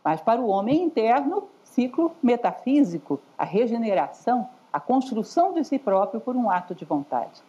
Mas 0.03 0.21
para 0.21 0.41
o 0.41 0.49
homem 0.49 0.83
interno, 0.83 1.49
ciclo 1.71 2.13
metafísico, 2.23 3.21
a 3.37 3.45
regeneração, 3.45 4.49
a 4.73 4.79
construção 4.79 5.53
de 5.53 5.65
si 5.65 5.79
próprio 5.79 6.21
por 6.21 6.37
um 6.37 6.51
ato 6.51 6.75
de 6.75 6.85
vontade. 6.85 7.43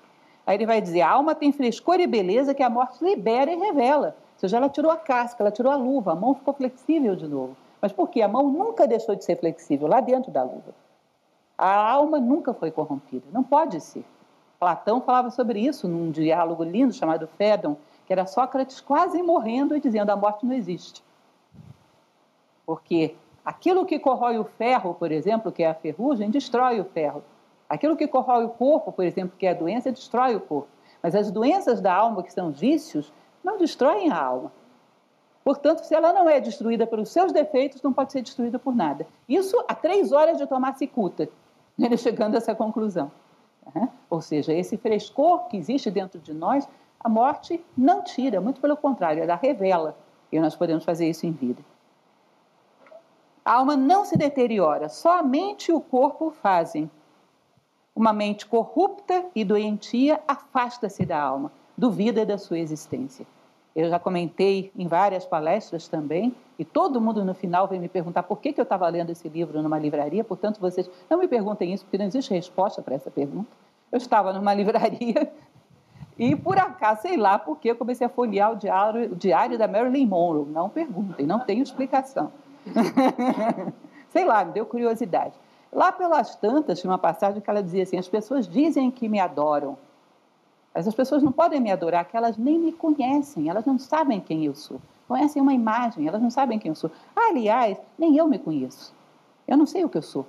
Aí 0.45 0.55
ele 0.55 0.65
vai 0.65 0.81
dizer: 0.81 1.01
a 1.01 1.11
alma 1.11 1.35
tem 1.35 1.51
frescor 1.51 1.99
e 1.99 2.07
beleza 2.07 2.53
que 2.53 2.63
a 2.63 2.69
morte 2.69 3.03
libera 3.03 3.51
e 3.51 3.55
revela 3.55 4.15
seja, 4.41 4.57
ela 4.57 4.69
tirou 4.69 4.91
a 4.91 4.97
casca, 4.97 5.43
ela 5.43 5.51
tirou 5.51 5.71
a 5.71 5.75
luva, 5.75 6.13
a 6.13 6.15
mão 6.15 6.33
ficou 6.33 6.53
flexível 6.53 7.15
de 7.15 7.27
novo. 7.27 7.55
Mas 7.79 7.91
por 7.91 8.09
quê? 8.09 8.23
A 8.23 8.27
mão 8.27 8.49
nunca 8.49 8.87
deixou 8.87 9.15
de 9.15 9.23
ser 9.23 9.37
flexível 9.39 9.87
lá 9.87 10.01
dentro 10.01 10.31
da 10.31 10.41
luva. 10.41 10.73
A 11.55 11.91
alma 11.91 12.19
nunca 12.19 12.53
foi 12.53 12.71
corrompida, 12.71 13.25
não 13.31 13.43
pode 13.43 13.79
ser. 13.79 14.03
Platão 14.59 14.99
falava 15.01 15.29
sobre 15.29 15.59
isso 15.59 15.87
num 15.87 16.09
diálogo 16.09 16.63
lindo 16.63 16.91
chamado 16.91 17.27
Fédon, 17.27 17.77
que 18.07 18.13
era 18.13 18.25
Sócrates 18.25 18.81
quase 18.81 19.21
morrendo 19.21 19.75
e 19.75 19.79
dizendo 19.79 20.09
a 20.09 20.15
morte 20.15 20.45
não 20.45 20.53
existe. 20.53 21.03
Porque 22.65 23.15
aquilo 23.45 23.85
que 23.85 23.99
corrói 23.99 24.37
o 24.37 24.43
ferro, 24.43 24.93
por 24.93 25.11
exemplo, 25.11 25.51
que 25.51 25.63
é 25.63 25.69
a 25.69 25.73
ferrugem, 25.73 26.29
destrói 26.29 26.79
o 26.79 26.85
ferro. 26.85 27.23
Aquilo 27.67 27.95
que 27.95 28.07
corrói 28.07 28.45
o 28.45 28.49
corpo, 28.49 28.91
por 28.91 29.05
exemplo, 29.05 29.33
que 29.37 29.45
é 29.45 29.51
a 29.51 29.53
doença, 29.53 29.91
destrói 29.91 30.35
o 30.35 30.41
corpo. 30.41 30.67
Mas 31.01 31.15
as 31.15 31.31
doenças 31.31 31.81
da 31.81 31.93
alma, 31.93 32.21
que 32.21 32.33
são 32.33 32.51
vícios, 32.51 33.11
não 33.43 33.57
destroem 33.57 34.11
a 34.11 34.21
alma. 34.21 34.51
Portanto, 35.43 35.83
se 35.83 35.95
ela 35.95 36.13
não 36.13 36.29
é 36.29 36.39
destruída 36.39 36.85
pelos 36.85 37.09
seus 37.09 37.31
defeitos, 37.31 37.81
não 37.81 37.91
pode 37.91 38.11
ser 38.11 38.21
destruída 38.21 38.59
por 38.59 38.75
nada. 38.75 39.07
Isso 39.27 39.63
há 39.67 39.73
três 39.73 40.11
horas 40.11 40.37
de 40.37 40.45
tomar 40.45 40.77
cicuta, 40.77 41.27
ele 41.79 41.97
chegando 41.97 42.35
a 42.35 42.37
essa 42.37 42.53
conclusão. 42.53 43.11
Ou 44.09 44.21
seja, 44.21 44.53
esse 44.53 44.77
frescor 44.77 45.47
que 45.47 45.57
existe 45.57 45.89
dentro 45.89 46.19
de 46.19 46.33
nós, 46.33 46.67
a 46.99 47.09
morte 47.09 47.63
não 47.75 48.03
tira, 48.03 48.41
muito 48.41 48.61
pelo 48.61 48.77
contrário, 48.77 49.23
ela 49.23 49.35
revela. 49.35 49.97
E 50.31 50.39
nós 50.39 50.55
podemos 50.55 50.83
fazer 50.83 51.09
isso 51.09 51.25
em 51.25 51.31
vida. 51.31 51.63
A 53.43 53.53
alma 53.53 53.75
não 53.75 54.05
se 54.05 54.17
deteriora, 54.17 54.87
só 54.87 55.19
a 55.19 55.23
mente 55.23 55.71
e 55.71 55.73
o 55.73 55.81
corpo 55.81 56.31
fazem. 56.31 56.89
Uma 57.95 58.13
mente 58.13 58.45
corrupta 58.45 59.25
e 59.35 59.43
doentia 59.43 60.21
afasta-se 60.27 61.05
da 61.05 61.21
alma 61.21 61.51
duvida 61.77 62.23
da 62.23 62.37
sua 62.37 62.59
existência. 62.59 63.25
Eu 63.75 63.89
já 63.89 63.97
comentei 63.97 64.71
em 64.77 64.87
várias 64.87 65.25
palestras 65.25 65.87
também, 65.87 66.35
e 66.59 66.63
todo 66.63 67.01
mundo 67.01 67.25
no 67.25 67.33
final 67.33 67.67
vem 67.67 67.79
me 67.79 67.89
perguntar 67.89 68.21
por 68.23 68.39
que, 68.39 68.53
que 68.53 68.59
eu 68.59 68.63
estava 68.63 68.87
lendo 68.87 69.09
esse 69.09 69.27
livro 69.27 69.63
numa 69.63 69.79
livraria, 69.79 70.23
portanto, 70.23 70.59
vocês 70.59 70.89
não 71.09 71.17
me 71.17 71.27
perguntem 71.27 71.73
isso, 71.73 71.83
porque 71.85 71.97
não 71.97 72.05
existe 72.05 72.33
resposta 72.33 72.81
para 72.83 72.93
essa 72.93 73.09
pergunta. 73.09 73.49
Eu 73.91 73.97
estava 73.97 74.31
numa 74.31 74.53
livraria 74.53 75.31
e, 76.19 76.35
por 76.35 76.59
acaso, 76.59 77.01
sei 77.01 77.17
lá 77.17 77.39
por 77.39 77.57
que, 77.57 77.73
comecei 77.73 78.05
a 78.05 78.09
folhear 78.09 78.51
o 78.51 78.55
diário, 78.55 79.13
o 79.13 79.15
diário 79.15 79.57
da 79.57 79.67
Marilyn 79.67 80.05
Monroe. 80.05 80.45
Não 80.45 80.69
perguntem, 80.69 81.25
não 81.25 81.39
tenho 81.39 81.63
explicação. 81.63 82.31
sei 84.09 84.25
lá, 84.25 84.45
me 84.45 84.51
deu 84.51 84.65
curiosidade. 84.65 85.33
Lá 85.71 85.91
pelas 85.91 86.35
tantas, 86.35 86.79
tinha 86.79 86.91
uma 86.91 86.97
passagem 86.97 87.41
que 87.41 87.49
ela 87.49 87.63
dizia 87.63 87.83
assim: 87.83 87.97
as 87.97 88.07
pessoas 88.07 88.47
dizem 88.47 88.91
que 88.91 89.07
me 89.07 89.19
adoram, 89.19 89.77
mas 90.73 90.87
as 90.87 90.93
pessoas 90.93 91.23
não 91.23 91.31
podem 91.31 91.59
me 91.59 91.71
adorar, 91.71 92.05
que 92.05 92.15
elas 92.15 92.37
nem 92.37 92.59
me 92.59 92.71
conhecem, 92.71 93.49
elas 93.49 93.65
não 93.65 93.79
sabem 93.79 94.19
quem 94.19 94.45
eu 94.45 94.55
sou. 94.55 94.81
Conhecem 95.07 95.41
uma 95.41 95.53
imagem, 95.53 96.07
elas 96.07 96.21
não 96.21 96.29
sabem 96.29 96.57
quem 96.57 96.69
eu 96.69 96.75
sou. 96.75 96.91
aliás, 97.15 97.77
nem 97.97 98.15
eu 98.17 98.27
me 98.27 98.39
conheço. 98.39 98.93
Eu 99.47 99.57
não 99.57 99.65
sei 99.65 99.83
o 99.83 99.89
que 99.89 99.97
eu 99.97 100.01
sou. 100.01 100.25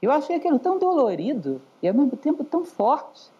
Eu 0.00 0.12
achei 0.12 0.36
aquilo 0.36 0.58
tão 0.58 0.78
dolorido 0.78 1.60
e 1.82 1.88
ao 1.88 1.94
mesmo 1.94 2.16
tempo 2.16 2.44
tão 2.44 2.64
forte. 2.64 3.30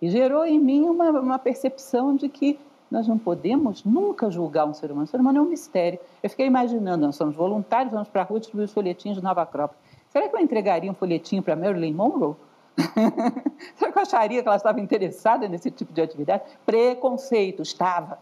E 0.00 0.08
gerou 0.08 0.46
em 0.46 0.58
mim 0.58 0.88
uma, 0.88 1.10
uma 1.10 1.38
percepção 1.38 2.14
de 2.14 2.28
que 2.28 2.58
nós 2.90 3.06
não 3.06 3.18
podemos 3.18 3.84
nunca 3.84 4.30
julgar 4.30 4.66
um 4.66 4.72
ser 4.72 4.90
humano. 4.90 5.04
O 5.04 5.06
ser 5.06 5.20
humano 5.20 5.38
é 5.38 5.42
um 5.42 5.46
mistério. 5.46 5.98
Eu 6.22 6.30
fiquei 6.30 6.46
imaginando, 6.46 7.06
nós 7.06 7.16
somos 7.16 7.34
voluntários, 7.34 7.92
vamos 7.92 8.08
para 8.08 8.22
a 8.22 8.24
rua 8.24 8.40
distribuir 8.40 8.64
os 8.64 8.72
folhetinhos 8.72 9.18
de 9.18 9.22
Nova 9.22 9.42
Acrópole. 9.42 9.78
Será 10.08 10.28
que 10.28 10.34
eu 10.34 10.40
entregaria 10.40 10.90
um 10.90 10.94
folhetinho 10.94 11.42
para 11.42 11.54
Marilyn 11.54 11.92
Monroe? 11.92 12.34
Será 13.76 13.92
que 13.92 13.98
eu 13.98 14.02
acharia 14.02 14.42
que 14.42 14.48
ela 14.48 14.56
estava 14.56 14.80
interessada 14.80 15.48
nesse 15.48 15.70
tipo 15.70 15.92
de 15.92 16.00
atividade? 16.00 16.44
Preconceito, 16.64 17.62
estava. 17.62 18.18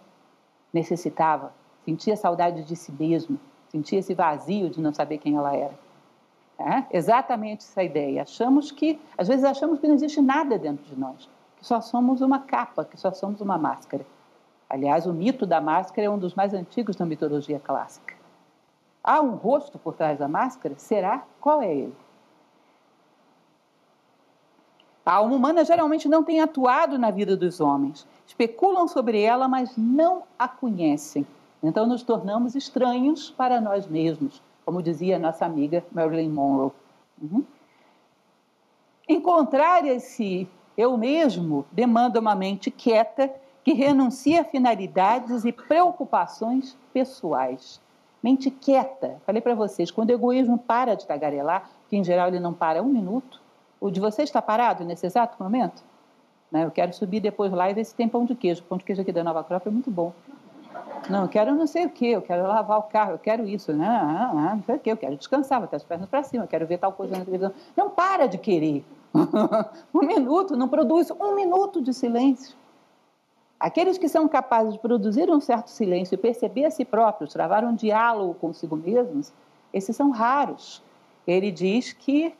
Necessitava. 0.72 1.52
Sentia 1.84 2.16
saudade 2.16 2.64
de 2.64 2.74
si 2.74 2.90
mesmo. 2.92 3.38
Sentia 3.68 4.00
esse 4.00 4.14
vazio 4.14 4.68
de 4.68 4.80
não 4.80 4.92
saber 4.92 5.18
quem 5.18 5.36
ela 5.36 5.54
era. 5.54 5.74
É 6.58 6.84
exatamente 6.90 7.60
essa 7.64 7.82
ideia. 7.82 8.22
Achamos 8.22 8.72
que, 8.72 8.98
às 9.16 9.28
vezes 9.28 9.44
achamos 9.44 9.78
que 9.78 9.86
não 9.86 9.94
existe 9.94 10.20
nada 10.20 10.58
dentro 10.58 10.84
de 10.86 10.98
nós, 10.98 11.28
que 11.58 11.66
só 11.66 11.80
somos 11.80 12.20
uma 12.22 12.40
capa, 12.40 12.84
que 12.84 12.96
só 12.98 13.12
somos 13.12 13.40
uma 13.40 13.58
máscara. 13.58 14.06
Aliás, 14.68 15.06
o 15.06 15.12
mito 15.12 15.46
da 15.46 15.60
máscara 15.60 16.06
é 16.06 16.10
um 16.10 16.18
dos 16.18 16.34
mais 16.34 16.52
antigos 16.52 16.96
da 16.96 17.06
mitologia 17.06 17.60
clássica. 17.60 18.14
Há 19.02 19.20
um 19.20 19.36
rosto 19.36 19.78
por 19.78 19.94
trás 19.94 20.18
da 20.18 20.26
máscara? 20.26 20.74
Será? 20.76 21.24
Qual 21.40 21.62
é 21.62 21.72
ele? 21.72 21.94
A 25.04 25.12
alma 25.12 25.36
humana 25.36 25.64
geralmente 25.64 26.08
não 26.08 26.24
tem 26.24 26.40
atuado 26.40 26.98
na 26.98 27.12
vida 27.12 27.36
dos 27.36 27.60
homens. 27.60 28.04
Especulam 28.26 28.88
sobre 28.88 29.22
ela, 29.22 29.46
mas 29.46 29.76
não 29.76 30.24
a 30.36 30.48
conhecem. 30.48 31.24
Então 31.62 31.86
nos 31.86 32.02
tornamos 32.02 32.56
estranhos 32.56 33.30
para 33.30 33.60
nós 33.60 33.86
mesmos, 33.86 34.42
como 34.64 34.82
dizia 34.82 35.16
nossa 35.16 35.46
amiga 35.46 35.84
Marilyn 35.92 36.30
Monroe. 36.30 36.72
Uhum. 37.22 37.44
Encontrar 39.08 39.86
esse 39.86 40.48
eu 40.76 40.98
mesmo 40.98 41.64
demanda 41.70 42.18
uma 42.18 42.34
mente 42.34 42.70
quieta 42.70 43.32
que 43.66 43.72
renuncia 43.72 44.42
a 44.42 44.44
finalidades 44.44 45.44
e 45.44 45.50
preocupações 45.50 46.78
pessoais. 46.92 47.80
Mente 48.22 48.48
quieta. 48.48 49.20
Falei 49.26 49.42
para 49.42 49.56
vocês, 49.56 49.90
quando 49.90 50.10
o 50.10 50.12
egoísmo 50.12 50.56
para 50.56 50.94
de 50.94 51.04
tagarelar, 51.04 51.68
que 51.88 51.96
em 51.96 52.04
geral 52.04 52.28
ele 52.28 52.38
não 52.38 52.54
para 52.54 52.80
um 52.80 52.86
minuto, 52.86 53.40
o 53.80 53.90
de 53.90 53.98
você 53.98 54.22
está 54.22 54.40
parado 54.40 54.84
nesse 54.84 55.04
exato 55.04 55.42
momento? 55.42 55.82
Né? 56.48 56.64
Eu 56.64 56.70
quero 56.70 56.92
subir 56.92 57.18
depois 57.18 57.50
lá 57.50 57.68
e 57.68 57.74
ver 57.74 57.84
se 57.84 57.92
tem 57.92 58.08
pão 58.08 58.24
de 58.24 58.36
queijo. 58.36 58.62
O 58.62 58.66
pão 58.66 58.78
de 58.78 58.84
queijo 58.84 59.02
aqui 59.02 59.10
da 59.10 59.24
Nova 59.24 59.42
Cropa 59.42 59.68
é 59.68 59.72
muito 59.72 59.90
bom. 59.90 60.12
Não, 61.10 61.22
eu 61.22 61.28
quero 61.28 61.52
não 61.52 61.66
sei 61.66 61.86
o 61.86 61.90
quê, 61.90 62.06
eu 62.06 62.22
quero 62.22 62.46
lavar 62.46 62.78
o 62.78 62.84
carro, 62.84 63.12
eu 63.14 63.18
quero 63.18 63.48
isso, 63.48 63.72
né? 63.72 63.88
Ah, 63.88 64.30
ah, 64.30 64.54
não 64.54 64.62
sei 64.62 64.76
o 64.76 64.78
quê, 64.78 64.92
eu 64.92 64.96
quero 64.96 65.16
descansar, 65.16 65.60
botar 65.60 65.78
as 65.78 65.82
pernas 65.82 66.08
para 66.08 66.22
cima, 66.22 66.44
eu 66.44 66.48
quero 66.48 66.68
ver 66.68 66.78
tal 66.78 66.92
coisa 66.92 67.18
na 67.18 67.24
televisão. 67.24 67.52
Não 67.76 67.90
para 67.90 68.28
de 68.28 68.38
querer. 68.38 68.84
um 69.92 70.06
minuto, 70.06 70.56
não 70.56 70.68
produz 70.68 71.10
um 71.10 71.34
minuto 71.34 71.82
de 71.82 71.92
silêncio. 71.92 72.56
Aqueles 73.58 73.96
que 73.96 74.08
são 74.08 74.28
capazes 74.28 74.74
de 74.74 74.78
produzir 74.78 75.30
um 75.30 75.40
certo 75.40 75.70
silêncio 75.70 76.18
perceber 76.18 76.66
a 76.66 76.70
si 76.70 76.84
próprios, 76.84 77.32
travar 77.32 77.64
um 77.64 77.74
diálogo 77.74 78.34
consigo 78.34 78.76
mesmos, 78.76 79.32
esses 79.72 79.96
são 79.96 80.10
raros. 80.10 80.82
Ele 81.26 81.50
diz 81.50 81.92
que 81.92 82.34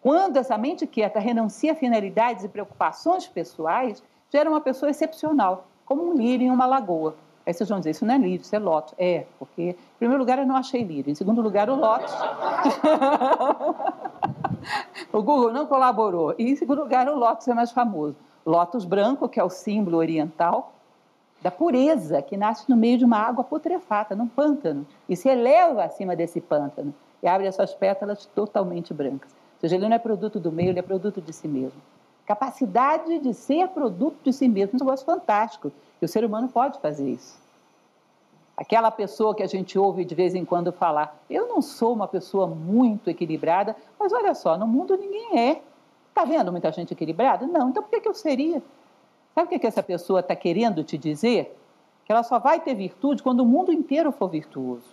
quando 0.00 0.36
essa 0.36 0.58
mente 0.58 0.86
quieta 0.86 1.20
renuncia 1.20 1.72
a 1.72 1.74
finalidades 1.74 2.44
e 2.44 2.48
preocupações 2.48 3.26
pessoais, 3.26 4.02
gera 4.30 4.50
uma 4.50 4.60
pessoa 4.60 4.90
excepcional, 4.90 5.66
como 5.84 6.10
um 6.10 6.14
lírio 6.14 6.46
em 6.46 6.50
uma 6.50 6.66
lagoa. 6.66 7.14
Aí 7.46 7.52
vocês 7.52 7.68
vão 7.68 7.78
dizer, 7.78 7.90
isso 7.90 8.06
não 8.06 8.14
é 8.14 8.18
lírio, 8.18 8.40
isso 8.40 8.56
é 8.56 8.58
lótus. 8.58 8.94
É, 8.98 9.26
porque, 9.38 9.70
em 9.70 9.98
primeiro 9.98 10.20
lugar, 10.20 10.38
eu 10.38 10.46
não 10.46 10.56
achei 10.56 10.82
lírio. 10.82 11.10
Em 11.10 11.14
segundo 11.14 11.42
lugar, 11.42 11.68
o 11.68 11.74
lótus. 11.74 12.12
o 15.12 15.22
Google 15.22 15.52
não 15.52 15.66
colaborou. 15.66 16.34
E, 16.38 16.50
em 16.50 16.56
segundo 16.56 16.82
lugar, 16.82 17.06
o 17.06 17.18
lótus 17.18 17.46
é 17.48 17.54
mais 17.54 17.70
famoso. 17.70 18.16
Lótus 18.44 18.84
branco, 18.84 19.28
que 19.28 19.40
é 19.40 19.44
o 19.44 19.50
símbolo 19.50 19.96
oriental 19.96 20.72
da 21.40 21.50
pureza, 21.50 22.22
que 22.22 22.36
nasce 22.36 22.68
no 22.68 22.76
meio 22.76 22.96
de 22.96 23.04
uma 23.04 23.18
água 23.18 23.44
putrefata, 23.44 24.14
num 24.14 24.26
pântano, 24.26 24.86
e 25.08 25.16
se 25.16 25.28
eleva 25.28 25.84
acima 25.84 26.16
desse 26.16 26.40
pântano 26.40 26.94
e 27.22 27.26
abre 27.26 27.46
as 27.46 27.54
suas 27.54 27.74
pétalas 27.74 28.26
totalmente 28.26 28.92
brancas. 28.92 29.30
Ou 29.32 29.60
seja, 29.60 29.76
ele 29.76 29.88
não 29.88 29.96
é 29.96 29.98
produto 29.98 30.38
do 30.38 30.52
meio, 30.52 30.70
ele 30.70 30.78
é 30.78 30.82
produto 30.82 31.20
de 31.20 31.32
si 31.32 31.48
mesmo. 31.48 31.80
Capacidade 32.26 33.18
de 33.18 33.32
ser 33.34 33.68
produto 33.68 34.16
de 34.22 34.32
si 34.32 34.48
mesmo, 34.48 34.76
um 34.76 34.84
negócio 34.84 35.04
fantástico, 35.04 35.72
e 36.00 36.04
o 36.04 36.08
ser 36.08 36.24
humano 36.24 36.48
pode 36.48 36.78
fazer 36.80 37.08
isso. 37.08 37.38
Aquela 38.56 38.90
pessoa 38.90 39.34
que 39.34 39.42
a 39.42 39.46
gente 39.46 39.78
ouve 39.78 40.04
de 40.04 40.14
vez 40.14 40.34
em 40.34 40.44
quando 40.44 40.72
falar, 40.72 41.18
eu 41.28 41.48
não 41.48 41.60
sou 41.60 41.92
uma 41.92 42.06
pessoa 42.06 42.46
muito 42.46 43.10
equilibrada, 43.10 43.74
mas 43.98 44.12
olha 44.12 44.34
só, 44.34 44.56
no 44.56 44.66
mundo 44.66 44.96
ninguém 44.96 45.38
é. 45.38 45.62
Está 46.14 46.24
vendo 46.24 46.52
muita 46.52 46.70
gente 46.70 46.92
equilibrada? 46.92 47.44
Não, 47.44 47.70
então 47.70 47.82
por 47.82 47.90
que, 47.90 48.00
que 48.00 48.08
eu 48.08 48.14
seria? 48.14 48.62
Sabe 49.34 49.48
o 49.48 49.50
que, 49.50 49.58
que 49.58 49.66
essa 49.66 49.82
pessoa 49.82 50.20
está 50.20 50.36
querendo 50.36 50.84
te 50.84 50.96
dizer? 50.96 51.58
Que 52.04 52.12
ela 52.12 52.22
só 52.22 52.38
vai 52.38 52.60
ter 52.60 52.72
virtude 52.76 53.20
quando 53.20 53.40
o 53.40 53.44
mundo 53.44 53.72
inteiro 53.72 54.12
for 54.12 54.28
virtuoso. 54.28 54.88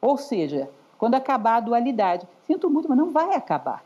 Ou 0.00 0.16
seja, 0.16 0.70
quando 0.96 1.16
acabar 1.16 1.56
a 1.56 1.60
dualidade. 1.60 2.26
Sinto 2.46 2.70
muito, 2.70 2.88
mas 2.88 2.96
não 2.96 3.10
vai 3.10 3.34
acabar. 3.34 3.84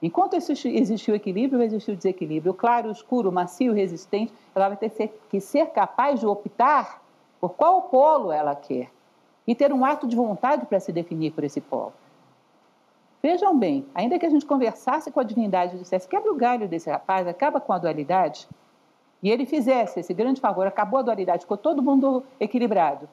Enquanto 0.00 0.32
existiu 0.32 1.14
equilíbrio, 1.14 1.62
o 1.62 1.94
desequilíbrio. 1.94 2.52
O 2.52 2.54
claro, 2.54 2.88
o 2.88 2.92
escuro, 2.92 3.28
o 3.28 3.32
macio, 3.32 3.70
o 3.70 3.74
resistente, 3.74 4.32
ela 4.54 4.68
vai 4.68 4.78
ter 4.78 5.12
que 5.28 5.38
ser 5.38 5.66
capaz 5.66 6.18
de 6.18 6.26
optar 6.26 7.02
por 7.38 7.50
qual 7.50 7.82
polo 7.82 8.32
ela 8.32 8.56
quer 8.56 8.90
e 9.46 9.54
ter 9.54 9.70
um 9.70 9.84
ato 9.84 10.06
de 10.06 10.16
vontade 10.16 10.64
para 10.64 10.80
se 10.80 10.92
definir 10.92 11.32
por 11.32 11.44
esse 11.44 11.60
polo. 11.60 11.92
Vejam 13.22 13.58
bem, 13.58 13.86
ainda 13.94 14.18
que 14.18 14.24
a 14.24 14.30
gente 14.30 14.46
conversasse 14.46 15.10
com 15.10 15.20
a 15.20 15.24
divindade 15.24 15.76
e 15.76 15.78
dissesse, 15.78 16.08
quebra 16.08 16.32
o 16.32 16.36
galho 16.36 16.66
desse 16.66 16.88
rapaz, 16.90 17.26
acaba 17.26 17.60
com 17.60 17.72
a 17.72 17.78
dualidade, 17.78 18.48
e 19.22 19.30
ele 19.30 19.44
fizesse 19.44 20.00
esse 20.00 20.14
grande 20.14 20.40
favor, 20.40 20.66
acabou 20.66 21.00
a 21.00 21.02
dualidade, 21.02 21.42
ficou 21.42 21.58
todo 21.58 21.82
mundo 21.82 22.24
equilibrado. 22.38 23.08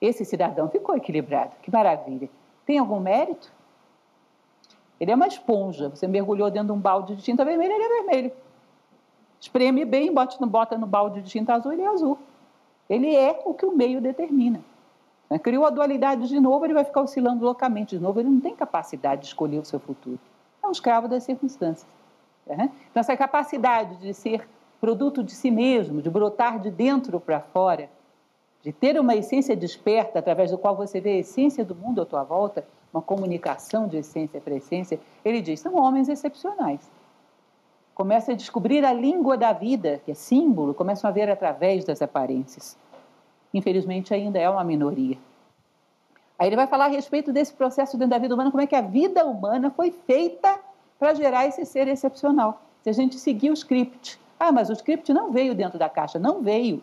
Esse 0.00 0.24
cidadão 0.24 0.68
ficou 0.68 0.96
equilibrado, 0.96 1.52
que 1.62 1.70
maravilha. 1.70 2.28
Tem 2.66 2.78
algum 2.78 2.98
mérito? 2.98 3.52
Ele 4.98 5.12
é 5.12 5.14
uma 5.14 5.28
esponja, 5.28 5.88
você 5.88 6.08
mergulhou 6.08 6.50
dentro 6.50 6.68
de 6.68 6.72
um 6.72 6.80
balde 6.80 7.14
de 7.14 7.22
tinta 7.22 7.44
vermelha, 7.44 7.72
ele 7.72 7.84
é 7.84 7.88
vermelho. 7.88 8.32
Espreme 9.38 9.84
bem, 9.84 10.12
bota 10.12 10.36
no, 10.40 10.46
bota 10.46 10.76
no 10.76 10.86
balde 10.86 11.22
de 11.22 11.30
tinta 11.30 11.54
azul, 11.54 11.72
ele 11.72 11.82
é 11.82 11.86
azul. 11.86 12.18
Ele 12.88 13.14
é 13.14 13.40
o 13.44 13.54
que 13.54 13.66
o 13.66 13.76
meio 13.76 14.00
determina. 14.00 14.60
Né? 15.30 15.38
Criou 15.38 15.64
a 15.66 15.70
dualidade 15.70 16.28
de 16.28 16.40
novo, 16.40 16.64
ele 16.64 16.74
vai 16.74 16.84
ficar 16.84 17.02
oscilando 17.02 17.44
loucamente 17.44 17.96
de 17.96 18.02
novo, 18.02 18.20
ele 18.20 18.28
não 18.28 18.40
tem 18.40 18.54
capacidade 18.54 19.22
de 19.22 19.26
escolher 19.28 19.58
o 19.58 19.64
seu 19.64 19.80
futuro. 19.80 20.18
É 20.62 20.66
um 20.66 20.72
escravo 20.72 21.08
das 21.08 21.24
circunstâncias. 21.24 21.86
Né? 22.46 22.70
Então, 22.90 23.00
essa 23.00 23.16
capacidade 23.16 23.96
de 23.96 24.14
ser 24.14 24.48
produto 24.80 25.22
de 25.22 25.32
si 25.32 25.50
mesmo, 25.50 26.00
de 26.00 26.10
brotar 26.10 26.60
de 26.60 26.70
dentro 26.70 27.18
para 27.18 27.40
fora, 27.40 27.90
de 28.62 28.72
ter 28.72 28.98
uma 28.98 29.14
essência 29.14 29.56
desperta 29.56 30.18
através 30.18 30.50
do 30.50 30.58
qual 30.58 30.76
você 30.76 31.00
vê 31.00 31.10
a 31.10 31.18
essência 31.18 31.64
do 31.64 31.74
mundo 31.74 32.02
à 32.02 32.06
tua 32.06 32.24
volta, 32.24 32.66
uma 32.92 33.02
comunicação 33.02 33.86
de 33.86 33.98
essência 33.98 34.40
para 34.40 34.54
essência, 34.54 34.98
ele 35.24 35.40
diz: 35.40 35.60
são 35.60 35.74
homens 35.76 36.08
excepcionais. 36.08 36.80
Começa 37.94 38.32
a 38.32 38.34
descobrir 38.34 38.84
a 38.84 38.92
língua 38.92 39.36
da 39.36 39.52
vida, 39.52 40.00
que 40.04 40.10
é 40.10 40.14
símbolo, 40.14 40.74
começam 40.74 41.08
a 41.08 41.12
ver 41.12 41.30
através 41.30 41.84
das 41.84 42.02
aparências 42.02 42.76
infelizmente 43.56 44.12
ainda 44.12 44.38
é 44.38 44.48
uma 44.48 44.64
minoria. 44.64 45.18
Aí 46.38 46.48
ele 46.48 46.56
vai 46.56 46.66
falar 46.66 46.86
a 46.86 46.88
respeito 46.88 47.32
desse 47.32 47.52
processo 47.52 47.96
dentro 47.96 48.10
da 48.10 48.18
vida 48.18 48.34
humana, 48.34 48.50
como 48.50 48.62
é 48.62 48.66
que 48.66 48.76
a 48.76 48.82
vida 48.82 49.24
humana 49.24 49.70
foi 49.70 49.90
feita 49.90 50.58
para 50.98 51.14
gerar 51.14 51.46
esse 51.46 51.64
ser 51.64 51.88
excepcional. 51.88 52.60
Se 52.82 52.90
a 52.90 52.92
gente 52.92 53.18
seguir 53.18 53.50
o 53.50 53.54
script. 53.54 54.20
Ah, 54.38 54.52
mas 54.52 54.68
o 54.68 54.72
script 54.74 55.12
não 55.12 55.32
veio 55.32 55.54
dentro 55.54 55.78
da 55.78 55.88
caixa, 55.88 56.18
não 56.18 56.42
veio. 56.42 56.82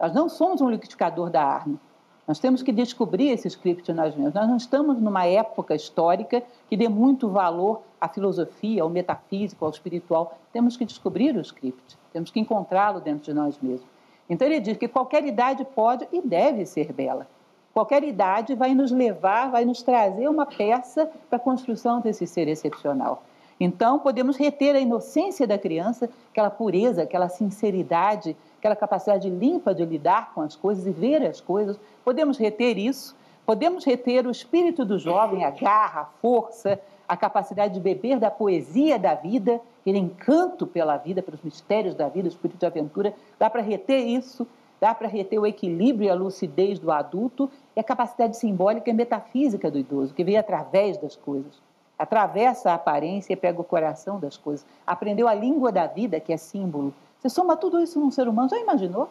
Nós 0.00 0.12
não 0.14 0.28
somos 0.28 0.60
um 0.60 0.70
liquidificador 0.70 1.30
da 1.30 1.42
arma. 1.42 1.78
Nós 2.26 2.38
temos 2.38 2.62
que 2.62 2.72
descobrir 2.72 3.28
esse 3.28 3.48
script 3.48 3.92
nós 3.92 4.14
mesmos. 4.14 4.34
Nós 4.34 4.48
não 4.48 4.56
estamos 4.56 4.98
numa 4.98 5.26
época 5.26 5.74
histórica 5.74 6.42
que 6.68 6.76
dê 6.76 6.88
muito 6.88 7.28
valor 7.28 7.82
à 8.00 8.08
filosofia, 8.08 8.82
ao 8.82 8.88
metafísico, 8.88 9.64
ao 9.64 9.70
espiritual. 9.70 10.38
Temos 10.52 10.76
que 10.76 10.86
descobrir 10.86 11.36
o 11.36 11.40
script, 11.40 11.98
temos 12.12 12.30
que 12.30 12.40
encontrá-lo 12.40 13.00
dentro 13.00 13.24
de 13.24 13.34
nós 13.34 13.58
mesmos. 13.60 13.93
Então 14.28 14.46
ele 14.46 14.60
diz 14.60 14.76
que 14.76 14.88
qualquer 14.88 15.24
idade 15.24 15.64
pode 15.64 16.06
e 16.12 16.20
deve 16.20 16.66
ser 16.66 16.92
bela. 16.92 17.26
Qualquer 17.72 18.04
idade 18.04 18.54
vai 18.54 18.74
nos 18.74 18.90
levar, 18.92 19.50
vai 19.50 19.64
nos 19.64 19.82
trazer 19.82 20.28
uma 20.28 20.46
peça 20.46 21.10
para 21.28 21.36
a 21.36 21.40
construção 21.40 22.00
desse 22.00 22.26
ser 22.26 22.46
excepcional. 22.46 23.22
Então, 23.58 23.98
podemos 23.98 24.36
reter 24.36 24.74
a 24.74 24.80
inocência 24.80 25.46
da 25.46 25.56
criança, 25.56 26.08
aquela 26.30 26.50
pureza, 26.50 27.02
aquela 27.02 27.28
sinceridade, 27.28 28.36
aquela 28.58 28.74
capacidade 28.74 29.28
limpa 29.30 29.74
de 29.74 29.84
lidar 29.84 30.32
com 30.34 30.40
as 30.40 30.56
coisas 30.56 30.86
e 30.86 30.90
ver 30.90 31.22
as 31.24 31.40
coisas. 31.40 31.78
Podemos 32.04 32.36
reter 32.36 32.78
isso, 32.78 33.16
Podemos 33.46 33.84
reter 33.84 34.26
o 34.26 34.30
espírito 34.30 34.84
do 34.84 34.98
jovem, 34.98 35.44
a 35.44 35.50
garra, 35.50 36.02
a 36.02 36.04
força, 36.20 36.80
a 37.06 37.16
capacidade 37.16 37.74
de 37.74 37.80
beber 37.80 38.18
da 38.18 38.30
poesia 38.30 38.98
da 38.98 39.14
vida, 39.14 39.60
aquele 39.84 39.98
encanto 39.98 40.66
pela 40.66 40.96
vida, 40.96 41.22
pelos 41.22 41.42
mistérios 41.42 41.94
da 41.94 42.08
vida, 42.08 42.26
o 42.26 42.30
espírito 42.30 42.58
de 42.58 42.64
aventura. 42.64 43.14
Dá 43.38 43.50
para 43.50 43.60
reter 43.60 43.98
isso, 43.98 44.46
dá 44.80 44.94
para 44.94 45.06
reter 45.06 45.38
o 45.38 45.46
equilíbrio 45.46 46.06
e 46.06 46.10
a 46.10 46.14
lucidez 46.14 46.78
do 46.78 46.90
adulto 46.90 47.50
e 47.76 47.80
a 47.80 47.84
capacidade 47.84 48.38
simbólica 48.38 48.88
e 48.88 48.94
metafísica 48.94 49.70
do 49.70 49.78
idoso, 49.78 50.14
que 50.14 50.24
vem 50.24 50.38
através 50.38 50.96
das 50.96 51.14
coisas. 51.14 51.60
Atravessa 51.98 52.70
a 52.70 52.74
aparência 52.74 53.34
e 53.34 53.36
pega 53.36 53.60
o 53.60 53.64
coração 53.64 54.18
das 54.18 54.38
coisas. 54.38 54.66
Aprendeu 54.86 55.28
a 55.28 55.34
língua 55.34 55.70
da 55.70 55.86
vida, 55.86 56.18
que 56.18 56.32
é 56.32 56.36
símbolo. 56.38 56.94
Você 57.18 57.28
soma 57.28 57.54
tudo 57.54 57.78
isso 57.78 58.00
num 58.00 58.10
ser 58.10 58.26
humano, 58.26 58.48
já 58.48 58.58
imaginou? 58.58 59.10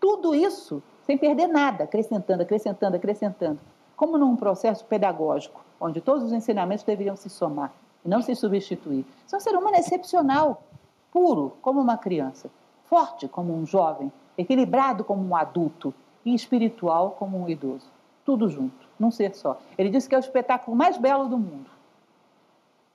Tudo 0.00 0.34
isso 0.34 0.82
sem 1.04 1.16
perder 1.16 1.46
nada, 1.46 1.84
acrescentando, 1.84 2.42
acrescentando, 2.42 2.96
acrescentando. 2.96 3.60
Como 3.96 4.18
num 4.18 4.34
processo 4.34 4.84
pedagógico, 4.84 5.64
onde 5.80 6.00
todos 6.00 6.24
os 6.24 6.32
ensinamentos 6.32 6.84
deveriam 6.84 7.14
se 7.14 7.30
somar 7.30 7.72
não 8.04 8.22
se 8.22 8.34
substituir. 8.34 9.04
Você 9.26 9.34
é 9.34 9.38
um 9.38 9.40
ser 9.40 9.56
humano 9.56 9.76
excepcional, 9.76 10.62
puro 11.10 11.56
como 11.62 11.80
uma 11.80 11.96
criança, 11.96 12.50
forte 12.84 13.28
como 13.28 13.54
um 13.54 13.66
jovem, 13.66 14.12
equilibrado 14.36 15.04
como 15.04 15.26
um 15.26 15.34
adulto 15.36 15.92
e 16.24 16.34
espiritual 16.34 17.12
como 17.12 17.38
um 17.38 17.48
idoso. 17.48 17.90
Tudo 18.24 18.48
junto, 18.48 18.86
num 18.98 19.10
ser 19.10 19.34
só. 19.34 19.58
Ele 19.76 19.90
disse 19.90 20.08
que 20.08 20.14
é 20.14 20.18
o 20.18 20.20
espetáculo 20.20 20.76
mais 20.76 20.96
belo 20.96 21.28
do 21.28 21.38
mundo. 21.38 21.70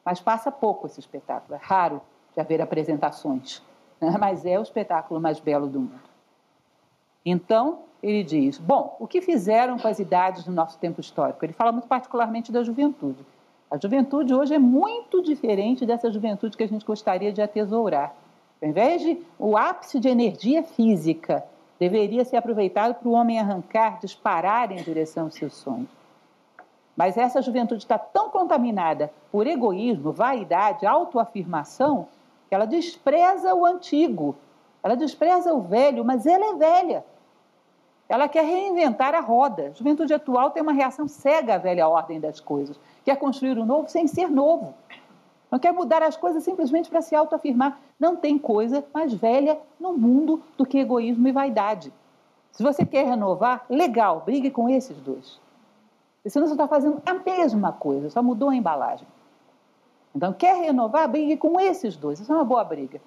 Mas 0.06 0.20
passa 0.20 0.52
pouco 0.52 0.86
esse 0.86 1.00
espetáculo, 1.00 1.56
é 1.56 1.60
raro 1.62 2.02
de 2.34 2.40
haver 2.40 2.62
apresentações, 2.62 3.62
né? 4.00 4.16
mas 4.20 4.46
é 4.46 4.60
o 4.60 4.64
espetáculo 4.64 5.20
mais 5.20 5.40
belo 5.40 5.68
do 5.68 5.80
mundo. 5.80 6.14
Então, 7.26 7.80
ele 8.02 8.24
diz: 8.24 8.58
bom, 8.58 8.98
o 9.00 9.08
que 9.08 9.22
fizeram 9.22 9.80
com 9.80 9.88
as 9.88 10.00
idades 10.00 10.44
do 10.44 10.52
nosso 10.52 10.78
tempo 10.78 11.00
histórico? 11.00 11.44
Ele 11.46 11.54
fala 11.54 11.72
muito 11.72 11.88
particularmente 11.88 12.52
da 12.52 12.64
juventude. 12.64 13.26
A 13.74 13.78
juventude 13.82 14.32
hoje 14.36 14.54
é 14.54 14.60
muito 14.60 15.20
diferente 15.20 15.84
dessa 15.84 16.12
juventude 16.12 16.56
que 16.56 16.62
a 16.62 16.68
gente 16.68 16.86
gostaria 16.86 17.34
de 17.34 17.42
atesourar. 17.42 18.14
Ao 18.62 18.70
invés 18.70 19.02
de 19.02 19.20
o 19.40 19.58
ápice 19.58 20.00
de 20.00 20.08
energia 20.08 20.62
física 20.62 21.44
deveria 21.80 22.24
ser 22.24 22.38
aproveitado 22.38 22.94
para 22.94 23.10
o 23.10 23.14
homem 23.14 23.40
arrancar, 23.40 23.98
disparar 24.00 24.72
em 24.72 24.76
direção 24.76 25.24
aos 25.24 25.34
seus 25.34 25.56
sonhos. 25.56 25.90
Mas 26.96 27.18
essa 27.18 27.42
juventude 27.42 27.82
está 27.82 27.98
tão 27.98 28.30
contaminada 28.30 29.12
por 29.32 29.48
egoísmo, 29.48 30.12
vaidade, 30.12 30.86
autoafirmação, 30.86 32.08
que 32.50 32.54
ela 32.54 32.68
despreza 32.68 33.56
o 33.56 33.66
antigo, 33.66 34.36
ela 34.84 34.94
despreza 34.94 35.52
o 35.52 35.62
velho, 35.62 36.06
mas 36.06 36.28
ela 36.28 36.46
é 36.46 36.54
velha. 36.54 37.04
Ela 38.08 38.28
quer 38.28 38.46
reinventar 38.46 39.16
a 39.16 39.20
roda. 39.20 39.70
A 39.70 39.72
juventude 39.72 40.14
atual 40.14 40.52
tem 40.52 40.62
uma 40.62 40.74
reação 40.74 41.08
cega 41.08 41.56
à 41.56 41.58
velha 41.58 41.88
ordem 41.88 42.20
das 42.20 42.40
coisas. 42.40 42.80
Quer 43.04 43.18
construir 43.18 43.58
o 43.58 43.66
novo 43.66 43.90
sem 43.90 44.08
ser 44.08 44.30
novo. 44.30 44.74
Não 45.52 45.60
quer 45.60 45.72
mudar 45.72 46.02
as 46.02 46.18
coisas 46.18 46.44
simplesmente 46.44 46.90
para 46.90 47.02
se 47.02 47.16
autoafirmar. 47.16 47.80
Não 48.00 48.16
tem 48.16 48.40
coisa 48.40 48.84
mais 48.94 49.14
velha 49.14 49.60
no 49.80 49.94
mundo 49.94 50.42
do 50.58 50.66
que 50.66 50.80
egoísmo 50.80 51.28
e 51.28 51.32
vaidade. 51.32 51.94
Se 52.52 52.64
você 52.64 52.86
quer 52.86 53.06
renovar, 53.06 53.66
legal, 53.70 54.22
brigue 54.26 54.50
com 54.50 54.70
esses 54.70 54.98
dois. 54.98 55.40
Senão 56.26 56.48
você 56.48 56.54
está 56.54 56.68
fazendo 56.68 57.02
a 57.06 57.14
mesma 57.14 57.72
coisa, 57.72 58.10
só 58.10 58.24
mudou 58.24 58.50
a 58.50 58.56
embalagem. 58.56 59.08
Então, 60.16 60.32
quer 60.32 60.56
renovar, 60.56 61.08
brigue 61.10 61.36
com 61.36 61.60
esses 61.60 61.98
dois. 61.98 62.20
Isso 62.20 62.32
é 62.32 62.36
uma 62.36 62.46
boa 62.46 62.64
briga. 62.64 63.02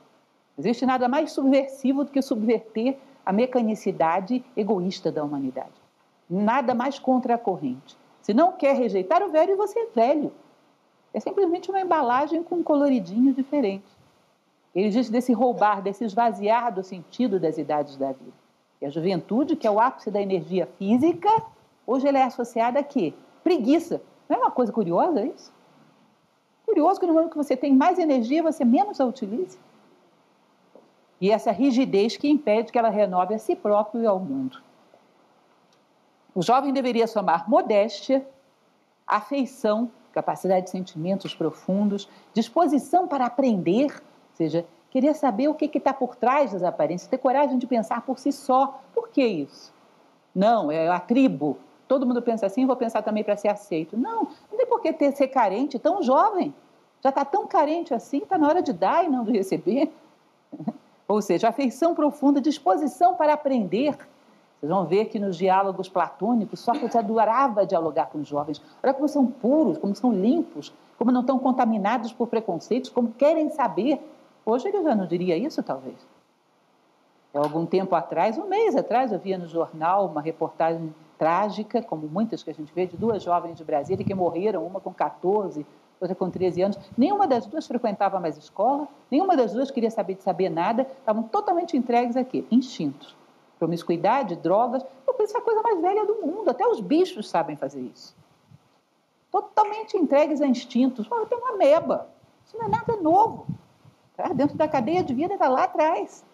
Não 0.56 0.62
existe 0.62 0.84
nada 0.84 1.08
mais 1.08 1.32
subversivo 1.32 2.04
do 2.04 2.10
que 2.10 2.20
subverter 2.20 2.98
a 3.24 3.32
mecanicidade 3.32 4.44
egoísta 4.56 5.10
da 5.10 5.24
humanidade. 5.24 5.72
Nada 6.28 6.74
mais 6.74 6.98
contra 6.98 7.36
a 7.36 7.38
corrente. 7.38 7.96
Se 8.26 8.34
não 8.34 8.50
quer 8.50 8.74
rejeitar 8.74 9.22
o 9.22 9.30
velho, 9.30 9.56
você 9.56 9.78
é 9.78 9.86
velho. 9.86 10.32
É 11.14 11.20
simplesmente 11.20 11.70
uma 11.70 11.80
embalagem 11.80 12.42
com 12.42 12.56
um 12.56 12.62
coloridinho 12.64 13.32
diferente. 13.32 13.86
Ele 14.74 14.88
diz 14.88 15.08
desse 15.08 15.32
roubar, 15.32 15.80
desse 15.80 16.02
esvaziar 16.02 16.74
do 16.74 16.82
sentido 16.82 17.38
das 17.38 17.56
idades 17.56 17.96
da 17.96 18.08
vida. 18.08 18.32
E 18.82 18.86
a 18.86 18.90
juventude, 18.90 19.54
que 19.54 19.64
é 19.64 19.70
o 19.70 19.78
ápice 19.78 20.10
da 20.10 20.20
energia 20.20 20.66
física, 20.76 21.30
hoje 21.86 22.08
ela 22.08 22.18
é 22.18 22.24
associada 22.24 22.80
a 22.80 22.82
quê? 22.82 23.14
Preguiça. 23.44 24.02
Não 24.28 24.38
é 24.38 24.40
uma 24.40 24.50
coisa 24.50 24.72
curiosa 24.72 25.24
isso? 25.24 25.52
Curioso 26.66 26.98
que 26.98 27.06
no 27.06 27.14
momento 27.14 27.30
que 27.30 27.36
você 27.36 27.56
tem 27.56 27.72
mais 27.76 27.96
energia, 27.96 28.42
você 28.42 28.64
menos 28.64 29.00
a 29.00 29.06
utilize. 29.06 29.56
E 31.20 31.30
essa 31.30 31.52
rigidez 31.52 32.16
que 32.16 32.28
impede 32.28 32.72
que 32.72 32.78
ela 32.78 32.88
renove 32.88 33.34
a 33.34 33.38
si 33.38 33.54
próprio 33.54 34.02
e 34.02 34.06
ao 34.06 34.18
mundo. 34.18 34.65
O 36.36 36.42
jovem 36.42 36.70
deveria 36.70 37.06
somar 37.06 37.48
modéstia, 37.48 38.28
afeição, 39.06 39.90
capacidade 40.12 40.66
de 40.66 40.70
sentimentos 40.70 41.34
profundos, 41.34 42.06
disposição 42.34 43.08
para 43.08 43.24
aprender, 43.24 43.86
ou 43.86 44.36
seja, 44.36 44.66
querer 44.90 45.14
saber 45.14 45.48
o 45.48 45.54
que 45.54 45.70
está 45.78 45.94
por 45.94 46.14
trás 46.14 46.52
das 46.52 46.62
aparências, 46.62 47.08
ter 47.08 47.16
coragem 47.16 47.56
de 47.56 47.66
pensar 47.66 48.02
por 48.02 48.18
si 48.18 48.32
só. 48.32 48.82
Por 48.94 49.08
que 49.08 49.24
isso? 49.24 49.72
Não, 50.34 50.70
é 50.70 50.86
a 50.90 51.00
tribo. 51.00 51.56
Todo 51.88 52.04
mundo 52.04 52.20
pensa 52.20 52.44
assim, 52.44 52.66
vou 52.66 52.76
pensar 52.76 53.00
também 53.00 53.24
para 53.24 53.38
ser 53.38 53.48
aceito. 53.48 53.96
Não, 53.96 54.24
não 54.50 54.58
tem 54.58 54.66
por 54.66 54.82
que 54.82 54.92
ter, 54.92 55.12
ser 55.12 55.28
carente 55.28 55.78
tão 55.78 56.02
jovem. 56.02 56.54
Já 57.02 57.08
está 57.08 57.24
tão 57.24 57.46
carente 57.46 57.94
assim, 57.94 58.18
está 58.18 58.36
na 58.36 58.46
hora 58.46 58.60
de 58.60 58.74
dar 58.74 59.06
e 59.06 59.08
não 59.08 59.24
de 59.24 59.32
receber. 59.32 59.90
Ou 61.08 61.22
seja, 61.22 61.48
afeição 61.48 61.94
profunda, 61.94 62.42
disposição 62.42 63.14
para 63.14 63.32
aprender. 63.32 63.96
Vocês 64.58 64.70
vão 64.70 64.86
ver 64.86 65.06
que 65.06 65.18
nos 65.18 65.36
diálogos 65.36 65.88
platônicos, 65.88 66.60
Sócrates 66.60 66.96
adorava 66.96 67.66
dialogar 67.66 68.06
com 68.06 68.18
os 68.18 68.26
jovens. 68.26 68.60
Olha 68.82 68.94
como 68.94 69.06
são 69.08 69.26
puros, 69.26 69.76
como 69.76 69.94
são 69.94 70.12
limpos, 70.12 70.72
como 70.98 71.12
não 71.12 71.20
estão 71.20 71.38
contaminados 71.38 72.12
por 72.12 72.26
preconceitos, 72.26 72.90
como 72.90 73.12
querem 73.12 73.50
saber. 73.50 74.00
Hoje 74.44 74.68
ele 74.68 74.82
já 74.82 74.94
não 74.94 75.06
diria 75.06 75.36
isso, 75.36 75.62
talvez. 75.62 75.96
Há 77.34 77.38
algum 77.38 77.66
tempo 77.66 77.94
atrás, 77.94 78.38
um 78.38 78.46
mês 78.46 78.74
atrás, 78.74 79.12
eu 79.12 79.18
via 79.18 79.36
no 79.36 79.46
jornal 79.46 80.06
uma 80.06 80.22
reportagem 80.22 80.94
trágica, 81.18 81.82
como 81.82 82.08
muitas 82.08 82.42
que 82.42 82.50
a 82.50 82.54
gente 82.54 82.72
vê, 82.72 82.86
de 82.86 82.96
duas 82.96 83.22
jovens 83.22 83.58
de 83.58 83.64
Brasília 83.64 84.04
que 84.04 84.14
morreram, 84.14 84.66
uma 84.66 84.80
com 84.80 84.92
14, 84.92 85.66
outra 86.00 86.14
com 86.14 86.30
13 86.30 86.62
anos. 86.62 86.78
Nenhuma 86.96 87.26
das 87.26 87.46
duas 87.46 87.66
frequentava 87.66 88.18
mais 88.18 88.38
escola, 88.38 88.88
nenhuma 89.10 89.36
das 89.36 89.52
duas 89.52 89.70
queria 89.70 89.90
saber 89.90 90.14
de 90.14 90.22
saber 90.22 90.48
nada, 90.48 90.82
estavam 90.82 91.24
totalmente 91.24 91.76
entregues 91.76 92.16
aqui, 92.16 92.46
instintos. 92.50 93.14
Promiscuidade, 93.58 94.36
drogas, 94.36 94.84
eu 95.06 95.14
penso 95.14 95.36
é 95.36 95.40
a 95.40 95.42
coisa 95.42 95.62
mais 95.62 95.80
velha 95.80 96.04
do 96.04 96.16
mundo, 96.16 96.50
até 96.50 96.66
os 96.66 96.80
bichos 96.80 97.28
sabem 97.28 97.56
fazer 97.56 97.80
isso. 97.80 98.14
Totalmente 99.30 99.96
entregues 99.96 100.40
a 100.40 100.46
instintos. 100.46 101.06
Olha, 101.10 101.26
tem 101.26 101.38
uma 101.38 101.56
meba, 101.56 102.08
isso 102.44 102.56
não 102.56 102.66
é 102.66 102.68
nada 102.68 102.96
novo. 102.96 103.46
Tá? 104.16 104.28
Dentro 104.28 104.56
da 104.56 104.68
cadeia 104.68 105.02
de 105.02 105.12
vida 105.12 105.34
está 105.34 105.48
lá 105.48 105.64
atrás. 105.64 106.24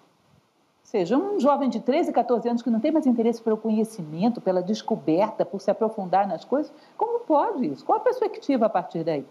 Ou 0.82 0.86
seja, 0.86 1.16
um 1.16 1.38
jovem 1.38 1.68
de 1.68 1.80
13, 1.80 2.12
14 2.12 2.48
anos 2.48 2.62
que 2.62 2.70
não 2.70 2.80
tem 2.80 2.90
mais 2.90 3.06
interesse 3.06 3.40
pelo 3.40 3.56
conhecimento, 3.56 4.40
pela 4.40 4.62
descoberta, 4.62 5.44
por 5.44 5.60
se 5.60 5.70
aprofundar 5.70 6.26
nas 6.26 6.44
coisas, 6.44 6.72
como 6.96 7.20
pode 7.20 7.66
isso? 7.66 7.84
Qual 7.84 7.98
a 7.98 8.00
perspectiva 8.00 8.66
a 8.66 8.68
partir 8.68 9.04
daí? 9.04 9.24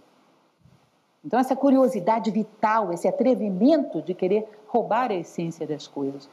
Então, 1.24 1.40
essa 1.40 1.56
curiosidade 1.56 2.32
vital, 2.32 2.92
esse 2.92 3.08
atrevimento 3.08 4.02
de 4.02 4.14
querer 4.14 4.48
roubar 4.68 5.12
a 5.12 5.16
essência 5.16 5.68
das 5.68 5.88
coisas. 5.88 6.28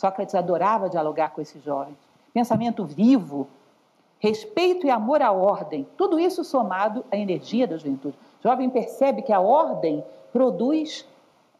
Sócrates 0.00 0.34
adorava 0.34 0.88
dialogar 0.88 1.30
com 1.30 1.42
esses 1.42 1.62
jovens. 1.62 1.96
Pensamento 2.32 2.86
vivo, 2.86 3.46
respeito 4.18 4.86
e 4.86 4.90
amor 4.90 5.20
à 5.20 5.30
ordem, 5.30 5.86
tudo 5.96 6.18
isso 6.18 6.42
somado 6.42 7.04
à 7.12 7.16
energia 7.16 7.66
da 7.66 7.76
juventude. 7.76 8.16
O 8.38 8.48
jovem 8.48 8.70
percebe 8.70 9.20
que 9.20 9.32
a 9.32 9.40
ordem 9.40 10.02
produz 10.32 11.06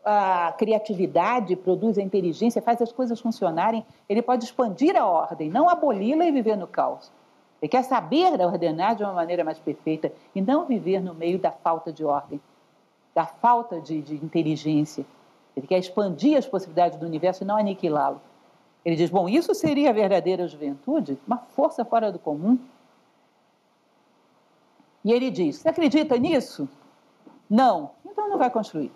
a 0.03 0.55
criatividade, 0.57 1.55
produz 1.55 1.99
a 1.99 2.03
inteligência, 2.03 2.62
faz 2.62 2.80
as 2.80 2.91
coisas 2.91 3.20
funcionarem. 3.20 3.84
Ele 4.09 4.22
pode 4.22 4.47
expandir 4.47 4.97
a 4.97 5.07
ordem, 5.07 5.51
não 5.51 5.68
aboli-la 5.68 6.24
e 6.24 6.32
viver 6.32 6.57
no 6.57 6.66
caos. 6.66 7.12
Ele 7.61 7.68
quer 7.68 7.82
saber 7.84 8.41
ordenar 8.41 8.97
de 8.97 9.03
uma 9.03 9.12
maneira 9.12 9.45
mais 9.45 9.59
perfeita 9.59 10.11
e 10.34 10.41
não 10.41 10.64
viver 10.64 11.03
no 11.03 11.12
meio 11.14 11.38
da 11.38 11.53
falta 11.53 11.93
de 11.93 12.03
ordem 12.03 12.41
da 13.14 13.26
falta 13.26 13.80
de, 13.80 14.01
de 14.01 14.14
inteligência. 14.14 15.05
Ele 15.57 15.66
quer 15.66 15.78
expandir 15.78 16.38
as 16.38 16.47
possibilidades 16.47 16.99
do 16.99 17.05
universo 17.05 17.43
e 17.43 17.47
não 17.47 17.57
aniquilá-lo. 17.57 18.20
Ele 18.85 18.97
diz: 18.97 19.11
bom, 19.11 19.28
isso 19.28 19.55
seria 19.55 19.91
a 19.91 19.93
verdadeira 19.93 20.47
juventude, 20.49 21.18
uma 21.26 21.39
força 21.39 21.85
fora 21.85 22.11
do 22.11 22.18
comum. 22.18 22.59
E 25.05 25.12
ele 25.12 25.31
diz: 25.31 25.57
você 25.57 25.68
acredita 25.68 26.16
nisso? 26.16 26.68
Não. 27.49 27.91
Então 28.05 28.28
não 28.28 28.39
vai 28.39 28.51
construir. 28.51 28.93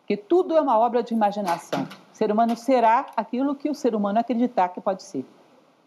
Porque 0.00 0.16
tudo 0.16 0.56
é 0.56 0.60
uma 0.60 0.78
obra 0.78 1.02
de 1.02 1.14
imaginação. 1.14 1.84
O 2.12 2.16
ser 2.16 2.32
humano 2.32 2.56
será 2.56 3.06
aquilo 3.16 3.54
que 3.54 3.70
o 3.70 3.74
ser 3.74 3.94
humano 3.94 4.18
acreditar 4.18 4.68
que 4.70 4.80
pode 4.80 5.02
ser. 5.02 5.24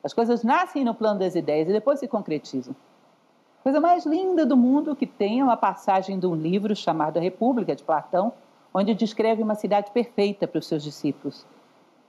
As 0.04 0.14
coisas 0.14 0.44
nascem 0.44 0.84
no 0.84 0.94
plano 0.94 1.20
das 1.20 1.36
ideias 1.36 1.70
e 1.70 1.74
depois 1.74 2.00
se 2.00 2.08
concretizam 2.08 2.76
coisa 3.64 3.80
mais 3.80 4.06
linda 4.06 4.46
do 4.46 4.58
mundo 4.58 4.94
que 4.94 5.08
tem 5.08 5.40
é 5.40 5.44
uma 5.44 5.56
passagem 5.56 6.20
de 6.20 6.28
um 6.28 6.36
livro 6.36 6.76
chamado 6.76 7.18
A 7.18 7.22
República, 7.22 7.74
de 7.74 7.82
Platão, 7.82 8.34
onde 8.74 8.94
descreve 8.94 9.42
uma 9.42 9.56
cidade 9.56 9.90
perfeita 9.92 10.46
para 10.46 10.60
os 10.60 10.68
seus 10.68 10.84
discípulos. 10.84 11.46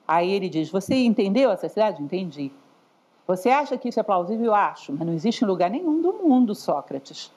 Aí 0.07 0.30
ele 0.30 0.48
diz: 0.48 0.70
Você 0.70 0.94
entendeu 0.94 1.50
essa 1.50 1.68
cidade? 1.68 2.02
Entendi. 2.02 2.52
Você 3.26 3.48
acha 3.48 3.78
que 3.78 3.88
isso 3.88 3.98
é 3.98 4.02
plausível? 4.02 4.46
Eu 4.46 4.55
acho, 4.55 4.92
mas 4.92 5.07
não 5.07 5.14
existe 5.14 5.44
em 5.44 5.46
lugar 5.46 5.70
nenhum 5.70 6.02
do 6.02 6.12
mundo, 6.12 6.55
Sócrates. 6.55 7.32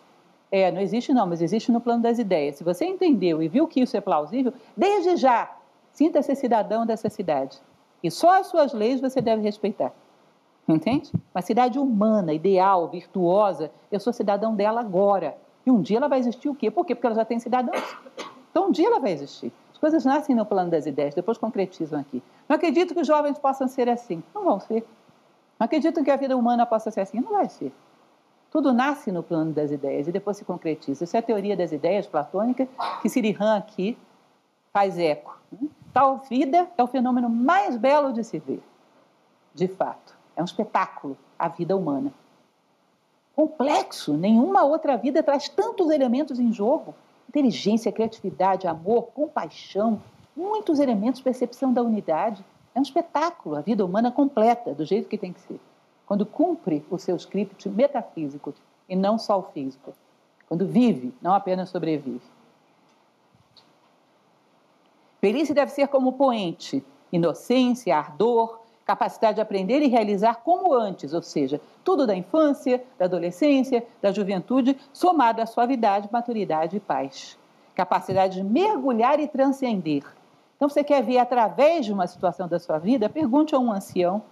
É, 0.52 0.72
não 0.72 0.82
existe 0.82 1.14
não, 1.14 1.28
mas 1.28 1.42
existe 1.42 1.72
no 1.72 1.82
plano 1.82 2.04
das 2.04 2.20
ideias. 2.20 2.56
Se 2.56 2.64
você 2.64 2.86
entendeu 2.86 3.42
e 3.42 3.48
viu 3.48 3.68
que 3.68 3.82
isso 3.82 3.96
é 3.96 4.02
plausível, 4.02 4.54
desde 4.76 5.16
já, 5.18 5.58
sinta-se 5.92 6.36
cidadão 6.36 6.86
dessa 6.86 7.10
cidade. 7.10 7.58
E 8.04 8.12
só 8.12 8.40
as 8.40 8.48
suas 8.48 8.74
leis 8.74 9.02
você 9.02 9.22
deve 9.22 9.42
respeitar. 9.42 9.94
Entende? 10.68 11.12
Uma 11.34 11.42
cidade 11.42 11.80
humana, 11.80 12.34
ideal, 12.34 12.88
virtuosa, 12.90 13.72
eu 13.92 14.00
sou 14.00 14.12
cidadão 14.12 14.56
dela 14.56 14.82
agora. 14.82 15.38
E 15.66 15.72
um 15.72 15.82
dia 15.82 15.98
ela 15.98 16.08
vai 16.08 16.20
existir 16.20 16.50
o 16.50 16.56
quê? 16.56 16.70
Por 16.70 16.86
quê? 16.86 16.94
Porque 16.94 17.08
ela 17.08 17.16
já 17.16 17.26
tem 17.26 17.40
cidadãos. 17.40 17.98
Então 18.52 18.68
um 18.68 18.72
dia 18.72 18.88
ela 18.88 19.00
vai 19.00 19.12
existir. 19.12 19.52
As 19.78 19.80
coisas 19.80 20.04
nascem 20.04 20.36
no 20.36 20.44
plano 20.44 20.72
das 20.72 20.88
ideias, 20.88 21.14
depois 21.14 21.38
concretizam 21.38 22.00
aqui. 22.00 22.24
Não 22.50 22.56
acredito 22.56 22.96
que 22.96 23.02
os 23.02 23.06
jovens 23.06 23.38
possam 23.38 23.68
ser 23.68 23.88
assim. 23.88 24.24
Não 24.34 24.44
vão 24.44 24.60
ser. 24.60 24.84
Não 25.60 25.66
acredito 25.66 26.04
que 26.04 26.10
a 26.10 26.16
vida 26.16 26.36
humana 26.36 26.66
possa 26.66 26.90
ser 26.90 27.02
assim. 27.02 27.20
Não 27.20 27.34
vai 27.34 27.48
ser. 27.48 27.72
Tudo 28.50 28.74
nasce 28.74 29.12
no 29.12 29.22
plano 29.22 29.54
das 29.54 29.70
ideias 29.70 30.08
e 30.08 30.12
depois 30.12 30.36
se 30.36 30.44
concretiza. 30.44 31.04
Essa 31.04 31.18
é 31.18 31.20
a 31.20 31.22
teoria 31.22 31.56
das 31.56 31.72
ideias 31.72 32.08
platônica 32.08 32.68
que 33.04 33.08
Sirihan 33.08 33.56
aqui 33.56 33.96
faz 34.74 34.98
eco. 34.98 35.40
Tal 35.94 36.24
vida 36.28 36.68
é 36.76 36.82
o 36.82 36.88
fenômeno 36.88 37.30
mais 37.30 37.78
belo 37.78 38.12
de 38.12 38.24
se 38.24 38.40
ver, 38.40 38.64
de 39.54 39.68
fato. 39.68 40.18
É 40.36 40.42
um 40.42 40.46
espetáculo, 40.46 41.16
a 41.38 41.50
vida 41.50 41.78
humana. 41.78 42.12
Complexo, 43.36 44.18
nenhuma 44.18 44.64
outra 44.64 44.98
vida 44.98 45.22
traz 45.22 45.48
tantos 45.48 45.92
elementos 45.92 46.40
em 46.40 46.52
jogo: 46.52 46.96
inteligência, 47.38 47.92
criatividade, 47.92 48.68
amor, 48.68 49.10
compaixão, 49.14 50.02
muitos 50.36 50.80
elementos, 50.80 51.22
percepção 51.22 51.72
da 51.72 51.84
unidade. 51.84 52.44
É 52.74 52.80
um 52.80 52.82
espetáculo, 52.82 53.56
a 53.56 53.62
vida 53.62 53.86
humana 53.86 54.12
completa, 54.12 54.74
do 54.74 54.84
jeito 54.84 55.08
que 55.08 55.18
tem 55.18 55.32
que 55.32 55.42
ser. 55.42 55.60
Quando 56.08 56.26
cumpre 56.26 56.84
o 56.90 56.98
seu 56.98 57.16
script 57.16 57.70
metafísico 57.70 58.54
e 58.90 58.96
não 58.96 59.20
só 59.20 59.40
o 59.40 59.44
físico. 59.44 59.94
Quando 60.48 60.66
vive, 60.66 61.14
não 61.22 61.34
apenas 61.34 61.70
sobrevive. 61.70 62.22
Velhice 65.22 65.54
deve 65.54 65.72
ser 65.72 65.88
como 65.88 66.14
poente, 66.14 66.84
inocência, 67.12 67.98
ardor, 67.98 68.60
capacidade 68.88 69.36
de 69.36 69.42
aprender 69.42 69.82
e 69.82 69.88
realizar 69.88 70.36
como 70.36 70.74
antes, 70.74 71.14
ou 71.14 71.22
seja, 71.22 71.60
tudo 71.84 72.08
da 72.08 72.16
infância, 72.16 72.82
da 72.98 73.04
adolescência, 73.04 73.86
da 74.02 74.14
juventude, 74.14 74.78
somado 74.94 75.42
à 75.42 75.46
suavidade, 75.46 76.08
maturidade 76.10 76.78
e 76.78 76.80
paz. 76.80 77.38
Capacidade 77.76 78.36
de 78.36 78.44
mergulhar 78.44 79.20
e 79.20 79.28
transcender. 79.28 80.04
Então, 80.56 80.70
você 80.70 80.86
quer 80.86 81.04
ver 81.04 81.18
através 81.18 81.86
de 81.86 81.92
uma 81.92 82.08
situação 82.08 82.48
da 82.48 82.58
sua 82.60 82.80
vida? 82.80 83.10
Pergunte 83.10 83.54
a 83.54 83.60
um 83.60 83.74
ancião. 83.74 84.24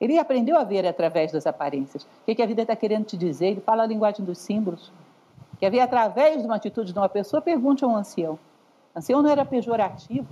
Ele 0.00 0.18
aprendeu 0.18 0.56
a 0.56 0.64
ver 0.64 0.86
através 0.86 1.30
das 1.30 1.46
aparências. 1.46 2.04
O 2.26 2.34
que 2.34 2.42
a 2.42 2.46
vida 2.46 2.62
está 2.62 2.74
querendo 2.74 3.04
te 3.04 3.18
dizer? 3.18 3.48
Ele 3.48 3.60
fala 3.60 3.82
a 3.82 3.86
linguagem 3.86 4.24
dos 4.24 4.38
símbolos. 4.38 4.90
Quer 5.58 5.70
ver 5.70 5.80
através 5.80 6.40
de 6.40 6.46
uma 6.46 6.56
atitude 6.56 6.94
de 6.94 6.98
uma 6.98 7.08
pessoa? 7.08 7.42
Pergunte 7.42 7.84
a 7.84 7.86
um 7.86 7.94
ancião. 7.94 8.38
Ancião 8.96 9.20
não 9.20 9.30
era 9.30 9.44
pejorativo, 9.44 10.26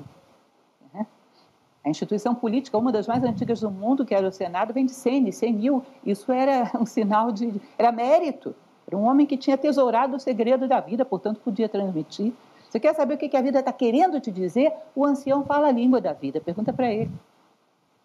a 1.88 1.90
instituição 1.90 2.34
política, 2.34 2.76
uma 2.78 2.92
das 2.92 3.06
mais 3.06 3.24
antigas 3.24 3.60
do 3.60 3.70
mundo, 3.70 4.04
que 4.04 4.14
era 4.14 4.28
o 4.28 4.32
Senado, 4.32 4.72
vem 4.72 4.86
de 4.86 4.92
100, 4.92 5.32
100 5.32 5.52
mil. 5.52 5.82
Isso 6.04 6.30
era 6.30 6.70
um 6.78 6.86
sinal 6.86 7.32
de. 7.32 7.60
era 7.76 7.90
mérito. 7.90 8.54
Era 8.86 8.96
um 8.96 9.04
homem 9.04 9.26
que 9.26 9.36
tinha 9.36 9.56
tesourado 9.56 10.16
o 10.16 10.20
segredo 10.20 10.66
da 10.68 10.80
vida, 10.80 11.04
portanto, 11.04 11.40
podia 11.40 11.68
transmitir. 11.68 12.32
Você 12.68 12.78
quer 12.78 12.94
saber 12.94 13.14
o 13.14 13.18
que 13.18 13.36
a 13.36 13.42
vida 13.42 13.58
está 13.58 13.72
querendo 13.72 14.20
te 14.20 14.30
dizer? 14.30 14.72
O 14.94 15.04
ancião 15.04 15.44
fala 15.44 15.68
a 15.68 15.72
língua 15.72 16.00
da 16.00 16.12
vida, 16.12 16.40
pergunta 16.40 16.72
para 16.72 16.90
ele. 16.92 17.10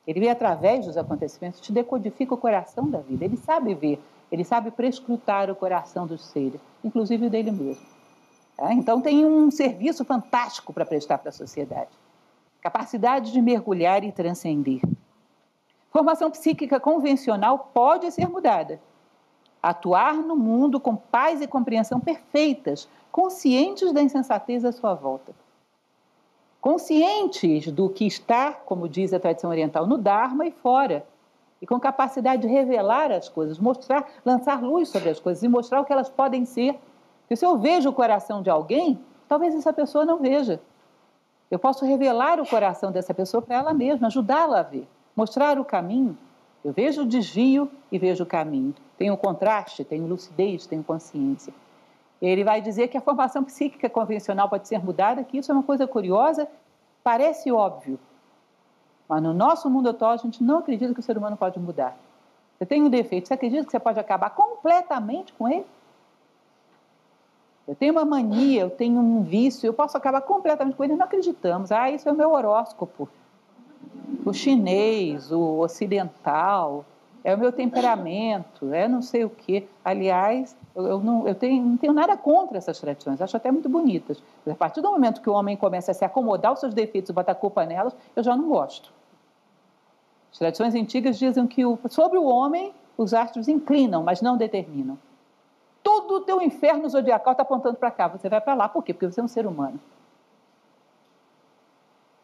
Ele 0.06 0.20
vê 0.20 0.30
através 0.30 0.86
dos 0.86 0.98
acontecimentos, 0.98 1.62
te 1.62 1.72
decodifica 1.72 2.34
o 2.34 2.38
coração 2.38 2.90
da 2.90 3.00
vida. 3.00 3.24
Ele 3.24 3.38
sabe 3.38 3.74
ver, 3.74 4.02
ele 4.32 4.44
sabe 4.44 4.72
prescrutar 4.72 5.50
o 5.50 5.56
coração 5.56 6.06
dos 6.06 6.26
seres, 6.26 6.60
inclusive 6.84 7.28
o 7.28 7.30
dele 7.30 7.52
mesmo. 7.52 7.86
Tá? 8.58 8.74
Então, 8.74 9.02
tem 9.02 9.26
um 9.26 9.50
serviço 9.50 10.04
fantástico 10.04 10.74
para 10.74 10.86
prestar 10.86 11.18
para 11.18 11.30
a 11.30 11.34
sociedade 11.34 12.03
capacidade 12.64 13.34
de 13.34 13.42
mergulhar 13.42 14.06
e 14.06 14.12
transcender. 14.14 14.80
Formação 15.92 16.32
psíquica 16.32 16.80
convencional 16.80 17.70
pode 17.74 18.10
ser 18.10 18.30
mudada. 18.30 18.80
Atuar 19.62 20.16
no 20.16 20.36
mundo 20.38 20.80
com 20.80 20.96
paz 20.96 21.42
e 21.42 21.48
compreensão 21.48 22.00
perfeitas, 22.00 22.88
conscientes 23.12 23.92
da 23.92 24.02
insensatez 24.02 24.64
à 24.64 24.72
sua 24.72 24.94
volta. 24.94 25.36
Conscientes 26.62 27.70
do 27.70 27.90
que 27.90 28.08
está, 28.08 28.54
como 28.54 28.88
diz 28.88 29.14
a 29.14 29.20
tradição 29.20 29.50
oriental, 29.50 29.86
no 29.86 29.98
Dharma 29.98 30.46
e 30.48 30.52
fora. 30.52 31.06
E 31.62 31.68
com 31.68 31.78
capacidade 31.80 32.44
de 32.44 32.48
revelar 32.48 33.12
as 33.12 33.28
coisas, 33.28 33.60
mostrar, 33.60 34.08
lançar 34.26 34.64
luz 34.64 34.88
sobre 34.88 35.10
as 35.10 35.20
coisas 35.20 35.44
e 35.44 35.50
mostrar 35.50 35.82
o 35.82 35.86
que 35.86 35.92
elas 35.92 36.10
podem 36.10 36.46
ser. 36.46 36.80
Porque 37.22 37.36
se 37.36 37.46
eu 37.46 37.58
vejo 37.58 37.90
o 37.90 37.94
coração 37.94 38.42
de 38.42 38.50
alguém, 38.50 38.98
talvez 39.28 39.54
essa 39.54 39.74
pessoa 39.74 40.06
não 40.06 40.20
veja. 40.20 40.62
Eu 41.54 41.60
posso 41.60 41.86
revelar 41.86 42.40
o 42.40 42.48
coração 42.48 42.92
dessa 42.92 43.14
pessoa 43.14 43.40
para 43.40 43.58
ela 43.58 43.76
mesma, 43.76 44.08
ajudá-la 44.08 44.62
a 44.62 44.64
ver, 44.64 44.88
mostrar 45.16 45.60
o 45.60 45.64
caminho. 45.64 46.18
Eu 46.66 46.74
vejo 46.74 47.04
o 47.04 47.06
desvio 47.06 47.70
e 47.92 48.00
vejo 48.00 48.24
o 48.24 48.26
caminho. 48.26 48.74
Tenho 48.98 49.16
contraste, 49.16 49.84
tenho 49.84 50.08
lucidez, 50.08 50.66
tenho 50.66 50.84
consciência. 50.84 51.54
Ele 52.20 52.44
vai 52.44 52.60
dizer 52.60 52.88
que 52.88 52.98
a 52.98 53.02
formação 53.02 53.44
psíquica 53.46 53.88
convencional 53.88 54.50
pode 54.50 54.68
ser 54.68 54.84
mudada, 54.84 55.24
que 55.24 55.38
isso 55.38 55.52
é 55.52 55.54
uma 55.54 55.62
coisa 55.62 55.86
curiosa, 55.86 56.48
parece 57.04 57.52
óbvio. 57.52 58.00
Mas 59.08 59.22
no 59.22 59.32
nosso 59.32 59.70
mundo 59.70 59.90
atual, 59.90 60.14
a 60.14 60.18
gente 60.18 60.44
não 60.44 60.58
acredita 60.58 60.92
que 60.92 61.02
o 61.02 61.04
ser 61.04 61.20
humano 61.20 61.38
pode 61.38 61.60
mudar. 61.60 61.96
Você 62.58 62.66
tem 62.66 62.82
um 62.82 62.90
defeito, 62.90 63.28
você 63.28 63.36
acredita 63.36 63.64
que 63.64 63.70
você 63.70 63.80
pode 63.80 64.00
acabar 64.00 64.32
completamente 64.32 65.32
com 65.34 65.48
ele? 65.48 65.68
Eu 67.68 67.76
tenho 67.76 67.94
uma 67.94 68.04
mania, 68.04 68.62
eu 68.62 68.70
tenho 68.70 69.00
um 69.00 69.24
vício, 69.24 69.66
eu 69.66 69.74
posso 69.74 69.96
acabar 69.96 70.22
completamente 70.22 70.76
com 70.76 70.84
ele. 70.84 70.96
Não 70.96 71.06
acreditamos. 71.06 71.72
Ah, 71.72 71.90
isso 71.90 72.08
é 72.10 72.12
o 72.12 72.16
meu 72.16 72.32
horóscopo. 72.32 73.08
O 74.26 74.34
chinês, 74.34 75.32
o 75.32 75.60
ocidental, 75.60 76.86
é 77.24 77.34
o 77.34 77.38
meu 77.38 77.54
temperamento, 77.54 78.74
é 78.74 78.88
não 78.88 79.02
sei 79.02 79.24
o 79.24 79.30
quê. 79.30 79.66
Aliás, 79.84 80.56
eu, 80.76 81.00
não, 81.00 81.26
eu 81.26 81.36
tenho, 81.36 81.64
não 81.64 81.78
tenho 81.78 81.94
nada 81.94 82.18
contra 82.18 82.58
essas 82.58 82.78
tradições, 82.80 83.22
acho 83.22 83.38
até 83.38 83.50
muito 83.50 83.70
bonitas. 83.70 84.22
Mas 84.46 84.54
a 84.54 84.58
partir 84.58 84.82
do 84.82 84.92
momento 84.92 85.22
que 85.22 85.30
o 85.30 85.34
homem 85.34 85.56
começa 85.56 85.92
a 85.92 85.94
se 85.94 86.04
acomodar 86.04 86.52
aos 86.52 86.60
seus 86.60 86.74
defeitos 86.74 87.10
e 87.10 87.14
botar 87.14 87.36
culpa 87.36 87.66
nelas, 87.66 87.96
eu 88.14 88.24
já 88.24 88.36
não 88.36 88.50
gosto. 88.50 88.92
As 90.32 90.38
tradições 90.38 90.76
antigas 90.76 91.18
dizem 91.18 91.48
que 91.48 91.66
o, 91.66 91.80
sobre 91.90 92.18
o 92.18 92.26
homem 92.26 92.74
os 92.98 93.14
astros 93.14 93.48
inclinam, 93.48 94.04
mas 94.04 94.22
não 94.22 94.36
determinam 94.36 94.98
todo 95.84 96.16
o 96.16 96.22
teu 96.22 96.42
inferno 96.42 96.90
zodiacal 96.90 97.34
está 97.34 97.44
apontando 97.44 97.76
para 97.76 97.92
cá. 97.92 98.08
Você 98.08 98.30
vai 98.30 98.42
para 98.42 98.54
lá. 98.54 98.70
Por 98.70 98.84
quê? 98.84 98.94
Porque 98.94 99.12
você 99.12 99.20
é 99.20 99.24
um 99.24 99.28
ser 99.28 99.46
humano. 99.46 99.80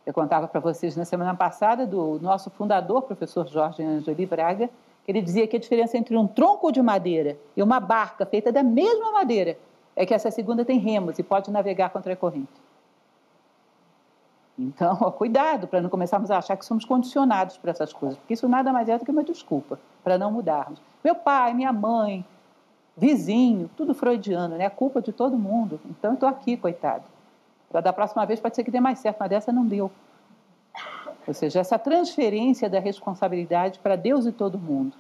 Eu 0.06 0.14
contava 0.14 0.48
para 0.48 0.60
vocês 0.60 0.96
na 0.96 1.06
semana 1.06 1.36
passada 1.36 1.86
do 1.86 2.20
nosso 2.20 2.50
fundador, 2.50 3.04
professor 3.04 3.46
Jorge 3.48 3.84
Angeli 3.84 4.26
Braga, 4.26 4.70
que 5.06 5.12
ele 5.12 5.22
dizia 5.22 5.48
que 5.48 5.58
a 5.58 5.60
diferença 5.60 5.98
entre 5.98 6.18
um 6.18 6.26
tronco 6.26 6.72
de 6.72 6.82
madeira 6.82 7.38
e 7.56 7.62
uma 7.62 7.80
barca 7.80 8.26
feita 8.26 8.52
da 8.52 8.64
mesma 8.64 9.12
madeira 9.12 9.58
é 9.96 10.06
que 10.06 10.14
essa 10.14 10.32
segunda 10.32 10.64
tem 10.64 10.80
remos 10.80 11.20
e 11.20 11.24
pode 11.24 11.52
navegar 11.52 11.90
contra 11.90 12.14
a 12.14 12.16
corrente. 12.16 12.48
Então, 14.58 14.98
ó, 15.00 15.12
cuidado 15.12 15.68
para 15.68 15.82
não 15.82 15.90
começarmos 15.90 16.32
a 16.32 16.38
achar 16.38 16.58
que 16.58 16.66
somos 16.66 16.86
condicionados 16.86 17.58
para 17.58 17.72
essas 17.72 17.94
coisas, 17.94 18.18
porque 18.18 18.34
isso 18.34 18.48
nada 18.48 18.74
mais 18.74 18.90
é 18.90 18.98
do 18.98 19.06
que 19.06 19.12
uma 19.12 19.24
desculpa 19.24 19.80
para 20.04 20.18
não 20.18 20.32
mudarmos. 20.32 20.82
Meu 21.04 21.16
pai, 21.16 21.54
minha 21.54 21.72
mãe, 21.72 22.26
vizinho, 23.00 23.70
tudo 23.78 23.94
freudiano, 23.94 24.58
né? 24.58 24.66
É 24.66 24.70
culpa 24.70 25.02
de 25.02 25.14
todo 25.14 25.38
mundo. 25.38 25.80
Então 25.90 26.14
estou 26.14 26.28
aqui, 26.28 26.58
coitado. 26.58 27.04
Para 27.70 27.82
da 27.82 27.94
próxima 27.94 28.26
vez 28.26 28.40
pode 28.40 28.56
ser 28.56 28.64
que 28.64 28.72
dê 28.72 28.80
mais 28.80 29.00
certo, 29.00 29.18
mas 29.20 29.30
dessa 29.30 29.52
não 29.52 29.66
deu. 29.66 29.90
Ou 31.26 31.34
seja, 31.34 31.60
essa 31.60 31.78
transferência 31.78 32.70
da 32.70 32.80
responsabilidade 32.80 33.80
para 33.80 33.96
Deus 33.96 34.26
e 34.26 34.32
todo 34.32 34.58
mundo, 34.58 34.98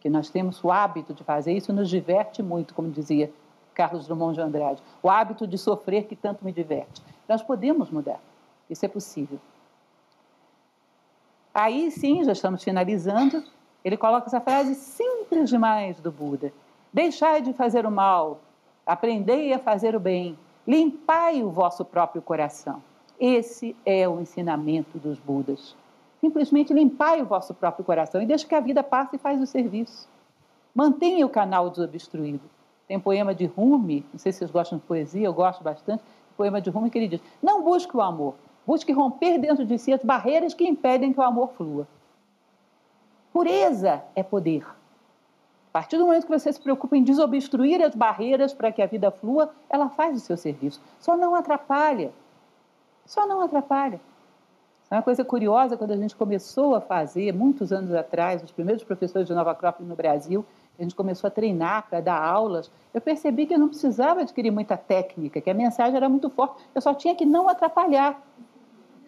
que 0.00 0.10
nós 0.10 0.28
temos 0.28 0.62
o 0.62 0.70
hábito 0.70 1.14
de 1.14 1.24
fazer, 1.24 1.52
isso 1.52 1.72
nos 1.72 1.88
diverte 1.88 2.42
muito, 2.42 2.74
como 2.74 2.90
dizia 2.90 3.32
Carlos 3.74 4.06
Drummond 4.06 4.34
de 4.34 4.40
Andrade. 4.40 4.82
O 5.02 5.08
hábito 5.08 5.46
de 5.46 5.56
sofrer 5.56 6.04
que 6.04 6.14
tanto 6.14 6.44
me 6.44 6.52
diverte. 6.52 7.02
Nós 7.28 7.42
podemos 7.42 7.90
mudar, 7.90 8.20
isso 8.68 8.84
é 8.84 8.88
possível. 8.88 9.38
Aí 11.54 11.90
sim, 11.90 12.22
já 12.24 12.32
estamos 12.32 12.62
finalizando, 12.62 13.42
ele 13.84 13.96
coloca 13.96 14.26
essa 14.26 14.40
frase 14.40 14.74
simples 14.74 15.48
demais 15.48 16.00
do 16.00 16.10
Buda. 16.10 16.52
Deixai 16.92 17.40
de 17.40 17.54
fazer 17.54 17.86
o 17.86 17.90
mal, 17.90 18.40
aprendei 18.84 19.50
a 19.54 19.58
fazer 19.58 19.96
o 19.96 20.00
bem, 20.00 20.38
limpai 20.66 21.42
o 21.42 21.48
vosso 21.48 21.86
próprio 21.86 22.20
coração. 22.20 22.82
Esse 23.18 23.74
é 23.86 24.06
o 24.06 24.20
ensinamento 24.20 24.98
dos 24.98 25.18
Budas. 25.18 25.74
Simplesmente 26.20 26.74
limpai 26.74 27.22
o 27.22 27.24
vosso 27.24 27.54
próprio 27.54 27.82
coração 27.82 28.20
e 28.20 28.26
deixe 28.26 28.46
que 28.46 28.54
a 28.54 28.60
vida 28.60 28.82
passe 28.82 29.16
e 29.16 29.18
faz 29.18 29.40
o 29.40 29.46
serviço. 29.46 30.06
Mantenha 30.74 31.24
o 31.24 31.30
canal 31.30 31.70
desobstruído. 31.70 32.42
Tem 32.86 33.00
poema 33.00 33.34
de 33.34 33.46
Rumi, 33.46 34.04
não 34.12 34.18
sei 34.18 34.30
se 34.30 34.40
vocês 34.40 34.50
gostam 34.50 34.78
de 34.78 34.84
poesia, 34.84 35.26
eu 35.26 35.32
gosto 35.32 35.64
bastante, 35.64 36.02
poema 36.36 36.60
de 36.60 36.68
Rumi 36.68 36.90
que 36.90 36.98
ele 36.98 37.08
diz: 37.08 37.22
Não 37.42 37.62
busque 37.62 37.96
o 37.96 38.02
amor, 38.02 38.34
busque 38.66 38.92
romper 38.92 39.38
dentro 39.38 39.64
de 39.64 39.78
si 39.78 39.94
as 39.94 40.04
barreiras 40.04 40.52
que 40.52 40.68
impedem 40.68 41.12
que 41.12 41.20
o 41.20 41.22
amor 41.22 41.52
flua. 41.56 41.88
Pureza 43.32 44.04
é 44.14 44.22
poder. 44.22 44.66
A 45.72 45.80
partir 45.80 45.96
do 45.96 46.04
momento 46.04 46.26
que 46.26 46.38
você 46.38 46.52
se 46.52 46.60
preocupa 46.60 46.94
em 46.98 47.02
desobstruir 47.02 47.80
as 47.80 47.94
barreiras 47.94 48.52
para 48.52 48.70
que 48.70 48.82
a 48.82 48.86
vida 48.86 49.10
flua, 49.10 49.54
ela 49.70 49.88
faz 49.88 50.18
o 50.18 50.20
seu 50.20 50.36
serviço. 50.36 50.78
Só 51.00 51.16
não 51.16 51.34
atrapalha. 51.34 52.12
Só 53.06 53.26
não 53.26 53.40
atrapalha. 53.40 53.98
É 54.90 54.96
uma 54.96 55.02
coisa 55.02 55.24
curiosa, 55.24 55.74
quando 55.74 55.92
a 55.92 55.96
gente 55.96 56.14
começou 56.14 56.74
a 56.74 56.80
fazer, 56.82 57.32
muitos 57.32 57.72
anos 57.72 57.94
atrás, 57.94 58.42
os 58.42 58.52
primeiros 58.52 58.84
professores 58.84 59.26
de 59.26 59.32
Nova 59.32 59.52
Acrópole 59.52 59.88
no 59.88 59.96
Brasil, 59.96 60.44
a 60.78 60.82
gente 60.82 60.94
começou 60.94 61.28
a 61.28 61.30
treinar 61.30 61.86
para 61.88 62.02
dar 62.02 62.22
aulas, 62.22 62.70
eu 62.92 63.00
percebi 63.00 63.46
que 63.46 63.54
eu 63.54 63.58
não 63.58 63.68
precisava 63.68 64.20
adquirir 64.20 64.50
muita 64.50 64.76
técnica, 64.76 65.40
que 65.40 65.48
a 65.48 65.54
mensagem 65.54 65.96
era 65.96 66.10
muito 66.10 66.28
forte, 66.28 66.62
eu 66.74 66.82
só 66.82 66.92
tinha 66.92 67.14
que 67.14 67.24
não 67.24 67.48
atrapalhar 67.48 68.22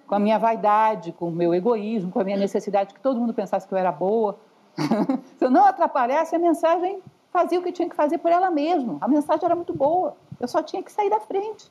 com 0.06 0.14
a 0.14 0.18
minha 0.18 0.38
vaidade, 0.38 1.12
com 1.12 1.28
o 1.28 1.30
meu 1.30 1.54
egoísmo, 1.54 2.10
com 2.10 2.20
a 2.20 2.24
minha 2.24 2.38
necessidade 2.38 2.88
de 2.88 2.94
que 2.94 3.00
todo 3.00 3.20
mundo 3.20 3.34
pensasse 3.34 3.68
que 3.68 3.74
eu 3.74 3.78
era 3.78 3.92
boa. 3.92 4.38
Se 5.38 5.44
eu 5.44 5.50
não 5.50 5.64
atrapalhasse, 5.64 6.34
a 6.34 6.38
mensagem 6.38 7.02
fazia 7.30 7.58
o 7.58 7.62
que 7.62 7.72
tinha 7.72 7.88
que 7.88 7.96
fazer 7.96 8.18
por 8.18 8.30
ela 8.30 8.50
mesma. 8.50 8.98
A 9.00 9.08
mensagem 9.08 9.44
era 9.44 9.56
muito 9.56 9.74
boa, 9.74 10.16
eu 10.40 10.48
só 10.48 10.62
tinha 10.62 10.82
que 10.82 10.92
sair 10.92 11.10
da 11.10 11.20
frente. 11.20 11.70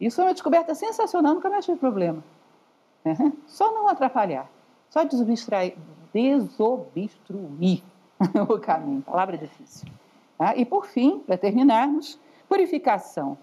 Isso 0.00 0.20
é 0.20 0.24
uma 0.24 0.32
descoberta 0.32 0.74
sensacional, 0.74 1.34
nunca 1.34 1.48
mais 1.48 1.64
tive 1.64 1.78
problema. 1.78 2.22
Só 3.46 3.72
não 3.72 3.88
atrapalhar, 3.88 4.48
só 4.88 5.04
desobstruir, 5.04 5.76
desobstruir 6.12 7.82
o 8.48 8.58
caminho. 8.58 9.02
Palavra 9.02 9.36
difícil. 9.36 9.88
Ah, 10.38 10.56
e 10.56 10.64
por 10.64 10.86
fim, 10.86 11.20
para 11.20 11.36
terminarmos, 11.36 12.18
purificação, 12.48 13.38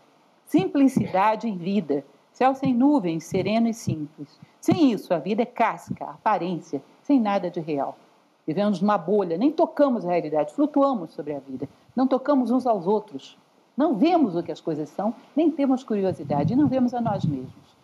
simplicidade 0.46 1.48
em 1.48 1.58
vida, 1.58 2.04
céu 2.34 2.54
sem 2.56 2.74
nuvens, 2.74 3.24
sereno 3.26 3.68
e 3.68 3.74
simples. 3.74 4.40
Sem 4.60 4.92
isso, 4.92 5.14
a 5.14 5.20
vida 5.20 5.44
é 5.44 5.46
casca, 5.46 6.06
aparência, 6.06 6.82
sem 7.04 7.20
nada 7.20 7.50
de 7.50 7.60
real. 7.60 7.98
Vivemos 8.50 8.82
numa 8.82 8.98
bolha, 8.98 9.38
nem 9.38 9.52
tocamos 9.52 10.04
a 10.04 10.10
realidade, 10.10 10.56
flutuamos 10.56 11.12
sobre 11.12 11.36
a 11.36 11.40
vida, 11.40 11.70
não 11.96 12.08
tocamos 12.08 12.50
uns 12.50 12.66
aos 12.66 12.88
outros, 12.88 13.38
não 13.78 13.94
vemos 13.94 14.36
o 14.36 14.42
que 14.42 14.52
as 14.52 14.60
coisas 14.60 14.90
são, 14.90 15.14
nem 15.36 15.52
temos 15.52 15.84
curiosidade, 15.84 16.56
não 16.56 16.68
vemos 16.68 16.96
a 16.96 17.00
nós 17.00 17.24
mesmos. 17.24 17.78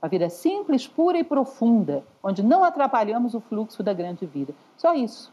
Uma 0.00 0.08
vida 0.08 0.30
simples, 0.30 0.86
pura 0.86 1.18
e 1.18 1.22
profunda, 1.22 2.02
onde 2.22 2.42
não 2.42 2.64
atrapalhamos 2.64 3.34
o 3.34 3.40
fluxo 3.40 3.82
da 3.82 3.92
grande 3.92 4.24
vida. 4.24 4.54
Só 4.78 4.94
isso. 4.94 5.30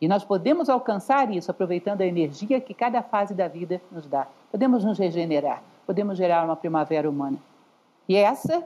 E 0.00 0.06
nós 0.06 0.22
podemos 0.22 0.68
alcançar 0.68 1.28
isso 1.34 1.50
aproveitando 1.50 2.02
a 2.02 2.06
energia 2.06 2.60
que 2.60 2.72
cada 2.72 3.02
fase 3.02 3.34
da 3.34 3.48
vida 3.48 3.82
nos 3.90 4.06
dá. 4.06 4.28
Podemos 4.48 4.84
nos 4.84 4.96
regenerar, 4.96 5.60
podemos 5.84 6.16
gerar 6.16 6.44
uma 6.44 6.54
primavera 6.54 7.10
humana. 7.10 7.38
E 8.08 8.14
essa 8.14 8.62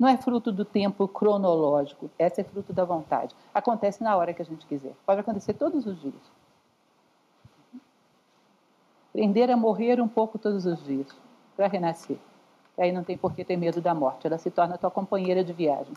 não 0.00 0.08
é 0.08 0.16
fruto 0.16 0.50
do 0.50 0.64
tempo 0.64 1.06
cronológico, 1.06 2.10
essa 2.18 2.40
é 2.40 2.44
fruto 2.44 2.72
da 2.72 2.86
vontade. 2.86 3.36
Acontece 3.52 4.02
na 4.02 4.16
hora 4.16 4.32
que 4.32 4.40
a 4.40 4.44
gente 4.46 4.64
quiser. 4.64 4.94
Pode 5.04 5.20
acontecer 5.20 5.52
todos 5.52 5.84
os 5.84 6.00
dias. 6.00 6.14
Aprender 9.10 9.50
a 9.50 9.58
morrer 9.58 10.00
um 10.00 10.08
pouco 10.08 10.38
todos 10.38 10.64
os 10.64 10.82
dias, 10.82 11.06
para 11.54 11.66
renascer. 11.66 12.16
E 12.78 12.82
aí 12.82 12.92
não 12.92 13.04
tem 13.04 13.18
por 13.18 13.34
que 13.34 13.44
ter 13.44 13.58
medo 13.58 13.82
da 13.82 13.92
morte, 13.92 14.26
ela 14.26 14.38
se 14.38 14.50
torna 14.50 14.78
tua 14.78 14.90
companheira 14.90 15.44
de 15.44 15.52
viagem. 15.52 15.92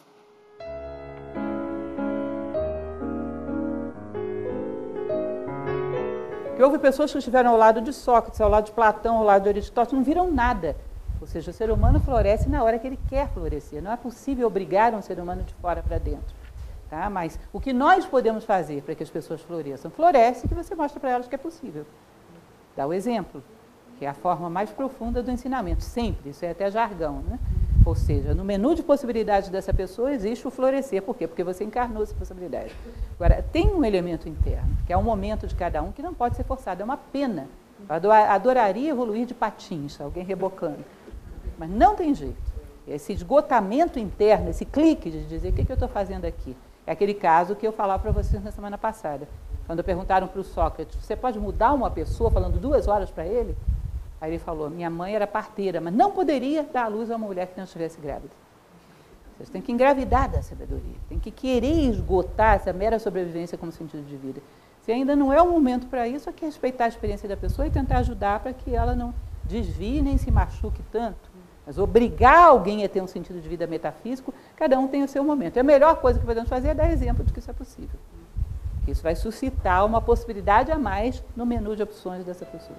Que 6.58 6.62
houve 6.62 6.78
pessoas 6.78 7.10
que 7.10 7.20
estiveram 7.20 7.52
ao 7.52 7.58
lado 7.58 7.80
de 7.80 7.94
Sócrates, 7.94 8.42
ao 8.42 8.50
lado 8.50 8.66
de 8.66 8.74
Platão, 8.74 9.16
ao 9.16 9.24
lado 9.24 9.44
de 9.44 9.50
Aristóteles, 9.50 9.98
não 9.98 10.04
viram 10.04 10.30
nada. 10.30 10.76
Ou 11.24 11.28
seja, 11.28 11.52
o 11.52 11.54
ser 11.54 11.72
humano 11.72 12.02
floresce 12.02 12.50
na 12.50 12.62
hora 12.62 12.78
que 12.78 12.86
ele 12.86 13.00
quer 13.08 13.30
florescer. 13.30 13.82
Não 13.82 13.94
é 13.94 13.96
possível 13.96 14.46
obrigar 14.46 14.94
um 14.94 15.02
ser 15.02 15.18
humano 15.18 15.42
de 15.42 15.54
fora 15.54 15.82
para 15.82 15.98
dentro. 15.98 16.36
Tá? 16.90 17.10
Mas 17.10 17.40
o 17.54 17.62
que 17.62 17.72
nós 17.72 18.06
podemos 18.06 18.44
fazer 18.44 18.82
para 18.82 18.94
que 18.94 19.04
as 19.04 19.10
pessoas 19.10 19.40
floresçam? 19.40 19.90
Floresce 19.90 20.50
que 20.50 20.54
você 20.54 20.76
mostra 20.76 21.00
para 21.00 21.12
elas 21.12 21.26
que 21.26 21.34
é 21.34 21.38
possível. 21.38 21.86
Dá 22.76 22.86
o 22.86 22.92
exemplo, 22.92 23.42
que 23.98 24.04
é 24.04 24.10
a 24.10 24.14
forma 24.14 24.50
mais 24.50 24.70
profunda 24.72 25.24
do 25.24 25.32
ensinamento. 25.32 25.82
Sempre, 25.82 26.32
isso 26.32 26.44
é 26.44 26.52
até 26.52 26.70
jargão. 26.70 27.22
Né? 27.22 27.40
Ou 27.86 27.96
seja, 27.96 28.34
no 28.34 28.44
menu 28.44 28.76
de 28.76 28.84
possibilidades 28.84 29.48
dessa 29.48 29.74
pessoa 29.74 30.12
existe 30.12 30.46
o 30.46 30.52
florescer. 30.52 31.02
Por 31.04 31.16
quê? 31.16 31.26
Porque 31.26 31.42
você 31.42 31.64
encarnou 31.64 32.04
essa 32.04 32.14
possibilidade. 32.14 32.76
Agora, 33.18 33.42
tem 33.42 33.68
um 33.68 33.86
elemento 33.86 34.28
interno, 34.28 34.76
que 34.86 34.92
é 34.92 34.98
um 34.98 35.04
momento 35.04 35.48
de 35.48 35.56
cada 35.56 35.82
um, 35.82 35.94
que 35.94 36.02
não 36.02 36.14
pode 36.14 36.36
ser 36.36 36.44
forçado. 36.44 36.82
É 36.82 36.84
uma 36.84 36.98
pena. 36.98 37.48
Eu 38.04 38.12
adoraria 38.12 38.90
evoluir 38.90 39.26
de 39.26 39.34
patins, 39.34 40.02
alguém 40.02 40.26
rebocando. 40.26 40.84
Mas 41.58 41.70
não 41.70 41.96
tem 41.96 42.14
jeito. 42.14 42.54
Esse 42.88 43.14
esgotamento 43.14 43.98
interno, 43.98 44.50
esse 44.50 44.66
clique 44.66 45.10
de 45.10 45.26
dizer 45.26 45.50
o 45.50 45.54
que, 45.54 45.64
que 45.64 45.72
eu 45.72 45.76
estou 45.76 45.90
fazendo 45.90 46.26
aqui. 46.26 46.56
É 46.86 46.92
aquele 46.92 47.14
caso 47.14 47.56
que 47.56 47.66
eu 47.66 47.72
falava 47.72 48.04
para 48.04 48.12
vocês 48.12 48.44
na 48.44 48.52
semana 48.52 48.78
passada. 48.78 49.28
Quando 49.66 49.84
perguntaram 49.84 50.28
para 50.28 50.42
o 50.42 50.44
Sócrates, 50.44 50.98
você 50.98 51.16
pode 51.16 51.40
mudar 51.40 51.74
uma 51.74 51.90
pessoa 51.90 52.30
falando 52.30 52.60
duas 52.60 52.88
horas 52.88 53.10
para 53.10 53.26
ele? 53.26 53.56
Aí 54.20 54.32
ele 54.32 54.40
falou: 54.40 54.70
minha 54.70 54.90
mãe 54.90 55.16
era 55.16 55.26
parteira, 55.26 55.80
mas 55.80 55.94
não 55.94 56.12
poderia 56.12 56.64
dar 56.64 56.86
à 56.86 56.88
luz 56.88 57.10
a 57.10 57.16
uma 57.16 57.28
mulher 57.28 57.48
que 57.48 57.58
não 57.58 57.64
estivesse 57.64 58.00
grávida. 58.00 58.32
Vocês 59.38 59.50
têm 59.50 59.62
que 59.62 59.72
engravidar 59.72 60.30
da 60.30 60.42
sabedoria, 60.42 60.96
tem 61.10 61.20
que 61.20 61.32
querer 61.32 61.90
esgotar 61.90 62.56
essa 62.56 62.72
mera 62.72 63.00
sobrevivência 63.00 63.58
como 63.58 63.72
sentido 63.72 64.06
de 64.06 64.16
vida. 64.16 64.42
Se 64.82 64.92
ainda 64.92 65.16
não 65.16 65.32
é 65.32 65.42
o 65.42 65.50
momento 65.50 65.88
para 65.88 66.08
isso, 66.08 66.30
é 66.30 66.34
que 66.34 66.46
respeitar 66.46 66.86
a 66.86 66.90
experiência 66.90 67.28
da 67.28 67.38
pessoa 67.38 67.66
e 67.66 67.72
tentar 67.72 68.00
ajudar 68.00 68.42
para 68.42 68.54
que 68.54 68.76
ela 68.76 68.94
não 68.94 69.14
desvie 69.44 70.02
nem 70.02 70.18
se 70.18 70.30
machuque 70.30 70.82
tanto. 70.92 71.33
Mas 71.66 71.78
obrigar 71.78 72.48
alguém 72.48 72.84
a 72.84 72.90
ter 72.90 73.02
um 73.02 73.08
sentido 73.08 73.40
de 73.40 73.48
vida 73.48 73.66
metafísico, 73.66 74.34
cada 74.56 74.78
um 74.78 74.88
tem 74.88 75.04
o 75.04 75.08
seu 75.08 75.24
momento. 75.24 75.56
E 75.56 75.60
a 75.60 75.64
melhor 75.64 75.98
coisa 75.98 76.20
que 76.20 76.26
podemos 76.26 76.50
fazer 76.50 76.70
é 76.70 76.74
dar 76.74 76.92
exemplo 76.92 77.24
de 77.24 77.32
que 77.32 77.40
isso 77.40 77.50
é 77.50 77.54
possível. 77.54 78.00
Isso 78.88 79.02
vai 79.02 79.16
suscitar 79.16 79.86
uma 79.86 80.02
possibilidade 80.02 80.72
a 80.72 80.78
mais 80.78 81.24
no 81.36 81.46
menu 81.46 81.76
de 81.76 81.84
opções 81.84 82.26
dessa 82.26 82.46
pessoa. 82.46 82.78